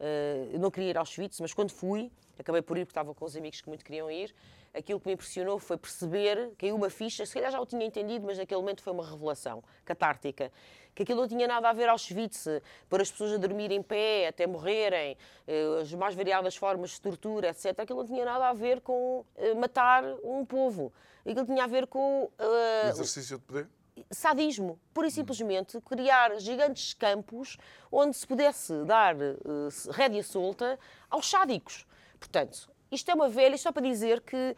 uh, 0.00 0.58
não 0.58 0.70
queria 0.70 0.90
ir 0.90 0.96
a 0.96 1.00
Auschwitz, 1.00 1.40
mas 1.40 1.54
quando 1.54 1.70
fui, 1.70 2.10
acabei 2.38 2.62
por 2.62 2.76
ir 2.76 2.84
porque 2.84 2.92
estava 2.92 3.14
com 3.14 3.24
os 3.24 3.36
amigos 3.36 3.60
que 3.60 3.68
muito 3.68 3.84
queriam 3.84 4.10
ir. 4.10 4.34
Aquilo 4.74 5.00
que 5.00 5.06
me 5.06 5.14
impressionou 5.14 5.58
foi 5.58 5.78
perceber, 5.78 6.52
caiu 6.58 6.76
uma 6.76 6.90
ficha, 6.90 7.24
se 7.24 7.32
calhar 7.32 7.50
já 7.50 7.58
o 7.58 7.64
tinha 7.64 7.86
entendido, 7.86 8.26
mas 8.26 8.36
naquele 8.36 8.60
momento 8.60 8.82
foi 8.82 8.92
uma 8.92 9.08
revelação 9.08 9.64
catártica. 9.86 10.52
Que 10.94 11.02
aquilo 11.02 11.20
não 11.22 11.28
tinha 11.28 11.48
nada 11.48 11.70
a 11.70 11.72
ver 11.72 11.88
Auschwitz, 11.88 12.46
para 12.88 13.02
as 13.02 13.10
pessoas 13.10 13.32
a 13.32 13.36
dormir 13.38 13.70
em 13.70 13.82
pé, 13.82 14.28
até 14.28 14.46
morrerem, 14.46 15.16
eh, 15.46 15.80
as 15.80 15.92
mais 15.94 16.14
variadas 16.14 16.56
formas 16.56 16.90
de 16.90 17.00
tortura, 17.00 17.48
etc. 17.48 17.80
Aquilo 17.80 18.00
não 18.00 18.06
tinha 18.06 18.24
nada 18.24 18.48
a 18.48 18.52
ver 18.52 18.82
com 18.82 19.24
eh, 19.36 19.54
matar 19.54 20.04
um 20.22 20.44
povo. 20.44 20.92
Aquilo 21.20 21.44
tinha 21.44 21.64
a 21.64 21.66
ver 21.66 21.86
com. 21.86 22.30
Uh, 22.38 22.88
exercício 22.88 23.38
de 23.38 23.44
poder? 23.44 23.68
Sadismo. 24.10 24.78
Pura 24.92 25.06
e 25.06 25.10
simplesmente 25.10 25.80
criar 25.80 26.38
gigantes 26.38 26.94
campos 26.94 27.56
onde 27.90 28.16
se 28.16 28.26
pudesse 28.26 28.72
dar 28.84 29.14
uh, 29.16 29.90
rédea 29.90 30.22
solta 30.22 30.78
aos 31.10 31.28
sádicos. 31.28 31.86
Portanto, 32.18 32.68
isto 32.90 33.10
é 33.10 33.14
uma 33.14 33.28
velha, 33.28 33.58
só 33.58 33.72
para 33.72 33.82
dizer 33.82 34.20
que 34.20 34.36
uh, 34.36 34.56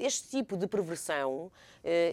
este 0.00 0.30
tipo 0.30 0.56
de 0.56 0.66
perversão, 0.66 1.46
uh, 1.46 1.50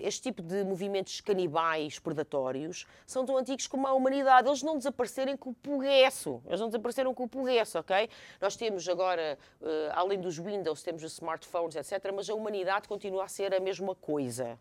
este 0.01 0.21
tipo 0.21 0.41
de 0.41 0.63
movimentos 0.65 1.21
canibais, 1.21 1.99
predatórios, 1.99 2.85
são 3.05 3.25
tão 3.25 3.37
antigos 3.37 3.65
como 3.65 3.87
a 3.87 3.93
humanidade. 3.93 4.47
Eles 4.49 4.61
não 4.61 4.77
desaparecerem 4.77 5.37
com 5.37 5.51
o 5.51 5.53
pugueço. 5.53 6.41
Eles 6.45 6.59
não 6.59 6.67
desapareceram 6.67 7.13
com 7.13 7.23
o 7.23 7.29
pugueço, 7.29 7.79
ok? 7.79 8.09
Nós 8.41 8.57
temos 8.57 8.87
agora, 8.89 9.37
uh, 9.61 9.65
além 9.93 10.19
dos 10.19 10.37
Windows, 10.37 10.83
temos 10.83 11.03
os 11.03 11.13
smartphones, 11.13 11.75
etc., 11.75 12.11
mas 12.13 12.29
a 12.29 12.33
humanidade 12.33 12.87
continua 12.87 13.23
a 13.23 13.27
ser 13.27 13.53
a 13.53 13.59
mesma 13.59 13.95
coisa. 13.95 14.59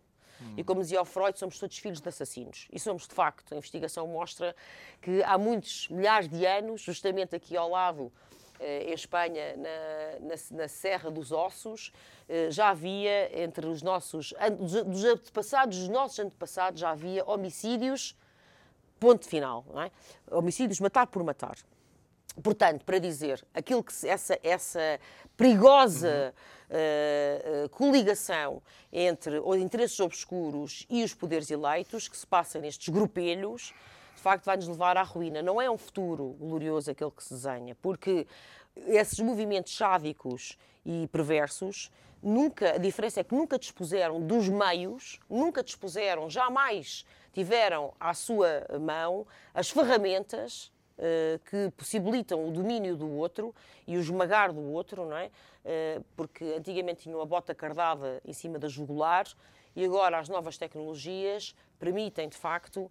E 0.57 0.65
como 0.65 0.81
dizia 0.81 1.01
o 1.01 1.05
Freud, 1.05 1.39
somos 1.39 1.59
todos 1.59 1.79
filhos 1.79 2.01
de 2.01 2.09
assassinos. 2.09 2.69
E 2.73 2.79
somos, 2.79 3.07
de 3.07 3.15
facto. 3.15 3.55
A 3.55 3.57
investigação 3.57 4.07
mostra 4.07 4.55
que 5.01 5.23
há 5.23 5.39
muitos 5.39 5.89
milhares 5.89 6.29
de 6.29 6.45
anos, 6.47 6.81
justamente 6.81 7.35
aqui 7.35 7.57
ao 7.57 7.71
lado, 7.71 8.13
eh, 8.59 8.91
em 8.91 8.93
Espanha, 8.93 9.57
na, 9.57 10.29
na, 10.29 10.35
na, 10.63 10.69
Serra 10.69 11.11
dos 11.11 11.33
Ossos, 11.33 11.93
eh, 12.29 12.51
já 12.51 12.71
havia 12.71 13.43
entre 13.43 13.67
os 13.67 13.83
nossos, 13.83 14.35
dos 14.87 15.05
antepassados, 15.05 15.79
os 15.79 15.89
nossos 15.89 16.19
antepassados, 16.19 16.81
já 16.81 16.91
havia 16.91 17.25
homicídios, 17.25 18.17
ponto 18.99 19.27
final, 19.27 19.65
é? 19.77 19.91
Homicídios, 20.35 20.81
matar 20.81 21.07
por 21.07 21.23
matar. 21.23 21.57
Portanto, 22.43 22.85
para 22.85 22.99
dizer, 22.99 23.45
aquilo 23.55 23.83
que 23.83 23.93
essa, 24.07 24.39
essa 24.43 25.01
perigosa 25.37 26.35
uh, 26.35 26.56
uh, 26.71 27.69
coligação 27.71 28.63
entre 28.93 29.39
os 29.39 29.57
interesses 29.57 29.99
obscuros 30.01 30.87
e 30.89 31.03
os 31.03 31.15
poderes 31.15 31.51
eleitos 31.51 32.09
que 32.09 32.17
se 32.17 32.27
passa 32.27 32.59
nestes 32.59 32.89
grupelhos, 32.89 33.75
de 34.15 34.23
facto 34.23 34.45
vai-nos 34.45 34.69
levar 34.69 34.97
à 34.97 35.03
ruína. 35.03 35.43
Não 35.43 35.61
é 35.61 35.71
um 35.71 35.79
futuro 35.79 36.37
glorioso 36.39 36.91
aquele 36.91 37.11
que 37.11 37.23
se 37.23 37.35
desenha, 37.35 37.75
porque 37.77 38.27
esses 38.87 39.19
movimentos 39.21 39.77
sádicos 39.77 40.59
e 40.85 41.09
perversos 41.09 41.91
nunca, 42.23 42.75
a 42.75 42.79
diferença 42.79 43.21
é 43.21 43.25
que 43.25 43.35
nunca 43.35 43.59
dispuseram 43.59 44.21
dos 44.21 44.49
meios, 44.49 45.21
nunca 45.29 45.63
dispuseram, 45.63 46.29
jamais 46.29 47.05
tiveram 47.33 47.93
à 48.01 48.15
sua 48.15 48.67
mão 48.81 49.27
as 49.55 49.69
ferramentas 49.71 50.73
que 51.51 51.71
possibilitam 51.77 52.49
o 52.49 52.51
domínio 52.51 52.97
do 52.97 53.11
outro 53.11 53.55
e 53.87 53.97
o 53.97 54.01
esmagar 54.01 54.53
do 54.53 54.63
outro, 54.63 55.07
não 55.07 55.17
é? 55.17 55.27
Uh, 55.27 56.05
porque 56.17 56.45
antigamente 56.57 57.03
tinham 57.03 57.21
a 57.21 57.27
bota 57.27 57.55
cardada 57.55 58.21
em 58.25 58.33
cima 58.33 58.59
da 58.59 58.69
jugular 58.69 59.27
e 59.75 59.85
agora 59.85 60.19
as 60.19 60.29
novas 60.29 60.57
tecnologias 60.57 61.55
permitem, 61.79 62.29
de 62.29 62.37
facto, 62.37 62.91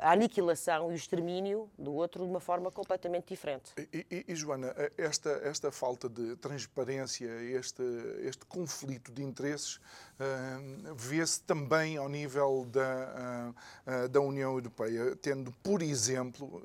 a 0.00 0.12
aniquilação 0.12 0.90
e 0.90 0.94
o 0.94 0.96
extermínio 0.96 1.70
do 1.78 1.94
outro 1.94 2.24
de 2.24 2.30
uma 2.30 2.40
forma 2.40 2.70
completamente 2.70 3.28
diferente. 3.28 3.72
E, 3.78 4.06
e, 4.10 4.24
e 4.28 4.34
Joana, 4.34 4.74
esta, 4.98 5.30
esta 5.44 5.72
falta 5.72 6.08
de 6.08 6.36
transparência, 6.36 7.28
este, 7.42 7.82
este 8.20 8.44
conflito 8.46 9.12
de 9.12 9.22
interesses, 9.22 9.76
uh, 9.76 10.94
vê-se 10.94 11.42
também 11.42 11.96
ao 11.96 12.08
nível 12.08 12.66
da, 12.66 13.54
uh, 13.86 14.08
da 14.08 14.20
União 14.20 14.52
Europeia, 14.52 15.16
tendo, 15.16 15.52
por 15.62 15.82
exemplo, 15.82 16.62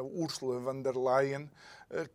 uh, 0.00 0.22
Ursula 0.22 0.58
von 0.60 0.82
der 0.82 0.96
Leyen 0.96 1.50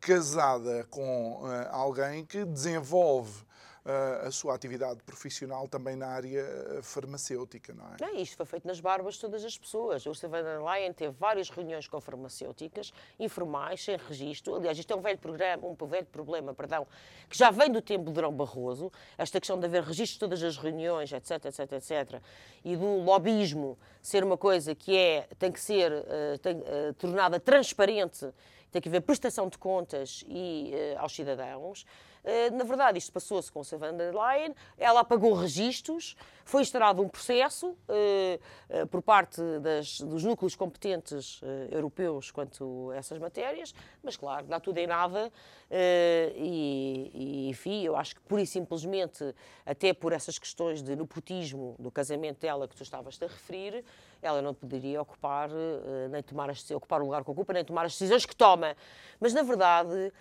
casada 0.01 0.85
com 0.89 1.43
alguém 1.71 2.25
que 2.25 2.43
desenvolve 2.43 3.45
a 3.83 4.29
sua 4.29 4.53
atividade 4.53 5.01
profissional 5.03 5.67
também 5.67 5.95
na 5.95 6.07
área 6.07 6.39
eh, 6.39 6.81
farmacêutica, 6.83 7.73
não 7.73 7.85
é? 7.85 7.95
Não, 7.99 8.15
isto 8.15 8.37
foi 8.37 8.45
feito 8.45 8.67
nas 8.67 8.79
barbas 8.79 9.15
de 9.15 9.21
todas 9.21 9.43
as 9.43 9.57
pessoas. 9.57 10.05
O 10.05 10.11
der 10.11 10.61
Leyen 10.61 10.93
teve 10.93 11.15
várias 11.17 11.49
reuniões 11.49 11.87
com 11.87 11.99
farmacêuticas, 11.99 12.93
informais, 13.19 13.83
sem 13.83 13.97
registro. 13.97 14.55
Aliás, 14.55 14.77
isto 14.77 14.93
é 14.93 14.95
um 14.95 15.01
velho, 15.01 15.17
programa, 15.17 15.67
um 15.67 15.87
velho 15.87 16.05
problema, 16.05 16.53
perdão, 16.53 16.85
que 17.27 17.35
já 17.35 17.49
vem 17.49 17.71
do 17.71 17.81
tempo 17.81 18.05
de 18.05 18.11
Durão 18.11 18.31
Barroso, 18.31 18.91
esta 19.17 19.39
questão 19.39 19.59
de 19.59 19.65
haver 19.65 19.81
registro 19.81 20.13
de 20.13 20.19
todas 20.19 20.43
as 20.43 20.57
reuniões, 20.57 21.11
etc, 21.11 21.45
etc, 21.45 21.71
etc, 21.71 22.21
e 22.63 22.75
do 22.75 22.97
lobismo 22.97 23.79
ser 23.99 24.23
uma 24.23 24.37
coisa 24.37 24.75
que 24.75 24.95
é, 24.95 25.27
tem 25.39 25.51
que 25.51 25.59
ser 25.59 25.91
uh, 25.91 26.37
tem, 26.39 26.57
uh, 26.57 26.93
tornada 26.99 27.39
transparente, 27.39 28.31
tem 28.71 28.81
que 28.81 28.89
haver 28.89 29.01
prestação 29.01 29.49
de 29.49 29.57
contas 29.57 30.23
e, 30.27 30.71
uh, 30.95 30.99
aos 30.99 31.13
cidadãos. 31.13 31.85
Eh, 32.23 32.49
na 32.51 32.63
verdade, 32.63 32.97
isto 32.97 33.11
passou-se 33.11 33.51
com 33.51 33.61
a 33.61 33.77
van 33.77 33.95
der 33.95 34.13
Leyen, 34.13 34.55
ela 34.77 35.01
apagou 35.01 35.33
registros, 35.33 36.15
foi 36.51 36.63
instaurado 36.63 37.01
um 37.01 37.07
processo 37.07 37.77
eh, 37.87 38.37
eh, 38.67 38.85
por 38.85 39.01
parte 39.01 39.41
das, 39.61 40.01
dos 40.01 40.21
núcleos 40.25 40.53
competentes 40.53 41.39
europeus 41.71 42.29
quanto 42.29 42.91
a 42.91 42.97
essas 42.97 43.17
matérias, 43.19 43.73
mas 44.03 44.17
claro, 44.17 44.45
dá 44.47 44.59
tudo 44.59 44.77
em 44.77 44.85
nada 44.85 45.31
e, 46.35 47.11
e, 47.13 47.49
enfim, 47.49 47.83
eu 47.83 47.95
acho 47.95 48.15
que 48.15 48.21
pura 48.21 48.41
e 48.41 48.45
simplesmente, 48.45 49.33
até 49.65 49.93
por 49.93 50.11
essas 50.11 50.37
questões 50.37 50.83
de 50.83 50.93
nepotismo 50.93 51.77
do 51.79 51.89
casamento 51.89 52.41
dela 52.41 52.67
que 52.67 52.75
tu 52.75 52.83
estavas 52.83 53.17
a 53.21 53.27
referir, 53.27 53.85
ela 54.21 54.41
não 54.41 54.53
poderia 54.53 55.01
ocupar, 55.01 55.49
nem 56.09 56.21
tomar 56.21 56.49
as, 56.49 56.69
ocupar 56.71 57.01
o 57.01 57.05
lugar 57.05 57.23
que 57.23 57.31
ocupa, 57.31 57.53
nem 57.53 57.63
tomar 57.63 57.85
as 57.85 57.93
decisões 57.93 58.25
que 58.25 58.35
toma. 58.35 58.75
Mas, 59.19 59.33
na 59.33 59.43
verdade, 59.43 60.11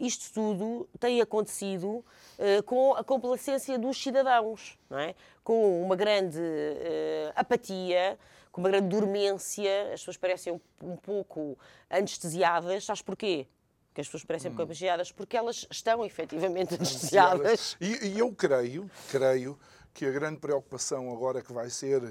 isto 0.00 0.32
tudo 0.34 0.88
tem 0.98 1.20
acontecido 1.20 2.04
uh, 2.38 2.62
com 2.64 2.94
a 2.94 3.04
complacência 3.04 3.78
dos 3.78 3.96
cidadãos, 3.96 4.78
não 4.92 4.98
é? 4.98 5.14
com 5.42 5.82
uma 5.82 5.96
grande 5.96 6.38
uh, 6.38 7.32
apatia, 7.34 8.18
com 8.52 8.60
uma 8.60 8.68
grande 8.68 8.88
dormência, 8.88 9.92
as 9.92 10.00
pessoas 10.00 10.16
parecem 10.16 10.52
um, 10.52 10.60
um 10.92 10.96
pouco 10.96 11.58
anestesiadas. 11.90 12.84
Sabes 12.84 13.02
porquê? 13.02 13.46
que 13.94 14.00
as 14.00 14.06
pessoas 14.06 14.24
parecem 14.24 14.50
um 14.50 14.54
pouco 14.54 14.68
hum. 14.68 14.72
anestesiadas 14.72 15.12
porque 15.12 15.36
elas 15.36 15.66
estão 15.70 16.04
efetivamente 16.04 16.74
anestesiadas. 16.74 17.76
E, 17.80 18.08
e, 18.08 18.18
eu 18.18 18.32
creio, 18.32 18.90
creio 19.10 19.58
que 19.92 20.06
a 20.06 20.10
grande 20.10 20.38
preocupação 20.38 21.12
agora 21.12 21.42
que 21.42 21.52
vai 21.52 21.68
ser 21.68 22.02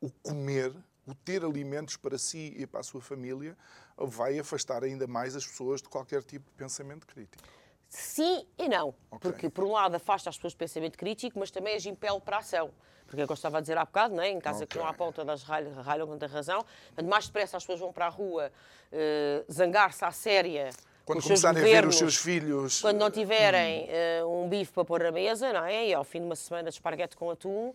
o 0.00 0.10
comer, 0.10 0.72
o 1.06 1.14
ter 1.14 1.44
alimentos 1.44 1.96
para 1.96 2.18
si 2.18 2.54
e 2.56 2.66
para 2.66 2.80
a 2.80 2.82
sua 2.82 3.00
família, 3.00 3.56
vai 3.96 4.38
afastar 4.38 4.82
ainda 4.82 5.06
mais 5.06 5.36
as 5.36 5.46
pessoas 5.46 5.80
de 5.80 5.88
qualquer 5.88 6.22
tipo 6.24 6.50
de 6.50 6.56
pensamento 6.56 7.06
crítico. 7.06 7.44
Sim 7.88 8.46
e 8.58 8.68
não. 8.68 8.88
Okay. 9.10 9.18
Porque, 9.20 9.48
por 9.48 9.64
um 9.64 9.72
lado, 9.72 9.94
afasta 9.94 10.30
as 10.30 10.36
pessoas 10.36 10.54
do 10.54 10.58
pensamento 10.58 10.98
crítico, 10.98 11.38
mas 11.38 11.50
também 11.50 11.76
as 11.76 11.86
impele 11.86 12.20
para 12.20 12.36
a 12.36 12.40
ação. 12.40 12.70
Porque 13.06 13.20
é 13.20 13.24
eu 13.24 13.28
gostava 13.28 13.58
de 13.58 13.62
dizer 13.62 13.78
há 13.78 13.84
bocado, 13.84 14.14
não 14.14 14.22
é? 14.22 14.30
em 14.30 14.40
casa 14.40 14.64
okay. 14.64 14.66
que 14.66 14.78
não 14.78 14.86
há 14.86 14.92
ponta, 14.92 15.24
das 15.24 15.42
ralham 15.42 16.06
quando 16.06 16.18
tem 16.18 16.28
razão. 16.28 16.64
Quanto 16.94 17.08
mais 17.08 17.26
depressa 17.26 17.56
as 17.56 17.62
pessoas 17.62 17.80
vão 17.80 17.92
para 17.92 18.06
a 18.06 18.08
rua 18.10 18.50
uh, 18.92 19.52
zangar-se 19.52 20.04
à 20.04 20.10
séria 20.10 20.70
quando 21.06 21.22
começarem 21.22 21.62
governos, 21.62 21.78
a 21.78 21.80
ver 21.82 21.88
os 21.88 21.96
seus 21.96 22.16
filhos. 22.16 22.80
Quando 22.80 22.98
não 22.98 23.10
tiverem 23.12 23.88
uh, 24.22 24.28
um 24.28 24.48
bife 24.48 24.72
para 24.72 24.84
pôr 24.84 25.04
na 25.04 25.12
mesa, 25.12 25.52
não 25.52 25.64
é? 25.64 25.86
E 25.86 25.94
ao 25.94 26.02
fim 26.02 26.18
de 26.18 26.24
uma 26.24 26.34
semana 26.34 26.64
de 26.64 26.70
esparguete 26.70 27.16
com 27.16 27.30
atum, 27.30 27.72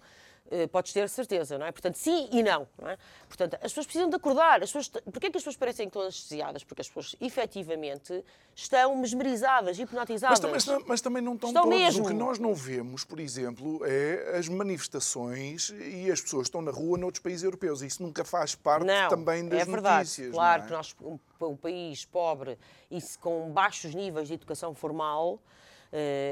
Uh, 0.48 0.68
podes 0.68 0.92
ter 0.92 1.08
certeza, 1.08 1.58
não 1.58 1.66
é? 1.66 1.72
Portanto, 1.72 1.96
sim 1.96 2.28
e 2.30 2.44
não, 2.44 2.68
não 2.82 2.90
é? 2.90 2.98
Portanto, 3.26 3.54
as 3.56 3.72
pessoas 3.72 3.86
precisam 3.86 4.10
de 4.10 4.16
acordar. 4.18 4.62
As 4.62 4.70
pessoas, 4.72 4.90
porquê 4.90 5.28
é 5.28 5.32
que 5.32 5.38
as 5.38 5.44
pessoas 5.44 5.56
parecem 5.56 5.90
todas 5.90 6.08
anestesiadas? 6.08 6.64
Porque 6.66 6.82
as 6.82 6.90
pessoas, 6.90 7.16
efetivamente, 7.22 8.22
estão 8.54 8.94
mesmerizadas, 8.98 9.80
hipnotizadas. 9.80 10.42
Mas, 10.42 10.66
mas, 10.66 10.84
mas 10.86 11.02
também 11.02 11.22
não 11.22 11.36
estão, 11.36 11.50
estão 11.52 11.64
todos. 11.64 11.80
Mesmo. 11.80 12.04
O 12.04 12.08
que 12.08 12.14
nós 12.14 12.38
não 12.38 12.54
vemos, 12.54 13.06
por 13.06 13.22
exemplo, 13.22 13.80
é 13.86 14.38
as 14.38 14.50
manifestações 14.50 15.70
e 15.70 16.12
as 16.12 16.20
pessoas 16.20 16.48
estão 16.48 16.62
na 16.62 16.72
rua 16.72 16.98
noutros 16.98 17.24
países 17.24 17.44
europeus. 17.44 17.82
Isso 17.82 18.04
nunca 18.04 18.26
faz 18.26 18.54
parte 18.54 18.86
não, 18.86 19.08
também 19.08 19.48
das 19.48 19.62
é 19.62 19.66
verdade. 19.66 20.00
notícias. 20.00 20.34
Claro 20.34 20.64
é? 20.64 20.66
que 20.66 20.72
nós, 20.74 20.96
um, 21.02 21.18
um 21.42 21.56
país 21.56 22.04
pobre 22.04 22.58
e 22.90 23.00
com 23.22 23.50
baixos 23.52 23.96
níveis 23.96 24.28
de 24.28 24.34
educação 24.34 24.74
formal, 24.76 25.40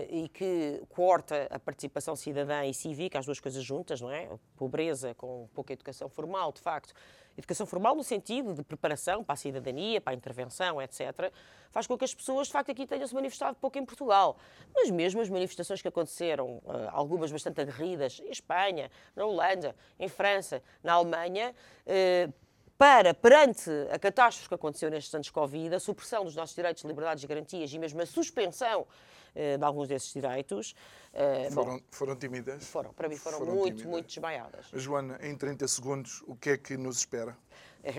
e 0.10 0.30
que 0.30 0.82
corta 0.89 1.47
a 1.49 1.60
participação 1.60 2.16
cidadã 2.16 2.66
e 2.66 2.74
cívica, 2.74 3.20
as 3.20 3.26
duas 3.26 3.39
coisas 3.39 3.64
juntas, 3.64 3.99
não 3.99 4.12
é? 4.12 4.30
Pobreza 4.55 5.14
com 5.16 5.49
pouca 5.53 5.74
educação 5.74 6.07
formal, 6.10 6.51
de 6.51 6.62
facto. 6.62 6.93
Educação 7.38 7.66
formal 7.66 7.95
no 7.95 8.03
sentido 8.03 8.53
de 8.53 8.64
preparação 8.64 9.24
para 9.24 9.34
a 9.34 9.38
cidadania, 9.38 10.01
para 10.01 10.14
a 10.14 10.16
intervenção, 10.16 10.82
etc., 10.82 11.32
faz 11.72 11.88
com 11.88 11.97
que 11.97 12.03
as 12.03 12.14
pessoas, 12.14 12.47
de 12.47 12.53
facto, 12.53 12.72
aqui 12.72 12.86
tenham-se 12.86 13.14
manifestado 13.14 13.55
pouco 13.55 13.78
em 13.78 13.86
Portugal. 13.86 14.38
Mas 14.74 14.89
mesmo 14.89 15.22
as 15.22 15.30
manifestações 15.30 15.82
que 15.82 15.88
aconteceram, 15.88 16.57
uh, 16.57 16.89
algumas 16.91 17.32
bastante 17.32 17.62
aguerridas, 17.62 18.20
em 18.20 18.32
Espanha, 18.32 18.91
na 19.16 19.26
Holanda, 19.26 19.76
em 19.97 20.10
França, 20.10 20.62
na 20.84 20.93
Alemanha, 20.93 21.55
uh, 21.86 22.34
para, 22.80 23.14
perante 23.14 23.70
a 23.92 24.00
catástrofe 24.00 24.48
que 24.48 24.56
aconteceu 24.56 24.90
nestes 24.90 25.14
anos 25.14 25.30
Covid, 25.30 25.76
a 25.76 25.80
supressão 25.82 26.24
dos 26.24 26.34
nossos 26.34 26.56
direitos, 26.56 26.82
liberdades 26.86 27.22
e 27.22 27.28
garantias 27.28 27.74
e 27.74 27.78
mesmo 27.78 28.02
a 28.02 28.06
suspensão 28.06 28.88
eh, 29.36 29.58
de 29.58 29.64
alguns 29.66 29.90
desses 29.90 30.14
direitos. 30.14 30.74
Eh, 31.14 31.50
foram, 31.52 31.74
bom, 31.74 31.84
foram 31.92 32.16
tímidas? 32.16 32.66
Foram, 32.70 32.94
para 32.94 33.10
mim 33.10 33.18
foram, 33.18 33.40
foram 33.40 33.52
muito, 33.52 33.66
tímidas. 33.66 33.92
muito 33.92 34.08
desmaiadas. 34.08 34.68
Joana, 34.72 35.20
em 35.22 35.36
30 35.36 35.68
segundos, 35.68 36.24
o 36.26 36.38
que 36.38 36.52
é 36.52 36.58
que 36.58 36.78
nos 36.78 37.00
espera? 37.00 37.38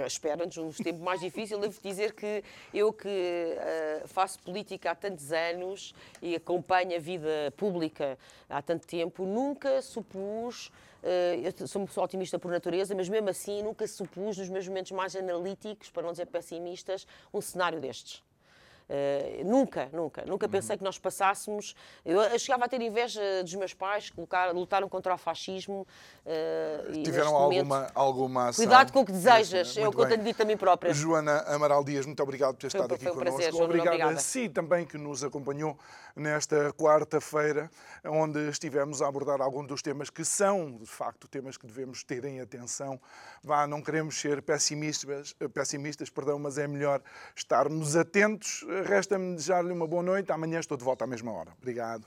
Espera-nos 0.07 0.57
um 0.57 0.71
tempo 0.73 1.01
mais 1.01 1.21
difícil. 1.21 1.59
Devo 1.59 1.79
dizer 1.83 2.15
que 2.15 2.43
eu 2.73 2.91
que 2.91 3.09
uh, 3.09 4.09
faço 4.09 4.39
política 4.41 4.91
há 4.91 4.95
tantos 4.95 5.31
anos 5.33 5.95
e 6.23 6.35
acompanho 6.35 6.97
a 6.97 6.99
vida 6.99 7.53
pública 7.57 8.19
há 8.49 8.61
tanto 8.61 8.87
tempo, 8.87 9.25
nunca 9.25 9.81
supus 9.81 10.71
eu 11.03 11.67
sou 11.67 11.83
uma 11.83 11.87
pessoa 11.87 12.05
otimista 12.05 12.39
por 12.39 12.51
natureza, 12.51 12.95
mas 12.95 13.09
mesmo 13.09 13.29
assim 13.29 13.63
nunca 13.63 13.87
supus 13.87 14.39
nos 14.39 14.49
meus 14.49 14.67
momentos 14.69 14.93
mais 14.93 15.17
analíticos, 15.17 15.91
para 15.91 16.03
não 16.03 16.13
dizer 16.13 16.27
pessimistas, 16.27 17.07
um 17.33 17.41
cenário 17.41 17.81
destes. 17.81 18.23
Uh, 18.91 19.45
nunca, 19.45 19.89
nunca, 19.93 20.25
nunca 20.27 20.47
uhum. 20.47 20.51
pensei 20.51 20.77
que 20.77 20.83
nós 20.83 20.99
passássemos. 20.99 21.77
Eu, 22.05 22.21
eu, 22.23 22.39
chegava 22.41 22.65
a 22.65 22.69
ter 22.69 22.81
inveja 22.81 23.21
dos 23.45 23.55
meus 23.55 23.73
pais 23.73 24.11
que 24.11 24.21
lutaram, 24.21 24.53
lutaram 24.53 24.89
contra 24.89 25.15
o 25.15 25.19
fascismo. 25.19 25.87
Uh, 26.27 27.01
Tiveram 27.05 27.37
alguma, 27.37 27.63
momento, 27.77 27.93
alguma 27.95 28.49
ação? 28.49 28.65
Cuidado 28.65 28.93
com 28.93 29.03
o 29.03 29.07
que 29.07 29.13
desejas, 29.13 29.77
é 29.77 29.87
o 29.87 29.93
que 29.93 30.01
eu 30.01 30.09
tenho 30.09 30.25
dito 30.25 30.43
a 30.43 30.45
mim 30.45 30.57
própria. 30.57 30.93
Joana 30.93 31.39
Amaral 31.43 31.85
Dias, 31.85 32.05
muito 32.05 32.21
obrigado 32.21 32.55
por 32.55 32.63
ter 32.63 32.67
estado 32.67 32.93
aqui 32.93 33.09
um 33.09 33.15
connosco. 33.15 33.37
Prazer, 33.37 33.63
obrigado 33.63 34.01
a 34.01 34.17
si 34.17 34.49
também 34.49 34.85
que 34.85 34.99
nos 34.99 35.23
acompanhou 35.23 35.79
nesta 36.17 36.73
quarta-feira, 36.73 37.71
onde 38.05 38.49
estivemos 38.49 39.01
a 39.03 39.07
abordar 39.07 39.41
alguns 39.41 39.69
dos 39.69 39.83
temas 39.83 40.11
que 40.11 40.25
são, 40.25 40.79
de 40.79 40.87
facto, 40.87 41.29
temas 41.29 41.57
que 41.57 41.65
devemos 41.65 42.03
ter 42.03 42.25
em 42.25 42.41
atenção. 42.41 43.01
Vá, 43.41 43.69
não 43.69 43.81
queremos 43.81 44.21
ser 44.21 44.43
pessimistas, 44.43 45.33
pessimistas 45.55 46.11
perdão, 46.11 46.41
mas 46.41 46.59
é 46.59 46.67
melhor 46.67 47.01
estarmos 47.37 47.95
atentos 47.95 48.65
Resta-me 48.85 49.35
desejar-lhe 49.35 49.73
uma 49.73 49.87
boa 49.87 50.03
noite. 50.03 50.33
Amanhã 50.33 50.61
estou 50.61 50.77
de 50.77 50.85
volta 50.85 51.05
à 51.05 51.07
mesma 51.07 51.33
hora. 51.33 51.53
Obrigado. 51.59 52.07